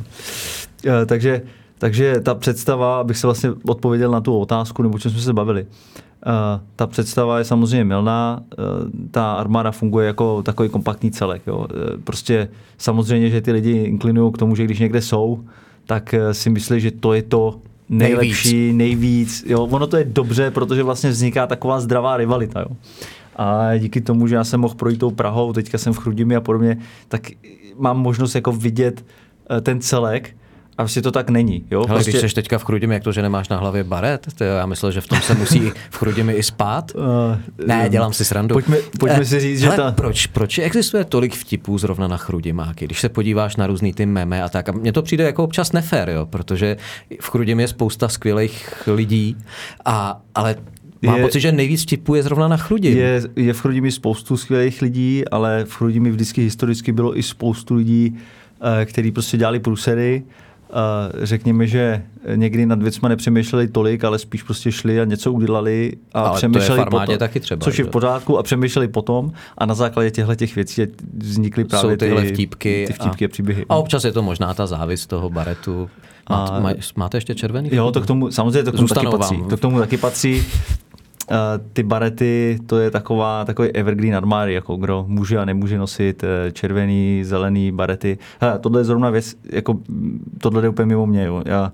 Jo. 0.85 0.93
Takže, 1.07 1.43
takže 1.85 2.21
ta 2.21 2.35
představa, 2.35 3.01
abych 3.01 3.17
se 3.19 3.27
vlastně 3.27 3.51
odpověděl 3.69 4.11
na 4.11 4.21
tu 4.21 4.39
otázku, 4.39 4.83
nebo 4.83 4.95
o 4.95 4.99
čem 4.99 5.11
jsme 5.11 5.21
se 5.21 5.33
bavili, 5.33 5.67
eh, 5.67 6.61
ta 6.77 6.87
představa 6.87 7.39
je 7.39 7.45
samozřejmě 7.45 7.85
milná, 7.85 8.43
eh, 8.53 8.57
ta 9.11 9.33
armáda 9.33 9.71
funguje 9.71 10.07
jako 10.07 10.43
takový 10.43 10.69
kompaktní 10.69 11.11
celek. 11.11 11.43
Jo. 11.47 11.67
Eh, 11.71 11.99
Prostě 12.05 12.49
samozřejmě, 12.79 13.31
že 13.31 13.41
ty 13.41 13.53
lidi 13.53 13.71
inklinují 13.71 14.33
k 14.33 14.39
tomu, 14.39 14.57
že 14.57 14.65
když 14.65 14.79
někde 14.79 15.01
jsou, 15.01 15.45
tak 15.87 16.15
si 16.33 16.51
myslí, 16.51 16.81
že 16.81 16.91
to 16.91 17.13
je 17.13 17.23
to 17.23 17.61
nejlepší, 17.89 18.73
nejvíc. 18.73 19.45
Jo. 19.47 19.65
Ono 19.65 19.87
to 19.87 19.97
je 19.97 20.05
dobře, 20.05 20.51
protože 20.51 20.83
vlastně 20.83 21.11
vzniká 21.11 21.47
taková 21.47 21.81
zdravá 21.81 22.17
rivalita. 22.17 22.61
Jo. 22.61 22.77
A 23.37 23.77
díky 23.77 24.01
tomu, 24.01 24.27
že 24.27 24.35
já 24.35 24.45
jsem 24.45 24.61
mohl 24.61 24.75
projít 24.75 25.01
tou 25.01 25.11
Prahou, 25.11 25.53
teďka 25.53 25.79
jsem 25.79 25.93
v 25.93 25.99
Chrudimi 25.99 26.37
a 26.37 26.41
podobně, 26.41 26.79
tak 27.09 27.23
mám 27.77 27.99
možnost 27.99 28.35
jako 28.35 28.53
vidět 28.53 29.05
ten 29.63 29.81
celek 29.81 30.37
a 30.79 30.83
prostě 30.83 31.03
to 31.03 31.11
tak 31.11 31.31
není. 31.31 31.65
Jo? 31.71 31.87
Hele, 31.87 31.99
prostě, 31.99 32.19
když 32.19 32.31
jsi 32.31 32.35
teďka 32.35 32.59
v 32.59 32.65
Chrudimi, 32.65 32.95
jak 32.95 33.03
to, 33.03 33.13
že 33.13 33.23
nemáš 33.23 33.49
na 33.49 33.57
hlavě 33.57 33.85
baret, 33.85 34.27
to 34.35 34.45
já 34.45 34.67
myslel, 34.67 34.93
že 34.93 35.01
v 35.01 35.07
tom 35.09 35.21
se 35.21 35.35
musí 35.35 35.73
v 35.91 35.97
Chrudimi 35.99 36.33
i 36.33 36.43
spát. 36.43 36.93
Uh, 36.95 37.03
Ne, 37.67 37.87
dělám 37.89 38.13
si 38.13 38.25
srandu. 38.25 38.53
Pojďme, 38.53 38.77
pojďme 38.99 39.21
Eh, 39.21 39.25
si 39.25 39.41
říct, 39.41 39.61
že 39.61 39.69
ta... 39.69 39.93
proč, 39.93 40.27
proč 40.27 40.59
existuje 40.59 41.05
tolik 41.05 41.35
vtipů 41.37 41.79
zrovna 41.79 42.09
na 42.09 42.17
Chrudimáky? 42.17 42.85
Když 42.85 43.01
se 43.01 43.09
podíváš 43.09 43.57
na 43.57 43.67
různý 43.67 43.93
ty 43.93 44.07
meme 44.07 44.43
a 44.43 44.49
tak, 44.49 44.69
a 44.69 44.73
mně 44.73 44.93
to 44.93 45.03
přijde 45.03 45.25
jako 45.25 45.45
občas 45.45 45.73
nefér, 45.73 46.09
jo, 46.11 46.27
protože 46.27 46.77
v 47.21 47.31
Chrudim 47.31 47.61
je 47.61 47.69
spousta 47.69 48.09
skvělých 48.09 48.83
lidí, 48.87 49.37
a, 49.85 50.21
ale 50.35 50.57
mám 51.03 51.17
Je- 51.17 51.23
pocit, 51.23 51.41
že 51.41 51.53
nejvíc 51.53 51.83
vtipů 51.83 52.15
je 52.15 52.23
zrovna 52.23 52.49
na 52.49 52.57
Chrudim. 52.57 52.97
Je, 52.99 53.23
je 53.37 53.53
v 53.53 53.61
Chrudimi 53.61 53.93
spoustu 53.93 54.37
skvělých 54.37 54.83
lidí, 54.83 55.25
ale 55.31 55.65
v 55.65 55.73
Chrudimi 55.75 56.11
vždycky 56.11 56.43
historicky 56.43 56.93
bylo 56.93 57.19
i 57.19 57.23
spoustu 57.23 57.75
lidí, 57.75 58.17
eh, 58.81 58.85
kteří 58.85 59.11
prostě 59.13 59.37
dělali 59.37 59.61
průsery. 59.61 60.23
Řekněme, 61.23 61.67
že 61.67 62.03
někdy 62.35 62.67
nad 62.67 62.83
věcma 62.83 63.09
nepřemýšleli 63.09 63.69
tolik, 63.69 64.05
ale 64.05 64.19
spíš 64.19 64.43
prostě 64.43 64.73
šli 64.73 65.01
a 65.01 65.05
něco 65.05 65.33
udělali 65.33 65.93
a 66.15 66.21
Ale 66.21 66.29
to 66.29 66.35
je 66.35 66.39
přemýšleli 66.39 66.83
v 66.83 66.85
potom, 66.85 67.19
taky 67.19 67.41
třeba, 67.41 67.65
Což 67.65 67.79
je 67.79 67.85
v 67.85 67.89
pořádku 67.89 68.39
a 68.39 68.43
přemýšleli 68.43 68.89
potom 68.89 69.33
a 69.59 69.67
na 69.67 69.75
základě 69.75 70.11
těchto 70.11 70.35
těch 70.35 70.55
věcí 70.55 70.83
vznikly 71.19 71.65
právě 71.65 71.91
Jsou 71.91 71.97
tyhle 71.97 72.23
ty, 72.23 72.29
vtípky, 72.29 72.85
ty 72.87 72.93
vtípky 72.93 73.25
a, 73.25 73.29
příběhy. 73.29 73.67
A 73.69 73.77
občas 73.77 74.05
je 74.05 74.13
to 74.13 74.23
možná 74.23 74.55
ta 74.55 74.67
závist 74.67 75.07
toho 75.07 75.31
baretu. 75.31 75.91
Máte, 76.31 76.53
A- 76.53 76.75
máte 76.97 77.17
ještě 77.17 77.35
červený? 77.35 77.69
Jo, 77.73 77.91
to 77.91 78.01
k 78.01 78.07
tomu, 78.07 78.31
samozřejmě 78.31 78.63
to 78.63 78.73
k 78.73 78.77
tomu 78.77 78.89
taky 78.89 79.07
patří. 79.07 79.37
vám. 79.37 79.49
To 79.49 79.57
k 79.57 79.61
tomu 79.61 79.79
taky 79.79 79.97
patří. 79.97 80.43
Uh, 81.31 81.37
ty 81.73 81.83
barety, 81.83 82.59
to 82.67 82.79
je 82.79 82.91
taková, 82.91 83.45
takový 83.45 83.69
evergreen 83.71 84.17
armády, 84.17 84.55
jako 84.55 84.77
kdo 84.77 85.05
může 85.09 85.39
a 85.39 85.45
nemůže 85.45 85.79
nosit 85.79 86.25
eh, 86.25 86.53
červený, 86.53 87.25
zelený 87.25 87.73
barety. 87.73 88.19
Hele, 88.41 88.59
tohle 88.59 88.81
je 88.81 88.85
zrovna 88.85 89.11
věc, 89.11 89.35
jako 89.53 89.79
tohle 90.39 90.63
je 90.63 90.69
úplně 90.69 90.87
mimo 90.87 91.07
mě. 91.07 91.25
Jo. 91.25 91.43
Já, 91.47 91.73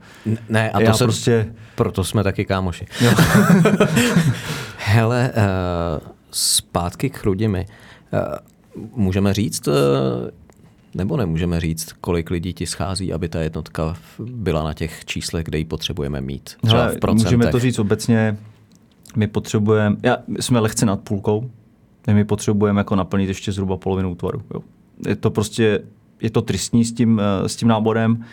Ne, 0.48 0.70
a 0.70 0.78
to 0.78 0.84
já 0.84 0.94
se, 0.94 1.04
prostě, 1.04 1.52
proto 1.74 2.04
jsme 2.04 2.24
taky 2.24 2.44
kámoši. 2.44 2.86
jo. 3.00 3.10
Hele, 4.76 5.30
uh, 5.36 6.08
zpátky 6.30 7.10
k 7.10 7.18
Chrudimi. 7.18 7.66
Uh, 8.12 8.20
můžeme 8.96 9.34
říct, 9.34 9.68
uh, 9.68 9.74
nebo 10.94 11.16
nemůžeme 11.16 11.60
říct, 11.60 11.92
kolik 12.00 12.30
lidí 12.30 12.52
ti 12.52 12.66
schází, 12.66 13.12
aby 13.12 13.28
ta 13.28 13.40
jednotka 13.40 13.94
byla 14.18 14.64
na 14.64 14.74
těch 14.74 15.04
číslech, 15.04 15.44
kde 15.44 15.58
ji 15.58 15.64
potřebujeme 15.64 16.20
mít? 16.20 16.56
Třeba 16.62 16.82
Hele, 16.82 16.96
v 16.96 16.98
procentech. 16.98 17.38
můžeme 17.38 17.52
to 17.52 17.58
říct 17.58 17.78
obecně, 17.78 18.36
my 19.16 19.26
potřebujeme, 19.26 19.96
já, 20.02 20.16
jsme 20.40 20.60
lehce 20.60 20.86
nad 20.86 21.00
půlkou, 21.00 21.50
my 22.12 22.24
potřebujeme 22.24 22.80
jako 22.80 22.96
naplnit 22.96 23.28
ještě 23.28 23.52
zhruba 23.52 23.76
polovinu 23.76 24.10
útvaru. 24.10 24.42
Jo. 24.54 24.60
Je 25.08 25.16
to 25.16 25.30
prostě, 25.30 25.82
je 26.22 26.30
to 26.30 26.42
tristní 26.42 26.84
s 26.84 26.92
tím, 26.92 27.20
eh, 27.20 27.48
s 27.48 27.56
tím 27.56 27.68
náborem. 27.68 28.24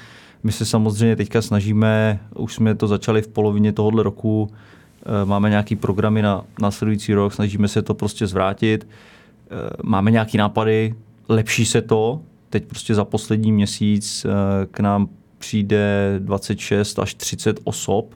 My 0.44 0.52
se 0.52 0.66
samozřejmě 0.66 1.16
teďka 1.16 1.42
snažíme, 1.42 2.20
už 2.36 2.54
jsme 2.54 2.76
to 2.76 2.88
začali 2.88 3.22
v 3.22 3.28
polovině 3.28 3.74
tohohle 3.74 4.04
roku, 4.04 4.50
eh, 4.52 5.26
máme 5.26 5.50
nějaký 5.50 5.76
programy 5.76 6.22
na 6.22 6.44
následující 6.62 7.14
rok, 7.14 7.34
snažíme 7.34 7.68
se 7.68 7.82
to 7.82 7.94
prostě 7.94 8.28
zvrátit. 8.28 8.88
Eh, 8.88 9.70
Máme 9.84 10.12
nějaký 10.12 10.38
nápady, 10.38 10.96
lepší 11.30 11.66
se 11.66 11.82
to. 11.82 12.22
Teď 12.50 12.66
prostě 12.66 12.96
za 12.96 13.06
poslední 13.06 13.52
měsíc 13.52 14.26
k 14.72 14.80
nám 14.80 15.10
přijde 15.38 16.16
26 16.20 17.00
až 17.00 17.14
30 17.14 17.60
osob. 17.64 18.16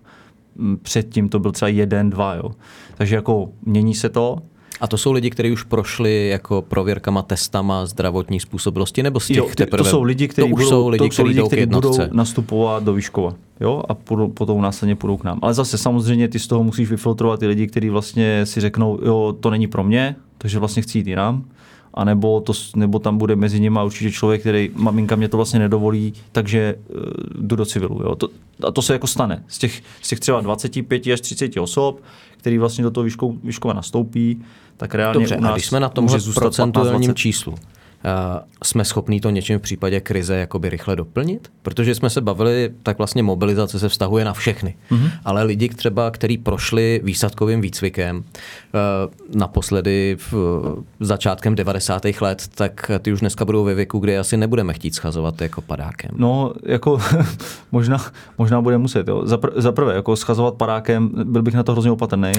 Předtím 0.82 1.30
to 1.30 1.40
byl 1.40 1.52
třeba 1.52 1.70
jeden, 1.70 2.10
dva. 2.10 2.36
Jo. 2.36 2.52
Takže 2.98 3.16
jako 3.16 3.50
mění 3.66 3.96
se 3.96 4.10
to. 4.10 4.38
A 4.82 4.88
to 4.88 4.98
jsou 4.98 5.12
lidi, 5.12 5.30
kteří 5.30 5.52
už 5.52 5.64
prošli 5.64 6.28
jako 6.28 6.62
prověrkama, 6.62 7.22
testama 7.22 7.86
zdravotní 7.86 8.40
způsobilosti, 8.40 9.04
nebo 9.04 9.20
z 9.20 9.28
těch 9.28 9.38
Jo, 9.38 9.46
ty, 9.46 9.56
teprve... 9.56 9.84
to 9.84 9.90
jsou 9.90 10.04
lidi, 10.04 10.28
kteří 10.28 10.50
budou, 10.50 10.70
jsou 10.70 10.88
lidi, 10.88 10.98
to 10.98 11.04
jsou 11.04 11.24
kteří 11.24 11.40
lidi, 11.40 11.48
kteří 11.48 11.66
budou 11.66 11.98
nastupovat 12.12 12.84
do 12.84 12.94
Výškova. 12.94 13.34
Jo? 13.60 13.84
A 13.90 13.94
budou, 14.10 14.28
potom 14.28 14.62
následně 14.62 14.96
půjdou 14.96 15.18
k 15.18 15.24
nám. 15.24 15.40
Ale 15.42 15.54
zase 15.54 15.78
samozřejmě 15.78 16.28
ty 16.28 16.40
z 16.40 16.48
toho 16.48 16.64
musíš 16.64 16.90
vyfiltrovat 16.90 17.40
ty 17.40 17.48
lidi, 17.48 17.68
kteří 17.68 17.90
vlastně 17.90 18.46
si 18.46 18.62
řeknou, 18.62 19.00
jo, 19.06 19.36
to 19.40 19.50
není 19.50 19.68
pro 19.68 19.84
mě, 19.84 20.16
takže 20.38 20.60
vlastně 20.60 20.82
chci 20.82 20.98
jít 20.98 21.08
jinam. 21.08 21.46
A 21.94 22.04
nebo, 22.04 22.42
to, 22.42 22.54
nebo 22.76 23.00
tam 23.00 23.18
bude 23.18 23.36
mezi 23.36 23.60
nimi 23.60 23.80
určitě 23.86 24.12
člověk, 24.12 24.42
který, 24.42 24.70
maminka 24.76 25.16
mě 25.16 25.28
to 25.28 25.38
vlastně 25.38 25.60
nedovolí, 25.60 26.14
takže 26.32 26.76
uh, 26.88 27.02
jdu 27.36 27.56
do 27.56 27.66
civilu. 27.66 28.02
Jo? 28.04 28.16
To, 28.16 28.30
a 28.68 28.72
to 28.72 28.82
se 28.82 28.94
jako 28.94 29.08
stane. 29.08 29.44
Z 29.48 29.58
těch, 29.58 29.82
z 30.02 30.10
těch 30.10 30.20
třeba 30.20 30.42
25 30.42 31.08
až 31.08 31.22
30 31.22 31.58
osob, 31.58 32.02
který 32.38 32.58
vlastně 32.58 32.84
do 32.84 32.92
toho 32.92 33.04
výškou, 33.04 33.38
výškova 33.44 33.74
nastoupí, 33.74 34.42
tak 34.78 34.96
reálně 34.96 35.20
Dobře, 35.20 35.38
u 35.38 35.42
nás 35.42 35.52
a 35.52 35.56
když 35.56 35.66
jsme 35.66 35.80
na 35.80 35.92
zůstat 36.18 36.42
procentuálním 36.42 37.12
15-20. 37.12 37.14
číslu, 37.14 37.56
jsme 38.64 38.86
schopní 38.86 39.22
to 39.22 39.30
něčím 39.30 39.60
v 39.60 39.62
případě 39.62 40.02
krize 40.02 40.36
jakoby 40.36 40.70
rychle 40.70 40.96
doplnit? 40.96 41.52
Protože 41.62 41.96
jsme 41.96 42.10
se 42.10 42.22
bavili, 42.22 42.74
tak 42.84 42.98
vlastně 42.98 43.24
mobilizace 43.24 43.80
se 43.80 43.90
vztahuje 43.90 44.26
na 44.26 44.34
všechny. 44.34 44.76
Mhm. 44.90 45.02
Mm-hmm. 45.02 45.12
Ale 45.26 45.44
lidi 45.44 45.70
třeba, 45.70 46.12
kteří 46.12 46.38
prošli 46.38 47.02
výsadkovým 47.04 47.62
výcvikem 47.62 48.18
uh, 48.18 48.24
naposledy 49.36 50.18
v 50.20 50.34
uh, 50.34 50.40
začátkem 51.00 51.56
90. 51.56 52.06
let, 52.22 52.48
tak 52.56 52.92
ty 53.00 53.14
už 53.14 53.20
dneska 53.20 53.46
budou 53.46 53.64
ve 53.64 53.76
věku, 53.76 54.00
kdy 54.00 54.18
asi 54.18 54.38
nebudeme 54.38 54.74
chtít 54.74 54.96
schazovat 54.96 55.42
jako 55.42 55.62
padákem. 55.62 56.12
No, 56.18 56.54
jako 56.66 57.00
možná, 57.72 57.98
možná 58.38 58.62
bude 58.62 58.78
muset. 58.78 59.08
Jo. 59.08 59.22
Zapr- 59.22 59.52
zaprvé, 59.56 59.96
jako 59.96 60.16
schazovat 60.16 60.54
padákem, 60.54 61.12
byl 61.24 61.42
bych 61.42 61.54
na 61.54 61.64
to 61.64 61.72
hrozně 61.72 61.92
opatrný. 61.92 62.32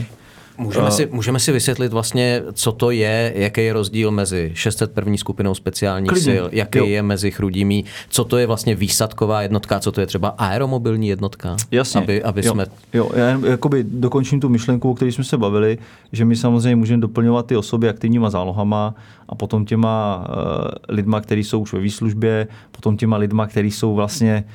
Můžeme, 0.59 0.91
si, 0.91 1.09
můžeme 1.13 1.41
si 1.41 1.53
vysvětlit 1.53 1.93
vlastně, 1.93 2.43
co 2.53 2.73
to 2.73 2.91
je, 2.91 3.33
jaký 3.37 3.65
je 3.65 3.73
rozdíl 3.73 4.11
mezi 4.11 4.51
601. 4.55 5.17
skupinou 5.17 5.55
speciálních 5.55 6.09
Klidně, 6.09 6.33
sil, 6.35 6.45
jaký 6.53 6.79
jo. 6.79 6.87
je 6.87 7.03
mezi 7.03 7.31
chrudími, 7.31 7.85
co 8.09 8.25
to 8.25 8.39
je 8.39 8.47
vlastně 8.47 8.75
výsadková 8.75 9.43
jednotka, 9.43 9.81
co 9.81 9.93
to 9.93 10.01
je 10.01 10.07
třeba 10.07 10.29
aeromobilní 10.29 11.09
jednotka. 11.09 11.57
Jasně. 11.71 12.01
Aby, 12.01 12.23
aby 12.23 12.47
jo, 12.47 12.53
jsme... 12.53 12.67
Jo, 12.93 13.11
já 13.15 13.29
jen 13.29 13.45
jakoby 13.45 13.85
dokončím 13.89 14.41
tu 14.41 14.49
myšlenku, 14.49 14.91
o 14.91 14.95
které 14.95 15.13
jsme 15.13 15.25
se 15.25 15.39
bavili, 15.39 15.79
že 16.13 16.25
my 16.25 16.37
samozřejmě 16.37 16.77
můžeme 16.77 17.01
doplňovat 17.01 17.47
ty 17.47 17.57
osoby 17.57 17.89
aktivníma 17.89 18.31
zálohama 18.31 18.95
a 19.29 19.35
potom 19.35 19.65
těma 19.65 20.27
uh, 20.29 20.65
lidma, 20.89 21.21
kteří 21.21 21.45
jsou 21.45 21.61
už 21.61 21.73
ve 21.73 21.81
výslužbě, 21.81 22.47
potom 22.71 22.97
těma 22.97 23.17
lidma, 23.17 23.47
kteří 23.47 23.71
jsou 23.71 23.95
vlastně 23.95 24.45
uh, 24.47 24.53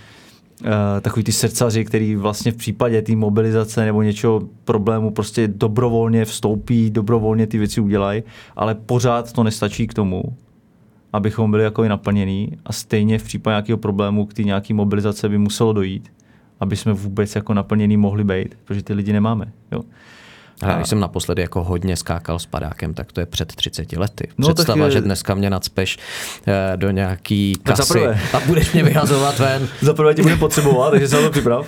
takový 1.02 1.24
ty 1.24 1.32
srdcaři, 1.32 1.86
který 1.86 2.16
vlastně 2.16 2.52
v 2.52 2.56
případě 2.56 3.02
té 3.02 3.16
mobilizace 3.16 3.86
nebo 3.86 4.02
něčeho 4.02 4.42
problému 4.66 5.12
prostě 5.12 5.48
dobrovolně 5.48 6.26
vstoupí, 6.26 6.90
dobrovolně 6.90 7.48
ty 7.48 7.58
věci 7.58 7.82
udělají, 7.82 8.24
ale 8.56 8.76
pořád 8.76 9.34
to 9.34 9.44
nestačí 9.44 9.88
k 9.88 9.94
tomu, 9.94 10.24
abychom 11.14 11.52
byli 11.52 11.64
jako 11.64 11.84
naplnění 11.84 12.52
a 12.66 12.74
stejně 12.74 13.20
v 13.20 13.24
případě 13.24 13.52
nějakého 13.54 13.78
problému 13.78 14.26
k 14.26 14.34
té 14.34 14.44
nějaké 14.44 14.74
mobilizace 14.74 15.30
by 15.30 15.38
muselo 15.38 15.74
dojít, 15.74 16.12
aby 16.60 16.76
jsme 16.76 16.94
vůbec 16.94 17.36
jako 17.36 17.54
naplnění 17.54 17.98
mohli 17.98 18.24
být, 18.24 18.56
protože 18.64 18.84
ty 18.84 18.94
lidi 18.94 19.14
nemáme. 19.14 19.52
Jo. 19.72 19.82
Já 20.64 20.76
když 20.76 20.88
jsem 20.90 21.00
naposledy 21.00 21.42
jako 21.42 21.64
hodně 21.64 21.96
skákal 21.96 22.40
s 22.40 22.46
padákem, 22.46 22.94
tak 22.94 23.12
to 23.12 23.20
je 23.20 23.26
před 23.26 23.56
30 23.56 23.94
lety. 23.94 24.28
No, 24.38 24.54
Představa, 24.54 24.86
je- 24.86 24.92
že 24.92 25.02
dneska 25.02 25.36
mě 25.36 25.50
nacpeš 25.50 25.98
eh, 26.48 26.78
do 26.78 26.92
nějaký 26.92 27.54
kasy 27.64 28.08
a 28.08 28.40
budeš 28.48 28.74
mě 28.74 28.84
vyhazovat 28.84 29.40
ven. 29.40 29.68
Za 29.82 29.94
prvé 29.94 30.14
tě 30.14 30.22
budeme 30.22 30.40
potřebovat, 30.40 30.90
takže 30.92 31.08
se 31.08 31.22
to 31.22 31.30
připrav. 31.32 31.68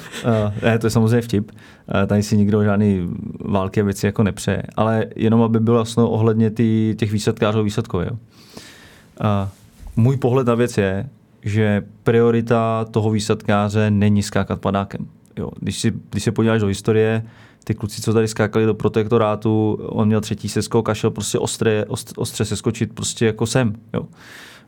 Uh, 0.66 0.78
to 0.78 0.86
je 0.88 0.90
samozřejmě 0.90 1.22
vtip. 1.22 1.52
Uh, 1.52 2.06
tady 2.08 2.24
si 2.24 2.38
nikdo 2.38 2.64
žádný 2.64 3.08
války 3.46 3.82
a 3.82 3.84
věci 3.84 4.06
jako 4.06 4.24
nepřeje. 4.24 4.64
Ale 4.76 5.06
jenom, 5.16 5.42
aby 5.42 5.60
bylo 5.60 5.80
jasno 5.80 6.10
ohledně 6.10 6.50
ty, 6.50 6.96
těch 7.00 7.12
výsadkářů 7.12 7.60
a 7.60 7.62
výsadkové. 7.62 8.06
Jo. 8.06 8.12
Uh, 8.12 9.50
můj 9.96 10.18
pohled 10.18 10.48
na 10.48 10.56
věc 10.56 10.78
je, 10.78 11.10
že 11.44 11.84
priorita 12.04 12.86
toho 12.92 13.10
výsadkáře 13.12 13.92
není 13.92 14.24
skákat 14.24 14.60
padákem. 14.62 15.08
Jo. 15.38 15.50
Když, 15.60 15.80
si, 15.80 15.94
když 16.10 16.24
se 16.24 16.32
podíváš 16.32 16.62
do 16.62 16.68
historie, 16.68 17.24
ty 17.70 17.76
kluci, 17.76 18.02
co 18.02 18.14
tady 18.14 18.28
skákali 18.28 18.66
do 18.66 18.74
protektorátu, 18.74 19.80
on 19.82 20.08
měl 20.08 20.22
třetí 20.22 20.50
seskok 20.50 20.90
a 20.90 20.94
šel 20.94 21.12
prostě 21.12 21.40
ostře, 21.40 21.86
ost, 21.88 22.14
ostře 22.18 22.46
seskočit 22.46 22.94
prostě 22.94 23.26
jako 23.26 23.46
sem. 23.46 23.76
Jo. 23.94 24.06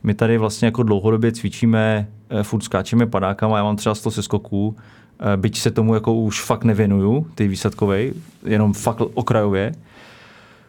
My 0.03 0.13
tady 0.13 0.37
vlastně 0.37 0.65
jako 0.65 0.83
dlouhodobě 0.83 1.31
cvičíme, 1.31 2.07
eh, 2.29 2.43
furt 2.43 2.63
skáčeme 2.63 3.05
padákama, 3.05 3.57
já 3.57 3.63
mám 3.63 3.75
třeba 3.75 3.95
100 3.95 4.11
seskoků, 4.11 4.75
eh, 5.19 5.37
byť 5.37 5.57
se 5.57 5.71
tomu 5.71 5.93
jako 5.93 6.13
už 6.13 6.41
fakt 6.41 6.63
nevěnuju, 6.63 7.27
ty 7.35 7.47
výsadkovej, 7.47 8.13
jenom 8.45 8.73
fakt 8.73 9.01
okrajově, 9.13 9.71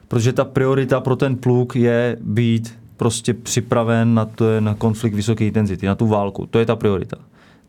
protože 0.09 0.33
ta 0.33 0.45
priorita 0.45 1.01
pro 1.01 1.17
ten 1.17 1.37
pluk 1.37 1.77
je 1.77 2.17
být 2.21 2.79
prostě 2.97 3.35
připraven 3.35 4.15
na 4.15 4.25
ten 4.25 4.75
konflikt 4.79 5.15
vysoké 5.15 5.45
intenzity, 5.45 5.87
na 5.87 5.95
tu 5.95 6.07
válku. 6.07 6.47
To 6.47 6.59
je 6.59 6.67
ta 6.67 6.77
priorita. 6.77 7.17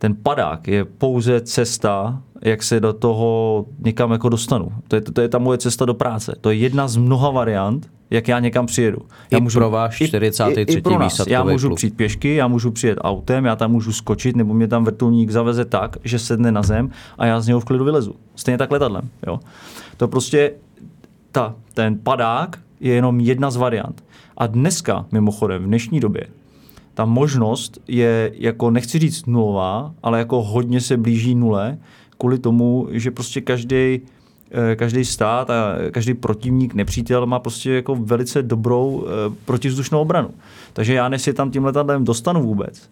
Ten 0.04 0.16
padák 0.16 0.68
je 0.68 0.86
pouze 0.86 1.42
cesta, 1.42 2.22
jak 2.42 2.64
se 2.64 2.80
do 2.80 2.94
toho 2.94 3.66
někam 3.80 4.12
jako 4.12 4.30
dostanu. 4.30 4.72
To 4.88 4.96
je, 4.96 5.02
to 5.02 5.22
je 5.22 5.30
ta 5.30 5.38
moje 5.38 5.58
cesta 5.58 5.86
do 5.86 5.94
práce. 5.94 6.36
To 6.42 6.50
je 6.50 6.56
jedna 6.56 6.88
z 6.88 6.98
mnoha 6.98 7.30
variant, 7.30 7.90
jak 8.10 8.28
já 8.28 8.40
někam 8.40 8.66
přijedu. 8.66 8.98
Já 9.32 9.38
I 9.38 9.42
můžu, 9.42 9.60
pro 9.60 9.70
váš 9.70 9.96
43. 9.96 10.62
I, 10.62 10.74
i 10.74 10.82
pro 10.82 11.00
nás. 11.00 11.28
Já 11.28 11.44
můžu 11.44 11.68
klub. 11.68 11.78
přijít 11.78 11.98
pěšky, 11.98 12.36
já 12.36 12.48
můžu 12.48 12.72
přijet 12.72 12.98
autem, 13.02 13.46
já 13.46 13.56
tam 13.56 13.72
můžu 13.72 13.94
skočit, 13.94 14.36
nebo 14.36 14.54
mě 14.54 14.68
tam 14.68 14.84
vrtulník 14.84 15.30
zaveze 15.30 15.66
tak, 15.66 15.98
že 16.04 16.20
sedne 16.20 16.52
na 16.52 16.62
zem 16.62 16.90
a 17.18 17.26
já 17.26 17.42
z 17.42 17.48
něho 17.48 17.60
v 17.60 17.66
klidu 17.66 17.86
vylezu. 17.86 18.16
Stejně 18.36 18.58
tak 18.58 18.72
letadlem. 18.72 19.10
Jo. 19.28 19.40
To 19.98 20.08
prostě 20.08 20.54
ta, 21.32 21.56
ten 21.74 22.00
padák 22.04 22.60
je 22.80 22.94
jenom 22.94 23.20
jedna 23.20 23.52
z 23.52 23.56
variant. 23.56 24.04
A 24.38 24.48
dneska, 24.48 25.06
mimochodem, 25.12 25.64
v 25.64 25.68
dnešní 25.68 26.00
době, 26.00 26.28
ta 26.94 27.06
možnost 27.06 27.80
je 27.88 28.32
jako, 28.36 28.72
nechci 28.72 29.00
říct 29.00 29.26
nulová, 29.26 29.94
ale 30.04 30.20
jako 30.20 30.44
hodně 30.44 30.82
se 30.82 30.98
blíží 30.98 31.36
nule, 31.36 31.78
kvůli 32.18 32.40
tomu, 32.40 32.88
že 32.92 33.12
prostě 33.12 33.42
každý 33.42 34.02
eh, 34.52 34.76
každý 34.76 35.06
stát 35.06 35.50
a 35.50 35.76
každý 35.92 36.14
protivník, 36.14 36.74
nepřítel 36.74 37.26
má 37.26 37.40
prostě 37.40 37.72
jako 37.72 37.96
velice 37.96 38.44
dobrou 38.44 39.06
eh, 39.06 39.36
protivzdušnou 39.46 40.02
obranu. 40.02 40.30
Takže 40.74 40.94
já 40.94 41.10
než 41.10 41.22
si 41.22 41.34
tam 41.34 41.52
tím 41.52 41.66
letadlem 41.66 42.06
dostanu 42.06 42.44
vůbec, 42.44 42.90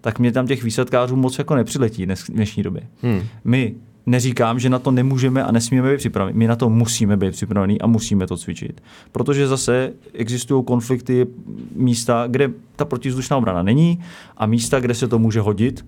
tak 0.00 0.18
mě 0.18 0.32
tam 0.32 0.46
těch 0.46 0.62
výsadkářů 0.62 1.16
moc 1.16 1.38
jako 1.38 1.54
nepřiletí 1.54 2.06
dnes, 2.06 2.20
v 2.20 2.30
dnešní 2.30 2.62
době. 2.62 2.82
Hmm. 3.02 3.22
My 3.44 3.74
neříkám, 4.06 4.58
že 4.58 4.70
na 4.70 4.78
to 4.78 4.90
nemůžeme 4.90 5.44
a 5.44 5.52
nesmíme 5.52 5.90
být 5.90 5.96
připraveni. 5.96 6.38
My 6.38 6.46
na 6.46 6.56
to 6.56 6.70
musíme 6.70 7.16
být 7.16 7.30
připraveni 7.30 7.78
a 7.78 7.86
musíme 7.86 8.26
to 8.26 8.36
cvičit. 8.36 8.82
Protože 9.12 9.48
zase 9.48 9.92
existují 10.14 10.64
konflikty, 10.64 11.26
místa, 11.74 12.24
kde 12.26 12.50
ta 12.76 12.84
protivzdušná 12.84 13.36
obrana 13.36 13.62
není 13.62 14.00
a 14.36 14.46
místa, 14.46 14.80
kde 14.80 14.94
se 14.94 15.08
to 15.08 15.18
může 15.18 15.40
hodit 15.40 15.84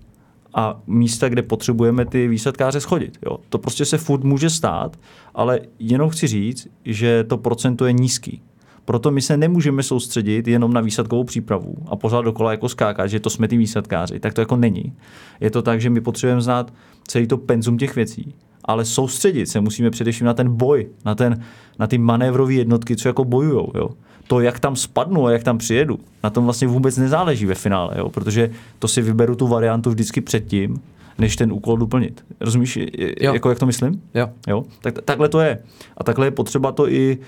a 0.55 0.81
místa, 0.87 1.29
kde 1.29 1.43
potřebujeme 1.43 2.05
ty 2.05 2.29
výsadkáře 2.29 2.81
schodit. 2.81 3.19
Jo. 3.27 3.39
To 3.49 3.59
prostě 3.59 3.85
se 3.85 3.99
furt 3.99 4.25
může 4.25 4.51
stát, 4.51 4.99
ale 5.35 5.61
jenom 5.79 6.11
chci 6.11 6.27
říct, 6.27 6.69
že 6.85 7.25
to 7.25 7.39
procento 7.39 7.87
je 7.87 7.93
nízký. 7.93 8.43
Proto 8.89 9.11
my 9.11 9.23
se 9.23 9.37
nemůžeme 9.37 9.83
soustředit 9.83 10.49
jenom 10.49 10.73
na 10.73 10.81
výsadkovou 10.81 11.25
přípravu 11.25 11.75
a 11.87 11.97
pořád 11.97 12.23
dokola 12.23 12.51
jako 12.51 12.69
skákat, 12.69 13.11
že 13.11 13.21
to 13.21 13.31
jsme 13.31 13.49
ty 13.49 13.57
výsadkáři. 13.57 14.21
Tak 14.21 14.35
to 14.35 14.41
jako 14.41 14.57
není. 14.57 14.93
Je 15.41 15.51
to 15.51 15.63
tak, 15.63 15.81
že 15.81 15.91
my 15.91 16.01
potřebujeme 16.01 16.41
znát 16.41 16.73
celý 17.09 17.27
to 17.27 17.39
penzum 17.39 17.79
těch 17.79 17.97
věcí, 17.97 18.35
ale 18.65 18.85
soustředit 18.85 19.47
se 19.47 19.61
musíme 19.61 19.91
především 19.91 20.27
na 20.27 20.35
ten 20.35 20.57
boj, 20.57 20.87
na, 21.05 21.15
ten, 21.15 21.45
na 21.79 21.87
ty 21.87 21.99
manévrové 21.99 22.53
jednotky, 22.53 22.97
co 22.97 23.09
jako 23.09 23.25
bojujou. 23.25 23.73
Jo. 23.75 23.91
To, 24.27 24.41
jak 24.41 24.61
tam 24.61 24.77
spadnu 24.77 25.27
a 25.27 25.33
jak 25.33 25.43
tam 25.43 25.59
přijedu, 25.59 25.99
na 26.25 26.31
tom 26.31 26.45
vlastně 26.45 26.69
vůbec 26.69 26.97
nezáleží 26.97 27.47
ve 27.47 27.55
finále, 27.55 27.95
jo, 27.99 28.09
protože 28.09 28.51
to 28.79 28.89
si 28.89 29.03
vyberu 29.03 29.37
tu 29.37 29.47
variantu 29.47 29.91
vždycky 29.91 30.21
předtím, 30.21 30.81
než 31.19 31.37
ten 31.37 31.53
úkol 31.53 31.77
doplnit. 31.77 32.25
Rozumíš, 32.41 32.77
jo. 32.77 33.35
jako 33.35 33.49
jak 33.49 33.59
to 33.59 33.67
myslím? 33.67 34.03
Jo. 34.15 34.31
jo? 34.49 34.65
Tak, 34.81 35.03
takhle 35.03 35.29
to 35.29 35.41
je. 35.41 35.59
A 35.97 36.05
takhle 36.05 36.27
je 36.27 36.31
potřeba 36.31 36.73
to 36.73 36.89
i 36.89 37.19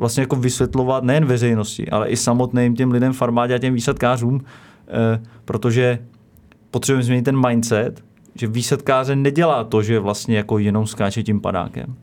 vlastně 0.00 0.20
jako 0.20 0.36
vysvětlovat 0.36 1.04
nejen 1.04 1.24
veřejnosti, 1.24 1.88
ale 1.88 2.08
i 2.08 2.16
samotným 2.16 2.76
těm 2.76 2.90
lidem 2.90 3.12
v 3.12 3.22
armádě 3.22 3.54
a 3.54 3.58
těm 3.58 3.74
výsadkářům, 3.74 4.40
eh, 4.88 5.22
protože 5.44 5.98
potřebujeme 6.70 7.04
změnit 7.04 7.22
ten 7.22 7.48
mindset, 7.48 8.04
že 8.34 8.46
výsadkáře 8.46 9.16
nedělá 9.16 9.64
to, 9.64 9.82
že 9.82 9.98
vlastně 9.98 10.36
jako 10.36 10.58
jenom 10.58 10.86
skáče 10.86 11.22
tím 11.22 11.40
padákem. 11.40 11.94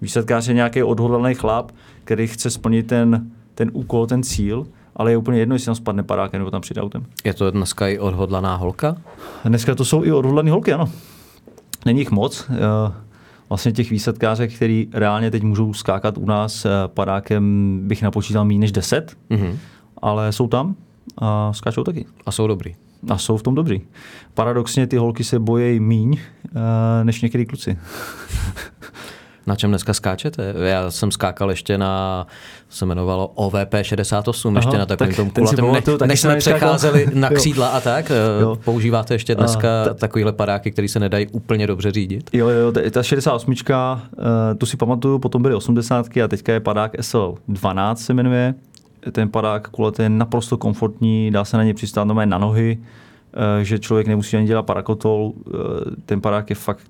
Výsadkář 0.00 0.48
je 0.48 0.54
nějaký 0.54 0.82
odhodlaný 0.82 1.34
chlap, 1.34 1.72
který 2.04 2.26
chce 2.26 2.50
splnit 2.50 2.86
ten, 2.86 3.30
ten 3.54 3.70
úkol, 3.72 4.06
ten 4.06 4.22
cíl, 4.22 4.66
ale 4.96 5.10
je 5.10 5.16
úplně 5.16 5.38
jedno, 5.38 5.54
jestli 5.54 5.66
tam 5.66 5.74
spadne 5.74 6.02
padákem 6.02 6.40
nebo 6.40 6.50
tam 6.50 6.60
přijde 6.60 6.80
autem. 6.80 7.06
Je 7.24 7.34
to 7.34 7.50
dneska 7.50 7.88
i 7.88 7.98
odhodlaná 7.98 8.56
holka? 8.56 8.96
Dneska 9.44 9.74
to 9.74 9.84
jsou 9.84 10.04
i 10.04 10.12
odhodlané 10.12 10.50
holky, 10.50 10.72
ano. 10.72 10.90
Není 11.86 11.98
jich 11.98 12.10
moc. 12.10 12.50
Eh, 12.50 12.92
vlastně 13.48 13.72
těch 13.72 13.90
výsadkářek, 13.90 14.54
který 14.54 14.88
reálně 14.92 15.30
teď 15.30 15.42
můžou 15.42 15.72
skákat 15.72 16.18
u 16.18 16.26
nás 16.26 16.64
eh, 16.64 16.70
padákem, 16.86 17.80
bych 17.84 18.02
napočítal 18.02 18.44
méně 18.44 18.60
než 18.60 18.72
10, 18.72 19.16
mm-hmm. 19.30 19.56
ale 20.02 20.32
jsou 20.32 20.48
tam 20.48 20.74
a 21.18 21.52
skáčou 21.52 21.84
taky. 21.84 22.06
A 22.26 22.32
jsou 22.32 22.46
dobrý. 22.46 22.74
A 23.10 23.18
jsou 23.18 23.36
v 23.36 23.42
tom 23.42 23.54
dobrý. 23.54 23.80
Paradoxně 24.34 24.86
ty 24.86 24.96
holky 24.96 25.24
se 25.24 25.38
bojejí 25.38 25.80
míň 25.80 26.16
eh, 26.46 27.04
než 27.04 27.22
některý 27.22 27.46
kluci. 27.46 27.78
Na 29.46 29.56
čem 29.56 29.70
dneska 29.70 29.94
skáčete? 29.94 30.54
Já 30.56 30.90
jsem 30.90 31.10
skákal 31.10 31.50
ještě 31.50 31.78
na, 31.78 32.26
se 32.68 32.84
jmenovalo 32.84 33.26
OVP 33.26 33.74
68, 33.82 34.56
Aha, 34.56 34.62
ještě 34.64 34.78
na 34.78 34.86
takovém 34.86 35.10
tak 35.10 35.16
tom 35.16 35.30
kulatém, 35.30 35.72
ne, 36.00 36.06
než 36.06 36.20
jsme 36.20 36.36
přecházeli 36.36 37.06
na 37.14 37.30
křídla 37.30 37.68
a 37.68 37.80
tak. 37.80 38.10
Eh, 38.10 38.42
jo. 38.42 38.58
Používáte 38.64 39.14
ještě 39.14 39.34
dneska 39.34 39.68
a, 39.90 39.94
takovýhle 39.94 40.32
padáky, 40.32 40.70
které 40.70 40.88
se 40.88 41.00
nedají 41.00 41.26
úplně 41.26 41.66
dobře 41.66 41.90
řídit? 41.90 42.30
Jo, 42.32 42.48
jo, 42.48 42.72
ta 42.90 43.02
68, 43.02 43.50
uh, 43.50 43.56
eh, 44.18 44.54
tu 44.54 44.66
si 44.66 44.76
pamatuju, 44.76 45.18
potom 45.18 45.42
byly 45.42 45.54
80 45.54 46.06
a 46.24 46.28
teďka 46.28 46.52
je 46.52 46.60
padák 46.60 46.94
SL12 46.94 47.94
se 47.94 48.14
jmenuje. 48.14 48.54
Ten 49.12 49.28
padák 49.28 49.68
kulatý 49.68 50.02
je 50.02 50.08
naprosto 50.08 50.56
komfortní, 50.56 51.30
dá 51.30 51.44
se 51.44 51.56
na 51.56 51.64
ně 51.64 51.74
přistát 51.74 52.04
na 52.04 52.38
nohy, 52.38 52.78
uh, 52.78 53.62
že 53.62 53.78
člověk 53.78 54.06
nemusí 54.06 54.36
ani 54.36 54.46
dělat 54.46 54.62
parakotol. 54.62 55.32
Ten 56.06 56.20
padák 56.20 56.50
je 56.50 56.56
fakt 56.56 56.86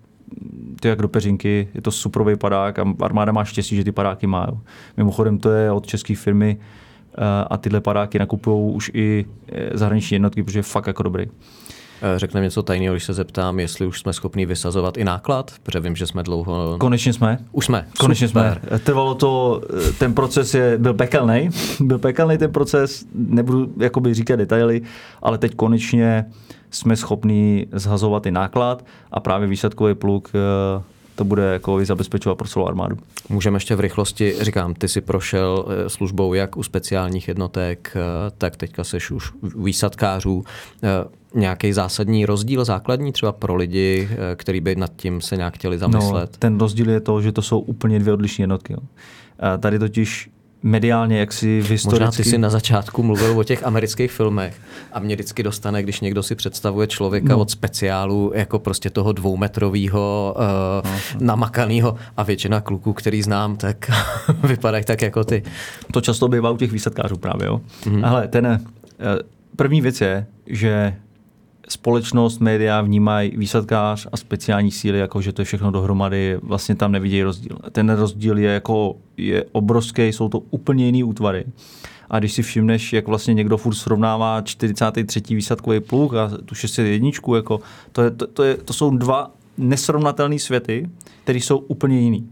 to 0.80 0.88
jak 0.88 0.98
do 0.98 1.08
peřinky, 1.08 1.68
je 1.74 1.82
to 1.82 1.90
suprový 1.90 2.36
padák 2.36 2.78
a 2.78 2.94
armáda 3.00 3.32
má 3.32 3.44
štěstí, 3.44 3.76
že 3.76 3.84
ty 3.84 3.92
padáky 3.92 4.26
má. 4.26 4.46
Jo. 4.48 4.58
Mimochodem 4.96 5.38
to 5.38 5.50
je 5.50 5.72
od 5.72 5.86
české 5.86 6.16
firmy 6.16 6.56
eh, 6.58 7.20
a 7.50 7.56
tyhle 7.56 7.80
padáky 7.80 8.18
nakupují 8.18 8.74
už 8.74 8.90
i 8.94 9.24
eh, 9.48 9.78
zahraniční 9.78 10.14
jednotky, 10.14 10.42
protože 10.42 10.58
je 10.58 10.62
fakt 10.62 10.86
jako 10.86 11.02
dobrý. 11.02 11.26
Eh, 12.02 12.18
řekneme 12.18 12.46
něco 12.46 12.62
tajného, 12.62 12.94
když 12.94 13.04
se 13.04 13.12
zeptám, 13.12 13.60
jestli 13.60 13.86
už 13.86 14.00
jsme 14.00 14.12
schopni 14.12 14.46
vysazovat 14.46 14.96
i 14.96 15.04
náklad, 15.04 15.52
protože 15.62 15.80
vím, 15.80 15.96
že 15.96 16.06
jsme 16.06 16.22
dlouho... 16.22 16.76
Konečně 16.80 17.12
jsme. 17.12 17.38
Už 17.52 17.66
jsme. 17.66 17.86
Konečně 17.98 18.28
Super. 18.28 18.60
jsme. 18.68 18.78
Trvalo 18.78 19.14
to, 19.14 19.62
ten 19.98 20.14
proces 20.14 20.54
je, 20.54 20.78
byl 20.78 20.94
pekelný, 20.94 21.50
byl 21.80 21.98
pekelný 21.98 22.38
ten 22.38 22.52
proces, 22.52 23.04
nebudu 23.14 23.72
jakoby 23.80 24.14
říkat 24.14 24.36
detaily, 24.36 24.82
ale 25.22 25.38
teď 25.38 25.54
konečně 25.54 26.24
jsme 26.70 26.96
schopni 26.96 27.66
zhazovat 27.72 28.26
i 28.26 28.30
náklad 28.30 28.84
a 29.12 29.20
právě 29.20 29.48
výsadkový 29.48 29.94
pluk 29.94 30.30
eh, 30.34 30.82
to 31.14 31.24
bude 31.24 31.42
jako 31.42 31.84
zabezpečovat 31.84 32.38
pro 32.38 32.48
celou 32.48 32.66
armádu. 32.66 32.96
Můžeme 33.28 33.56
ještě 33.56 33.74
v 33.74 33.80
rychlosti, 33.80 34.34
říkám, 34.40 34.74
ty 34.74 34.88
si 34.88 35.00
prošel 35.00 35.64
eh, 35.68 35.90
službou 35.90 36.34
jak 36.34 36.56
u 36.56 36.62
speciálních 36.62 37.28
jednotek, 37.28 37.96
eh, 37.96 38.30
tak 38.38 38.56
teďka 38.56 38.84
seš 38.84 39.10
už 39.10 39.32
výsadkářů. 39.56 40.44
Nějaký 41.34 41.72
zásadní 41.72 42.26
rozdíl, 42.26 42.64
základní 42.64 43.12
třeba 43.12 43.32
pro 43.32 43.54
lidi, 43.54 44.08
kteří 44.36 44.60
by 44.60 44.76
nad 44.76 44.92
tím 44.96 45.20
se 45.20 45.36
nějak 45.36 45.54
chtěli 45.54 45.78
zamyslet? 45.78 46.30
No, 46.32 46.38
ten 46.38 46.58
rozdíl 46.58 46.90
je 46.90 47.00
to, 47.00 47.22
že 47.22 47.32
to 47.32 47.42
jsou 47.42 47.58
úplně 47.58 47.98
dvě 47.98 48.12
odlišné 48.12 48.42
jednotky. 48.42 48.72
Jo. 48.72 48.78
Tady 49.58 49.78
totiž 49.78 50.30
mediálně, 50.64 51.18
jak 51.18 51.32
si 51.32 51.60
v 51.60 51.70
historicky... 51.70 52.04
Možná 52.04 52.16
ty 52.16 52.24
si 52.24 52.38
na 52.38 52.50
začátku 52.50 53.02
mluvil 53.02 53.38
o 53.38 53.44
těch 53.44 53.66
amerických 53.66 54.12
filmech 54.12 54.60
a 54.92 55.00
mě 55.00 55.14
vždycky 55.14 55.42
dostane, 55.42 55.82
když 55.82 56.00
někdo 56.00 56.22
si 56.22 56.34
představuje 56.34 56.86
člověka 56.86 57.32
no. 57.32 57.38
od 57.38 57.50
speciálu 57.50 58.32
jako 58.34 58.58
prostě 58.58 58.90
toho 58.90 59.12
dvoumetrového 59.12 60.36
uh, 60.36 60.90
no. 60.90 61.26
namakaného 61.26 61.96
a 62.16 62.22
většina 62.22 62.60
kluků, 62.60 62.92
který 62.92 63.22
znám, 63.22 63.56
tak 63.56 63.90
vypadají 64.42 64.84
tak 64.84 65.02
jako 65.02 65.24
ty. 65.24 65.42
To 65.92 66.00
často 66.00 66.28
bývá 66.28 66.50
u 66.50 66.56
těch 66.56 66.72
výsadkářů 66.72 67.16
právě, 67.16 67.46
jo. 67.46 67.60
Mm-hmm. 67.82 68.08
Ale 68.08 68.28
ten, 68.28 68.46
uh, 68.46 68.60
první 69.56 69.80
věc 69.80 70.00
je, 70.00 70.26
že 70.46 70.94
společnost, 71.68 72.40
média 72.40 72.80
vnímají 72.80 73.32
výsadkář 73.36 74.06
a 74.12 74.16
speciální 74.16 74.70
síly, 74.70 74.98
jako 74.98 75.20
že 75.20 75.32
to 75.32 75.42
je 75.42 75.44
všechno 75.46 75.70
dohromady, 75.70 76.38
vlastně 76.42 76.74
tam 76.74 76.92
nevidějí 76.92 77.22
rozdíl. 77.22 77.58
Ten 77.72 77.90
rozdíl 77.90 78.38
je 78.38 78.50
jako 78.50 78.96
je 79.16 79.44
obrovský, 79.52 80.02
jsou 80.02 80.28
to 80.28 80.38
úplně 80.38 80.86
jiný 80.86 81.04
útvary. 81.04 81.44
A 82.10 82.18
když 82.18 82.32
si 82.32 82.42
všimneš, 82.42 82.92
jak 82.92 83.06
vlastně 83.06 83.34
někdo 83.34 83.56
furt 83.56 83.74
srovnává 83.74 84.40
43. 84.40 85.22
výsadkový 85.30 85.80
pluk 85.80 86.14
a 86.14 86.30
tu 86.44 86.54
601, 86.54 87.10
jako, 87.36 87.60
to, 87.92 88.02
je, 88.02 88.10
to, 88.10 88.26
to, 88.26 88.42
je, 88.42 88.56
to 88.56 88.72
jsou 88.72 88.96
dva 88.96 89.30
nesrovnatelné 89.58 90.38
světy, 90.38 90.90
které 91.22 91.38
jsou 91.38 91.58
úplně 91.58 92.00
jiný. 92.00 92.28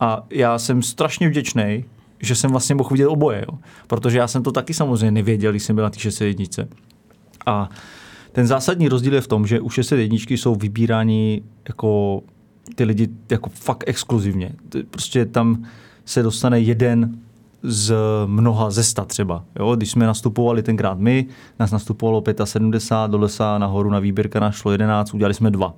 A 0.00 0.26
já 0.30 0.58
jsem 0.58 0.82
strašně 0.82 1.28
vděčný, 1.28 1.84
že 2.20 2.34
jsem 2.34 2.50
vlastně 2.50 2.74
mohl 2.74 2.90
vidět 2.90 3.06
oboje, 3.06 3.44
jo? 3.48 3.58
protože 3.86 4.18
já 4.18 4.28
jsem 4.28 4.42
to 4.42 4.52
taky 4.52 4.74
samozřejmě 4.74 5.10
nevěděl, 5.10 5.50
když 5.50 5.62
jsem 5.62 5.76
byl 5.76 5.84
na 5.84 5.90
té 5.90 5.98
601. 5.98 6.66
A 7.46 7.68
ten 8.32 8.46
zásadní 8.46 8.88
rozdíl 8.88 9.14
je 9.14 9.20
v 9.20 9.26
tom, 9.26 9.46
že 9.46 9.60
u 9.60 9.70
601 9.70 10.16
jsou 10.28 10.54
vybíráni 10.54 11.42
jako 11.68 12.22
ty 12.74 12.84
lidi 12.84 13.08
jako 13.30 13.50
fakt 13.50 13.84
exkluzivně. 13.86 14.52
Prostě 14.90 15.26
tam 15.26 15.64
se 16.04 16.22
dostane 16.22 16.60
jeden 16.60 17.18
z 17.62 17.94
mnoha 18.26 18.70
ze 18.70 18.84
sta 18.84 19.04
třeba. 19.04 19.44
Jo? 19.58 19.76
Když 19.76 19.90
jsme 19.90 20.06
nastupovali 20.06 20.62
tenkrát 20.62 20.98
my, 20.98 21.26
nás 21.60 21.70
nastupovalo 21.70 22.22
75, 22.44 23.10
do 23.10 23.18
lesa 23.18 23.58
nahoru 23.58 23.90
na 23.90 23.98
výběrka 23.98 24.40
nás 24.40 24.54
šlo 24.54 24.72
11, 24.72 25.14
udělali 25.14 25.34
jsme 25.34 25.50
dva. 25.50 25.74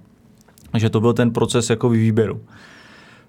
Takže 0.70 0.90
to 0.90 1.00
byl 1.00 1.12
ten 1.12 1.30
proces 1.30 1.70
jako 1.70 1.88
výběru. 1.88 2.40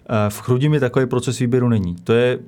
Eh, 0.09 0.29
v 0.29 0.39
Chrudimi 0.39 0.79
takový 0.79 1.05
proces 1.05 1.39
výběru 1.39 1.69
není. 1.69 1.95
To 1.95 2.13
je 2.13 2.39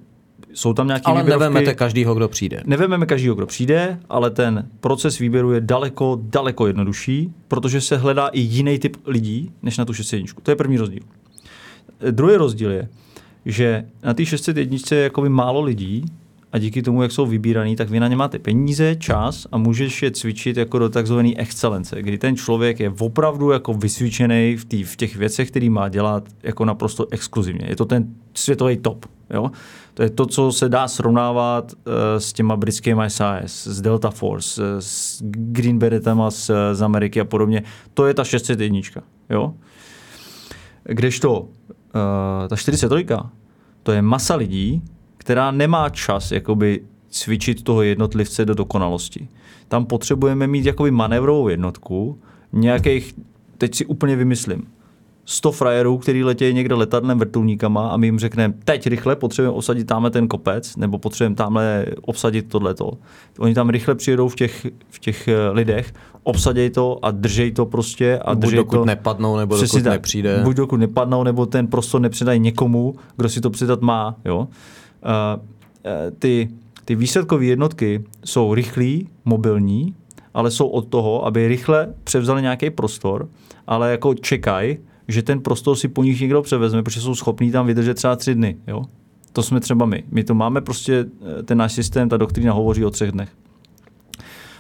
jsou 0.54 0.74
tam 0.74 0.88
nějaké 0.88 1.04
Ale 1.06 1.22
výběrovky. 1.22 1.44
nevemete 1.44 1.74
každýho, 1.74 2.16
kdo 2.16 2.28
přijde. 2.28 2.62
Nevememe 2.66 3.06
každýho, 3.06 3.36
kdo 3.36 3.46
přijde, 3.46 4.00
ale 4.10 4.30
ten 4.30 4.68
proces 4.80 5.20
výběru 5.20 5.52
je 5.52 5.62
daleko, 5.62 6.20
daleko 6.22 6.68
jednodušší, 6.68 7.32
protože 7.48 7.82
se 7.82 7.98
hledá 7.98 8.28
i 8.28 8.40
jiný 8.40 8.80
typ 8.80 8.98
lidí, 9.06 9.52
než 9.64 9.78
na 9.78 9.86
tu 9.86 9.94
601. 9.94 10.34
To 10.44 10.52
je 10.52 10.56
první 10.56 10.78
rozdíl. 10.78 11.04
Druhý 12.12 12.36
rozdíl 12.36 12.72
je, 12.72 12.90
že 13.46 13.86
na 14.04 14.14
té 14.14 14.26
601 14.26 14.78
je 14.92 14.98
jakoby 14.98 15.30
málo 15.30 15.62
lidí 15.62 16.06
a 16.54 16.58
díky 16.58 16.82
tomu, 16.82 17.02
jak 17.02 17.12
jsou 17.12 17.26
vybíraný, 17.26 17.76
tak 17.76 17.90
vy 17.90 18.00
na 18.00 18.08
ně 18.08 18.16
máte 18.16 18.40
peníze, 18.40 18.96
čas 18.96 19.48
a 19.52 19.58
můžeš 19.58 20.04
je 20.04 20.12
cvičit 20.12 20.58
jako 20.58 20.80
do 20.80 20.90
takzvané 20.90 21.34
excelence, 21.36 22.02
kdy 22.02 22.18
ten 22.18 22.36
člověk 22.36 22.80
je 22.80 22.94
opravdu 23.00 23.52
jako 23.52 23.74
vysvědčený 23.74 24.56
v, 24.56 24.66
tý, 24.66 24.84
v 24.84 24.96
těch 24.96 25.16
věcech, 25.16 25.52
který 25.52 25.70
má 25.70 25.90
dělat 25.90 26.24
jako 26.44 26.66
naprosto 26.66 27.08
exkluzivně. 27.12 27.66
Je 27.70 27.76
to 27.76 27.86
ten 27.86 28.08
světový 28.34 28.78
top. 28.78 29.06
Jo? 29.30 29.52
To 29.94 30.04
je 30.04 30.10
to, 30.10 30.26
co 30.26 30.52
se 30.52 30.70
dá 30.70 30.88
srovnávat 30.88 31.74
uh, 31.74 31.94
s 32.18 32.34
těma 32.34 32.56
britskými 32.56 33.04
SAS, 33.08 33.68
s 33.68 33.82
Delta 33.82 34.10
Force, 34.10 34.62
s 34.80 35.22
Green 35.26 35.80
Beretama 35.80 36.32
z, 36.32 36.52
z 36.74 36.82
Ameriky 36.82 37.22
a 37.22 37.26
podobně. 37.26 37.64
To 37.94 38.06
je 38.06 38.14
ta 38.14 38.24
601. 38.24 38.80
Jo? 39.30 39.54
Kdežto 40.84 41.40
uh, 41.40 41.48
ta 42.50 42.56
43, 42.56 43.06
to 43.84 43.92
je 43.92 44.02
masa 44.02 44.36
lidí, 44.36 44.82
která 45.18 45.52
nemá 45.52 45.90
čas 45.90 46.32
jakoby 46.32 46.82
cvičit 47.10 47.64
toho 47.64 47.82
jednotlivce 47.82 48.46
do 48.46 48.54
dokonalosti. 48.54 49.28
Tam 49.68 49.86
potřebujeme 49.86 50.48
mít 50.48 50.66
jakoby 50.66 50.92
manévrovou 50.92 51.48
jednotku, 51.48 52.22
nějakých, 52.54 53.16
teď 53.58 53.76
si 53.76 53.86
úplně 53.86 54.16
vymyslím, 54.16 54.68
100 55.30 55.52
frajerů, 55.52 55.98
který 55.98 56.24
letějí 56.24 56.54
někde 56.54 56.76
letadlem 56.76 57.20
vrtulníkama 57.20 57.90
a 57.90 57.98
my 57.98 58.08
jim 58.08 58.20
řekneme, 58.20 58.54
teď 58.64 58.88
rychle 58.88 59.16
potřebujeme 59.16 59.58
osadit 59.58 59.88
tamhle 59.88 60.12
ten 60.12 60.28
kopec, 60.28 60.76
nebo 60.76 60.98
potřebujeme 60.98 61.36
tamhle 61.36 61.86
obsadit 62.02 62.50
tohleto. 62.50 62.92
Oni 63.40 63.54
tam 63.54 63.70
rychle 63.70 63.96
přijedou 63.96 64.30
v 64.30 64.36
těch, 64.36 64.68
v 64.90 65.00
těch 65.00 65.28
eh, 65.28 65.50
lidech, 65.50 65.94
obsaděj 66.24 66.70
to 66.70 67.00
a 67.06 67.12
držej 67.12 67.52
to 67.52 67.66
prostě. 67.66 68.20
A 68.26 68.36
Buď 68.36 68.42
držej 68.42 68.58
dokud 68.58 68.76
to, 68.76 68.86
nepadnou, 68.86 69.38
nebo 69.38 69.56
Přesně 69.56 69.80
dokud 69.80 69.90
tak. 69.90 69.94
nepřijde. 69.94 70.42
Buď 70.44 70.56
dokud 70.56 70.78
nepadnou, 70.78 71.24
nebo 71.24 71.46
ten 71.46 71.68
prostor 71.68 72.02
nepředají 72.02 72.40
někomu, 72.40 72.96
kdo 73.18 73.30
si 73.30 73.42
to 73.42 73.50
předat 73.50 73.82
má. 73.82 74.16
Jo? 74.26 74.38
Uh, 74.38 74.46
uh, 74.46 74.48
ty, 76.20 76.50
ty 76.86 76.96
výsledkové 76.96 77.46
jednotky 77.46 78.04
jsou 78.26 78.54
rychlí, 78.54 79.10
mobilní, 79.26 79.96
ale 80.34 80.52
jsou 80.52 80.68
od 80.68 80.88
toho, 80.88 81.26
aby 81.26 81.48
rychle 81.48 81.94
převzali 82.04 82.42
nějaký 82.42 82.70
prostor, 82.70 83.30
ale 83.68 83.92
jako 83.92 84.14
čekají, 84.14 84.78
že 85.08 85.22
ten 85.22 85.40
prostor 85.40 85.76
si 85.76 85.88
po 85.88 86.04
nich 86.04 86.22
někdo 86.22 86.42
převezme, 86.42 86.84
protože 86.84 87.02
jsou 87.02 87.16
schopní 87.16 87.52
tam 87.52 87.68
vydržet 87.68 87.94
třeba 87.94 88.16
tři 88.16 88.36
dny. 88.36 88.58
Jo? 88.68 88.86
To 89.34 89.44
jsme 89.44 89.60
třeba 89.60 89.86
my. 89.86 90.04
My 90.12 90.24
to 90.24 90.36
máme 90.36 90.62
prostě, 90.62 91.06
eh, 91.40 91.44
ten 91.44 91.58
náš 91.58 91.74
systém, 91.74 92.10
ta 92.10 92.18
doktrína 92.18 92.54
hovoří 92.54 92.86
o 92.86 92.90
třech 92.90 93.12
dnech. 93.12 93.30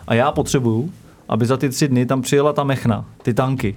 A 0.07 0.13
já 0.13 0.31
potřebuju, 0.31 0.91
aby 1.29 1.45
za 1.45 1.57
ty 1.57 1.69
tři 1.69 1.87
dny 1.87 2.05
tam 2.05 2.21
přijela 2.21 2.53
ta 2.53 2.63
mechna, 2.63 3.05
ty 3.23 3.33
tanky, 3.33 3.75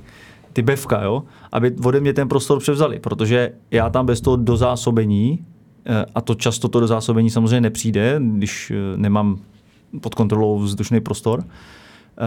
ty 0.52 0.62
bevka, 0.62 1.02
jo? 1.02 1.22
aby 1.52 1.76
ode 1.84 2.00
mě 2.00 2.12
ten 2.12 2.28
prostor 2.28 2.58
převzali, 2.58 2.98
protože 2.98 3.52
já 3.70 3.90
tam 3.90 4.06
bez 4.06 4.20
toho 4.20 4.36
dozásobení, 4.36 5.44
eh, 5.86 6.04
a 6.14 6.20
to 6.20 6.34
často 6.34 6.68
to 6.68 6.80
dozásobení 6.80 7.30
samozřejmě 7.30 7.60
nepřijde, 7.60 8.20
když 8.22 8.70
eh, 8.70 8.96
nemám 8.96 9.38
pod 10.00 10.14
kontrolou 10.14 10.58
vzdušný 10.58 11.00
prostor, 11.00 11.44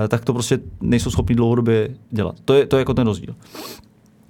tak 0.08 0.26
to 0.26 0.34
prostě 0.34 0.60
nejsou 0.82 1.12
schopni 1.12 1.36
dlouhodobě 1.36 1.89
dělat. 2.12 2.36
To 2.46 2.54
je, 2.54 2.68
to 2.68 2.76
je 2.76 2.82
jako 2.82 2.94
ten 2.94 3.08
rozdíl. 3.08 3.36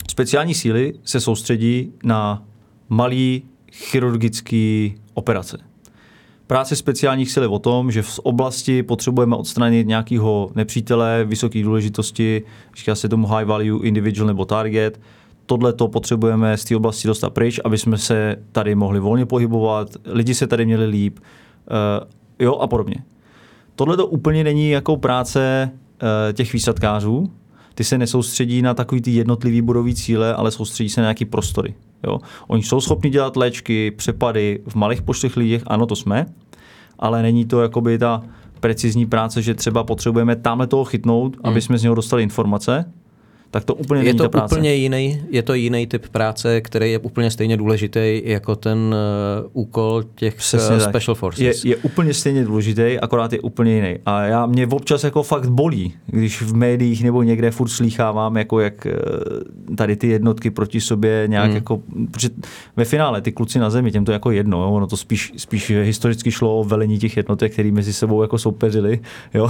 Speciální 0.10 0.54
síly 0.54 0.94
se 1.04 1.20
soustředí 1.20 1.92
na 2.04 2.44
malý 2.90 3.44
chirurgické 3.72 4.90
operace. 5.14 5.58
Práce 6.48 6.76
speciálních 6.76 7.32
sil 7.34 7.44
je 7.44 7.50
o 7.50 7.60
tom, 7.60 7.92
že 7.92 8.02
v 8.02 8.20
oblasti 8.20 8.84
potřebujeme 8.84 9.36
odstranit 9.36 9.88
nějakého 9.88 10.52
nepřítele 10.56 11.26
vysoké 11.26 11.64
důležitosti, 11.64 12.44
říká 12.78 12.96
se 12.96 13.10
tomu 13.10 13.28
high 13.28 13.46
value 13.46 13.88
individual 13.88 14.28
nebo 14.28 14.46
target. 14.46 15.02
Tohle 15.46 15.74
to 15.74 15.88
potřebujeme 15.88 16.58
z 16.58 16.66
té 16.66 16.76
oblasti 16.76 17.08
dostat 17.08 17.30
pryč, 17.30 17.60
aby 17.64 17.78
jsme 17.78 17.98
se 17.98 18.36
tady 18.52 18.76
mohli 18.76 19.00
volně 19.00 19.26
pohybovat, 19.26 19.88
lidi 20.06 20.36
se 20.36 20.48
tady 20.48 20.66
měli 20.66 20.86
líp, 20.86 21.20
uh, 21.20 21.26
jo 22.40 22.56
a 22.56 22.68
podobně. 22.68 22.96
Tohle 23.76 23.98
to 23.98 24.08
úplně 24.08 24.44
není 24.44 24.70
jako 24.70 24.98
práce 24.98 25.72
uh, 25.74 26.34
těch 26.34 26.54
výsadkářů, 26.54 27.32
ty 27.76 27.84
se 27.84 27.98
nesoustředí 27.98 28.62
na 28.62 28.74
takový 28.74 29.02
ty 29.02 29.12
jednotlivý 29.12 29.62
budový 29.62 29.96
cíle, 29.96 30.34
ale 30.34 30.52
soustředí 30.52 30.90
se 30.90 31.02
na 31.02 31.06
nějaký 31.06 31.26
prostory. 31.26 31.76
Jo? 32.04 32.20
Oni 32.48 32.64
jsou 32.64 32.82
schopni 32.82 33.10
dělat 33.10 33.38
léčky, 33.38 33.92
přepady 33.92 34.60
v 34.68 34.76
malých 34.76 35.02
počtech 35.02 35.38
lidech, 35.38 35.64
ano, 35.68 35.86
to 35.86 35.96
jsme, 35.96 36.26
ale 37.00 37.22
není 37.22 37.46
to 37.46 37.62
jakoby 37.62 37.98
ta 37.98 38.24
precizní 38.60 39.06
práce, 39.06 39.42
že 39.42 39.54
třeba 39.54 39.84
potřebujeme 39.84 40.36
tamhle 40.36 40.68
toho 40.68 40.86
chytnout, 40.86 41.38
aby 41.44 41.62
jsme 41.62 41.78
z 41.78 41.84
něho 41.84 41.96
dostali 41.96 42.24
informace, 42.24 42.86
tak 43.54 43.66
to 43.66 43.76
úplně 43.76 44.02
Je 44.02 44.06
není 44.06 44.18
to 44.18 44.24
ta 44.24 44.30
práce. 44.30 44.56
úplně 44.56 44.74
jiný, 44.76 45.22
je 45.30 45.44
to 45.44 45.54
jiný 45.54 45.88
typ 45.88 46.10
práce, 46.10 46.62
který 46.62 46.92
je 46.92 47.00
úplně 47.00 47.32
stejně 47.32 47.58
důležitý 47.58 48.22
jako 48.26 48.56
ten 48.56 48.78
uh, 48.78 49.50
úkol 49.54 50.04
těch 50.16 50.36
Přesně 50.36 50.76
uh, 50.76 50.82
tak. 50.82 50.90
special 50.90 51.16
forces. 51.16 51.64
Je, 51.66 51.70
je 51.70 51.76
úplně 51.76 52.14
stejně 52.14 52.44
důležitý, 52.44 53.00
akorát 53.02 53.34
je 53.34 53.40
úplně 53.40 53.76
jiný. 53.76 53.96
A 54.06 54.22
já 54.22 54.46
mě 54.46 54.68
občas 54.68 55.04
jako 55.04 55.24
fakt 55.24 55.50
bolí, 55.50 55.94
když 56.06 56.42
v 56.42 56.54
médiích 56.56 57.04
nebo 57.04 57.24
někde 57.24 57.52
furt 57.52 57.70
slýchávám, 57.70 58.38
jako 58.38 58.60
jak 58.60 58.86
eh, 58.86 58.94
tady 59.76 59.96
ty 59.96 60.08
jednotky 60.08 60.50
proti 60.52 60.82
sobě 60.82 61.24
nějak 61.28 61.46
Hmm. 61.46 61.56
jako, 61.56 61.82
protože 62.12 62.30
ve 62.76 62.86
finále 62.86 63.22
ty 63.22 63.32
kluci 63.32 63.60
na 63.60 63.70
zemi, 63.70 63.92
těm 63.92 64.06
to 64.06 64.12
jako 64.12 64.32
jedno, 64.32 64.62
jo? 64.64 64.72
ono 64.72 64.88
to 64.88 64.98
spíš, 64.98 65.34
spíš 65.38 65.70
historicky 65.70 66.32
šlo 66.32 66.60
o 66.60 66.64
velení 66.64 66.98
těch 67.00 67.18
jednotek, 67.18 67.54
který 67.54 67.72
mezi 67.72 67.94
sebou 67.94 68.22
jako 68.22 68.38
soupeřili, 68.38 69.00
jo. 69.34 69.50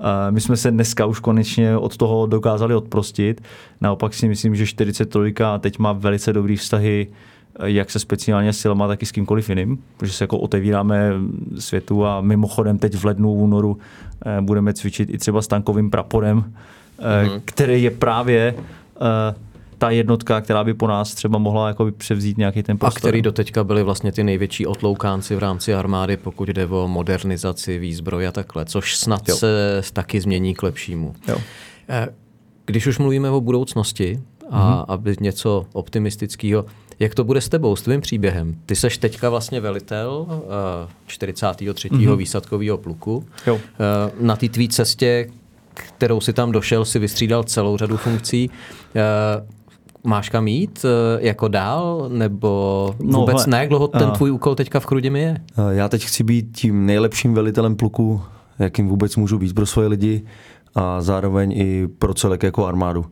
A 0.00 0.30
my 0.30 0.40
jsme 0.40 0.56
se 0.56 0.70
dneska 0.70 1.06
už 1.06 1.20
konečně 1.20 1.76
od 1.76 1.96
toho 1.96 2.26
dokázali 2.26 2.74
odprostit. 2.74 3.35
Naopak 3.80 4.14
si 4.14 4.28
myslím, 4.28 4.56
že 4.56 4.66
43 4.66 5.34
teď 5.60 5.78
má 5.78 5.92
velice 5.92 6.32
dobrý 6.32 6.56
vztahy 6.56 7.08
jak 7.64 7.90
se 7.90 7.98
speciálně 7.98 8.52
silama, 8.52 8.88
tak 8.88 9.02
i 9.02 9.06
s 9.06 9.12
kýmkoliv 9.12 9.48
jiným, 9.48 9.78
protože 9.96 10.12
se 10.12 10.24
jako 10.24 10.38
otevíráme 10.38 11.12
světu 11.58 12.06
a 12.06 12.20
mimochodem 12.20 12.78
teď 12.78 12.94
v 12.94 13.04
lednu, 13.04 13.32
únoru 13.32 13.78
eh, 14.26 14.40
budeme 14.40 14.74
cvičit 14.74 15.10
i 15.10 15.18
třeba 15.18 15.42
s 15.42 15.46
tankovým 15.46 15.90
praporem, 15.90 16.40
mm-hmm. 16.40 17.40
který 17.44 17.82
je 17.82 17.90
právě 17.90 18.54
eh, 18.96 19.34
ta 19.78 19.90
jednotka, 19.90 20.40
která 20.40 20.64
by 20.64 20.74
po 20.74 20.86
nás 20.86 21.14
třeba 21.14 21.38
mohla 21.38 21.68
jakoby 21.68 21.92
převzít 21.92 22.38
nějaký 22.38 22.62
ten 22.62 22.74
A 22.74 22.78
prostor. 22.78 23.00
který 23.00 23.22
doteďka 23.22 23.64
byli 23.64 23.82
vlastně 23.82 24.12
ty 24.12 24.24
největší 24.24 24.66
otloukánci 24.66 25.36
v 25.36 25.38
rámci 25.38 25.74
armády, 25.74 26.16
pokud 26.16 26.48
jde 26.48 26.66
o 26.66 26.88
modernizaci, 26.88 27.78
výzbroj 27.78 28.26
a 28.26 28.32
takhle, 28.32 28.64
což 28.64 28.96
snad 28.96 29.28
Jo. 29.28 29.36
se 29.36 29.82
taky 29.92 30.20
změní 30.20 30.54
k 30.54 30.62
lepšímu. 30.62 31.14
Jo. 31.28 31.38
Když 32.66 32.86
už 32.86 32.98
mluvíme 32.98 33.30
o 33.30 33.40
budoucnosti 33.40 34.20
a 34.50 34.70
Mhm. 34.74 34.84
aby 34.88 35.16
něco 35.20 35.66
optimistického, 35.72 36.64
jak 36.98 37.14
to 37.14 37.24
bude 37.24 37.40
s 37.40 37.48
tebou, 37.48 37.76
s 37.76 37.82
tvým 37.82 38.00
příběhem? 38.00 38.56
Ty 38.66 38.76
seš 38.76 38.98
teďka 38.98 39.30
vlastně 39.30 39.60
velitel 39.60 40.26
eh, 40.30 40.88
43. 41.06 41.88
Mhm. 41.92 42.16
výsadkového 42.16 42.78
pluku. 42.78 43.24
Jo. 43.46 43.58
Eh, 43.58 44.10
Na 44.20 44.36
té 44.36 44.48
tvý 44.48 44.68
cestě, 44.68 45.28
kterou 45.74 46.20
si 46.20 46.32
tam 46.32 46.52
došel, 46.52 46.84
si 46.84 46.98
vystřídal 46.98 47.42
celou 47.44 47.76
řadu 47.76 47.96
funkcí. 47.96 48.50
Eh, 48.96 49.46
Máš 50.04 50.28
kam 50.28 50.48
jít 50.48 50.84
jako 51.18 51.48
dál, 51.48 52.08
nebo 52.12 52.94
No, 53.00 53.18
vůbec 53.20 53.36
hele, 53.36 53.46
ne? 53.48 53.58
Jak 53.58 53.68
dlouho 53.68 53.88
ten 53.88 54.10
tvůj 54.10 54.30
úkol 54.30 54.54
teďka 54.54 54.80
v 54.80 54.84
Chrudimi 54.86 55.20
je? 55.20 55.36
Já 55.70 55.88
teď 55.88 56.04
chci 56.04 56.24
být 56.24 56.56
tím 56.56 56.86
nejlepším 56.86 57.34
velitelem 57.34 57.76
pluku, 57.76 58.22
jakým 58.58 58.88
vůbec 58.88 59.16
můžu 59.16 59.38
být 59.38 59.54
pro 59.54 59.66
svoje 59.66 59.88
lidi 59.88 60.22
a 60.76 61.02
zároveň 61.02 61.52
i 61.52 61.88
pro 61.98 62.14
celek 62.14 62.42
jako 62.42 62.66
armádu. 62.66 63.06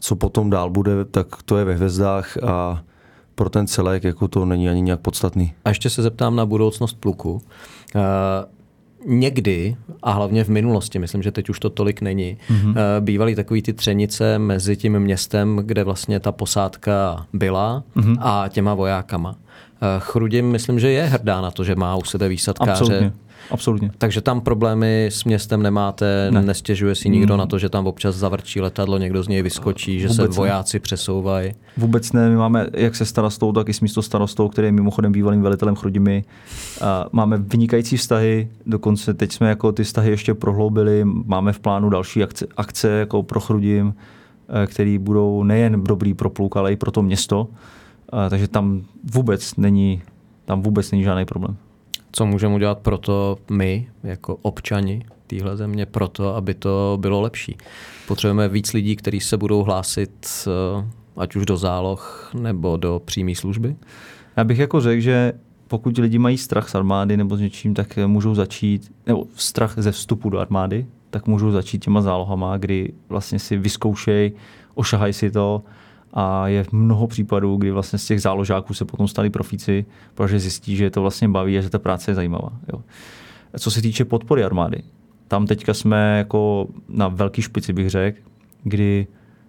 Co 0.00 0.16
potom 0.16 0.50
dál 0.50 0.70
bude, 0.70 1.04
tak 1.04 1.26
to 1.44 1.58
je 1.58 1.64
ve 1.64 1.74
hvězdách 1.74 2.36
a 2.36 2.82
pro 3.34 3.50
ten 3.50 3.66
celek 3.66 4.04
jako 4.04 4.28
to 4.28 4.44
není 4.44 4.68
ani 4.68 4.80
nějak 4.80 5.00
podstatný. 5.00 5.52
A 5.64 5.68
ještě 5.68 5.90
se 5.90 6.02
zeptám 6.02 6.36
na 6.36 6.46
budoucnost 6.46 6.96
pluku. 7.00 7.32
Uh, 7.32 7.40
někdy, 9.06 9.76
a 10.02 10.12
hlavně 10.12 10.44
v 10.44 10.48
minulosti, 10.48 10.98
myslím, 10.98 11.22
že 11.22 11.32
teď 11.32 11.48
už 11.48 11.60
to 11.60 11.70
tolik 11.70 12.00
není, 12.00 12.38
mm-hmm. 12.50 12.68
uh, 12.68 12.76
bývaly 13.00 13.34
takový 13.34 13.62
ty 13.62 13.72
třenice 13.72 14.38
mezi 14.38 14.76
tím 14.76 14.98
městem, 14.98 15.60
kde 15.62 15.84
vlastně 15.84 16.20
ta 16.20 16.32
posádka 16.32 17.26
byla 17.32 17.84
mm-hmm. 17.96 18.16
a 18.20 18.48
těma 18.48 18.74
vojákama. 18.74 19.30
Uh, 19.30 19.36
Chrudim 19.98 20.50
myslím, 20.50 20.80
že 20.80 20.90
je 20.90 21.04
hrdá 21.04 21.40
na 21.40 21.50
to, 21.50 21.64
že 21.64 21.74
má 21.74 21.96
u 21.96 22.04
sebe 22.04 22.28
výsadkáře. 22.28 22.70
Absolutně. 22.72 23.12
Absolutně. 23.50 23.90
Takže 23.98 24.20
tam 24.20 24.40
problémy 24.40 25.06
s 25.06 25.24
městem 25.24 25.62
nemáte, 25.62 26.28
ne. 26.30 26.42
nestěžuje 26.42 26.94
si 26.94 27.08
nikdo 27.08 27.34
mm. 27.34 27.38
na 27.38 27.46
to, 27.46 27.58
že 27.58 27.68
tam 27.68 27.86
občas 27.86 28.16
zavrčí 28.16 28.60
letadlo, 28.60 28.98
někdo 28.98 29.22
z 29.22 29.28
něj 29.28 29.42
vyskočí, 29.42 30.00
že 30.00 30.08
Vůbec 30.08 30.32
se 30.32 30.38
vojáci 30.38 30.76
ne. 30.76 30.80
přesouvají. 30.80 31.54
Vůbec 31.76 32.12
ne, 32.12 32.30
my 32.30 32.36
máme 32.36 32.66
jak 32.72 32.96
se 32.96 33.04
starostou, 33.04 33.52
tak 33.52 33.68
i 33.68 33.72
s 33.72 33.80
místo 33.80 34.02
starostou, 34.02 34.48
který 34.48 34.68
je 34.68 34.72
mimochodem 34.72 35.12
bývalým 35.12 35.42
velitelem 35.42 35.76
Chrudimi. 35.76 36.24
A 36.80 37.06
máme 37.12 37.38
vynikající 37.38 37.96
vztahy, 37.96 38.48
dokonce 38.66 39.14
teď 39.14 39.32
jsme 39.32 39.48
jako 39.48 39.72
ty 39.72 39.84
vztahy 39.84 40.10
ještě 40.10 40.34
prohloubili, 40.34 41.04
máme 41.04 41.52
v 41.52 41.60
plánu 41.60 41.90
další 41.90 42.22
akce, 42.22 42.46
akce 42.56 42.88
jako 42.88 43.22
pro 43.22 43.40
Chrudim, 43.40 43.94
eh, 44.62 44.66
který 44.66 44.98
budou 44.98 45.42
nejen 45.42 45.84
dobrý 45.84 46.14
pro 46.14 46.30
pluk, 46.30 46.56
ale 46.56 46.72
i 46.72 46.76
pro 46.76 46.90
to 46.90 47.02
město. 47.02 47.48
Takže 48.30 48.48
tam 48.48 48.82
vůbec 49.12 49.56
není, 49.56 50.02
tam 50.44 50.62
vůbec 50.62 50.90
není 50.90 51.02
žádný 51.02 51.24
problém 51.24 51.56
co 52.12 52.26
můžeme 52.26 52.54
udělat 52.54 52.78
pro 52.78 52.98
to 52.98 53.38
my, 53.50 53.88
jako 54.02 54.36
občani 54.42 55.04
téhle 55.26 55.56
země, 55.56 55.86
pro 55.86 56.08
to, 56.08 56.36
aby 56.36 56.54
to 56.54 56.98
bylo 57.00 57.20
lepší. 57.20 57.56
Potřebujeme 58.08 58.48
víc 58.48 58.72
lidí, 58.72 58.96
kteří 58.96 59.20
se 59.20 59.36
budou 59.36 59.62
hlásit 59.62 60.26
eh, 60.46 60.86
ať 61.16 61.36
už 61.36 61.46
do 61.46 61.56
záloh 61.56 62.30
nebo 62.34 62.76
do 62.76 63.02
přímé 63.04 63.34
služby? 63.34 63.76
Já 64.36 64.44
bych 64.44 64.58
jako 64.58 64.80
řekl, 64.80 65.00
že 65.00 65.32
pokud 65.68 65.98
lidi 65.98 66.18
mají 66.18 66.38
strach 66.38 66.68
z 66.68 66.74
armády 66.74 67.16
nebo 67.16 67.36
s 67.36 67.40
něčím, 67.40 67.74
tak 67.74 67.98
můžou 68.06 68.34
začít, 68.34 68.92
nebo 69.06 69.24
strach 69.36 69.74
ze 69.76 69.92
vstupu 69.92 70.30
do 70.30 70.38
armády, 70.38 70.86
tak 71.10 71.26
můžou 71.26 71.50
začít 71.50 71.84
těma 71.84 72.00
zálohama, 72.00 72.56
kdy 72.56 72.92
vlastně 73.08 73.38
si 73.38 73.56
vyzkoušej, 73.56 74.32
ošahají 74.74 75.12
si 75.12 75.30
to, 75.30 75.62
a 76.12 76.48
je 76.48 76.64
mnoho 76.72 77.06
případů, 77.06 77.56
kdy 77.56 77.70
vlastně 77.70 77.98
z 77.98 78.06
těch 78.06 78.22
záložáků 78.22 78.74
se 78.74 78.84
potom 78.84 79.08
stali 79.08 79.30
profíci, 79.30 79.84
protože 80.14 80.38
zjistí, 80.38 80.76
že 80.76 80.90
to 80.90 81.00
vlastně 81.00 81.28
baví 81.28 81.58
a 81.58 81.60
že 81.60 81.70
ta 81.70 81.78
práce 81.78 82.10
je 82.10 82.14
zajímavá. 82.14 82.52
Jo. 82.72 82.82
Co 83.58 83.70
se 83.70 83.82
týče 83.82 84.04
podpory 84.04 84.44
armády, 84.44 84.82
tam 85.28 85.46
teďka 85.46 85.74
jsme 85.74 86.18
jako 86.18 86.66
na 86.88 87.08
velký 87.08 87.42
špici, 87.42 87.72
bych 87.72 87.90
řekl, 87.90 88.18
kdy 88.62 89.06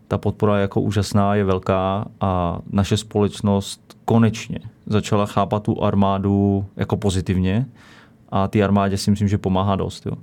ta 0.08 0.18
podpora 0.18 0.56
je 0.58 0.62
jako 0.62 0.82
úžasná, 0.82 1.36
je 1.36 1.44
velká 1.44 2.06
a 2.22 2.60
naše 2.72 2.98
společnost 2.98 3.98
konečně 4.06 4.60
začala 4.86 5.26
chápat 5.26 5.64
tu 5.64 5.84
armádu 5.84 6.66
jako 6.76 6.98
pozitivně 6.98 7.66
a 8.30 8.48
ty 8.48 8.64
armádě 8.64 8.98
si 8.98 9.12
myslím, 9.12 9.28
že 9.28 9.38
pomáhá 9.38 9.76
dost. 9.76 10.06
Jo. 10.06 10.14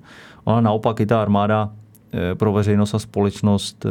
Ona 0.45 0.61
naopak 0.61 1.01
i 1.01 1.07
ta 1.07 1.23
armáda 1.23 1.73
eh, 2.13 2.35
pro 2.35 2.53
veřejnost 2.53 2.95
a 2.95 2.99
společnost 2.99 3.87
eh, 3.87 3.91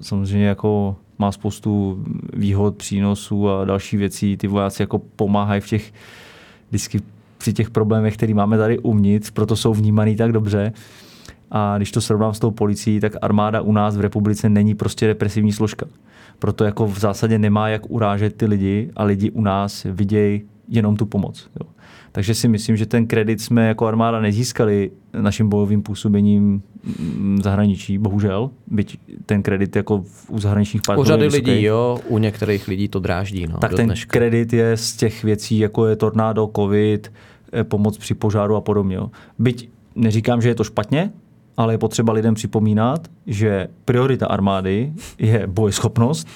samozřejmě 0.00 0.46
jako 0.46 0.96
má 1.20 1.32
spoustu 1.32 2.04
výhod, 2.32 2.76
přínosů 2.76 3.50
a 3.50 3.64
další 3.64 3.96
věcí. 3.96 4.36
Ty 4.36 4.46
vojáci 4.46 4.82
jako 4.82 4.98
pomáhají 4.98 5.60
v 5.60 5.66
těch 5.66 5.92
vždycky 6.68 7.00
při 7.38 7.52
těch 7.52 7.70
problémech, 7.70 8.16
které 8.16 8.34
máme 8.34 8.58
tady 8.58 8.78
uvnitř, 8.78 9.30
proto 9.30 9.56
jsou 9.56 9.74
vnímaný 9.74 10.16
tak 10.16 10.32
dobře. 10.32 10.72
A 11.50 11.76
když 11.76 11.92
to 11.92 12.00
srovnám 12.00 12.34
s 12.34 12.38
tou 12.38 12.50
policií, 12.50 13.00
tak 13.00 13.12
armáda 13.22 13.60
u 13.60 13.72
nás 13.72 13.96
v 13.96 14.00
republice 14.00 14.48
není 14.48 14.74
prostě 14.74 15.06
represivní 15.06 15.52
složka. 15.52 15.86
Proto 16.38 16.64
jako 16.64 16.86
v 16.86 16.98
zásadě 16.98 17.38
nemá 17.38 17.68
jak 17.68 17.90
urážet 17.90 18.36
ty 18.36 18.46
lidi 18.46 18.90
a 18.96 19.04
lidi 19.04 19.30
u 19.30 19.40
nás 19.40 19.86
vidějí 19.90 20.42
jenom 20.68 20.96
tu 20.96 21.06
pomoc. 21.06 21.48
Jo. 21.60 21.66
Takže 22.12 22.34
si 22.34 22.48
myslím, 22.48 22.76
že 22.76 22.86
ten 22.86 23.06
kredit 23.06 23.40
jsme 23.40 23.68
jako 23.68 23.86
armáda 23.86 24.20
nezískali 24.20 24.90
naším 25.20 25.48
bojovým 25.48 25.82
působením 25.82 26.62
v 27.38 27.42
zahraničí, 27.42 27.98
bohužel, 27.98 28.50
byť 28.66 28.98
ten 29.26 29.42
kredit 29.42 29.76
jako 29.76 30.04
u 30.28 30.38
zahraničních 30.38 30.82
partnerů 30.86 31.02
U 31.02 31.08
řady 31.08 31.26
lidí, 31.26 31.62
jo, 31.62 31.98
u 32.08 32.18
některých 32.18 32.68
lidí 32.68 32.88
to 32.88 33.00
dráždí. 33.00 33.46
No, 33.46 33.58
tak 33.58 33.74
ten 33.74 33.86
dneška. 33.86 34.12
kredit 34.12 34.52
je 34.52 34.76
z 34.76 34.96
těch 34.96 35.24
věcí, 35.24 35.58
jako 35.58 35.86
je 35.86 35.96
tornádo, 35.96 36.50
covid, 36.56 37.12
eh, 37.52 37.64
pomoc 37.64 37.98
při 37.98 38.14
požáru 38.14 38.56
a 38.56 38.60
podobně. 38.60 38.96
Jo. 38.96 39.10
Byť 39.38 39.68
neříkám, 39.94 40.42
že 40.42 40.48
je 40.48 40.54
to 40.54 40.64
špatně, 40.64 41.12
ale 41.56 41.74
je 41.74 41.78
potřeba 41.78 42.12
lidem 42.12 42.34
připomínat, 42.34 43.08
že 43.26 43.68
priorita 43.84 44.26
armády 44.26 44.92
je 45.18 45.46
bojeschopnost, 45.46 46.28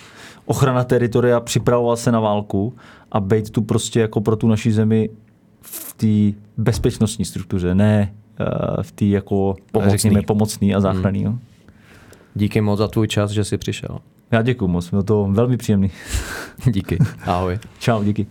ochrana 0.47 0.85
teritoria, 0.85 1.41
připravovat 1.41 1.99
se 1.99 2.13
na 2.13 2.21
válku 2.21 2.75
a 3.13 3.21
být 3.21 3.51
tu 3.51 3.63
prostě 3.63 4.01
jako 4.01 4.21
pro 4.21 4.37
tu 4.37 4.49
naši 4.49 4.73
zemi 4.73 5.11
v 5.65 5.95
té 5.95 6.39
bezpečnostní 6.57 7.25
struktuře, 7.25 7.75
ne 7.75 8.15
uh, 8.41 8.83
v 8.83 8.93
té 8.93 9.05
jako 9.05 9.57
řekněme, 9.87 10.23
pomocný 10.23 10.75
a 10.75 10.81
záchranný. 10.81 11.25
Hmm. 11.25 11.39
Díky 12.35 12.61
moc 12.61 12.79
za 12.79 12.89
tvůj 12.89 13.09
čas, 13.09 13.31
že 13.31 13.45
jsi 13.45 13.59
přišel. 13.59 13.99
Já 14.31 14.43
děkuji 14.43 14.69
moc, 14.69 14.91
bylo 14.91 15.03
to 15.03 15.29
velmi 15.31 15.57
příjemný. 15.57 15.91
díky, 16.71 16.99
ahoj. 17.25 17.59
Čau, 17.79 18.05
díky. 18.05 18.27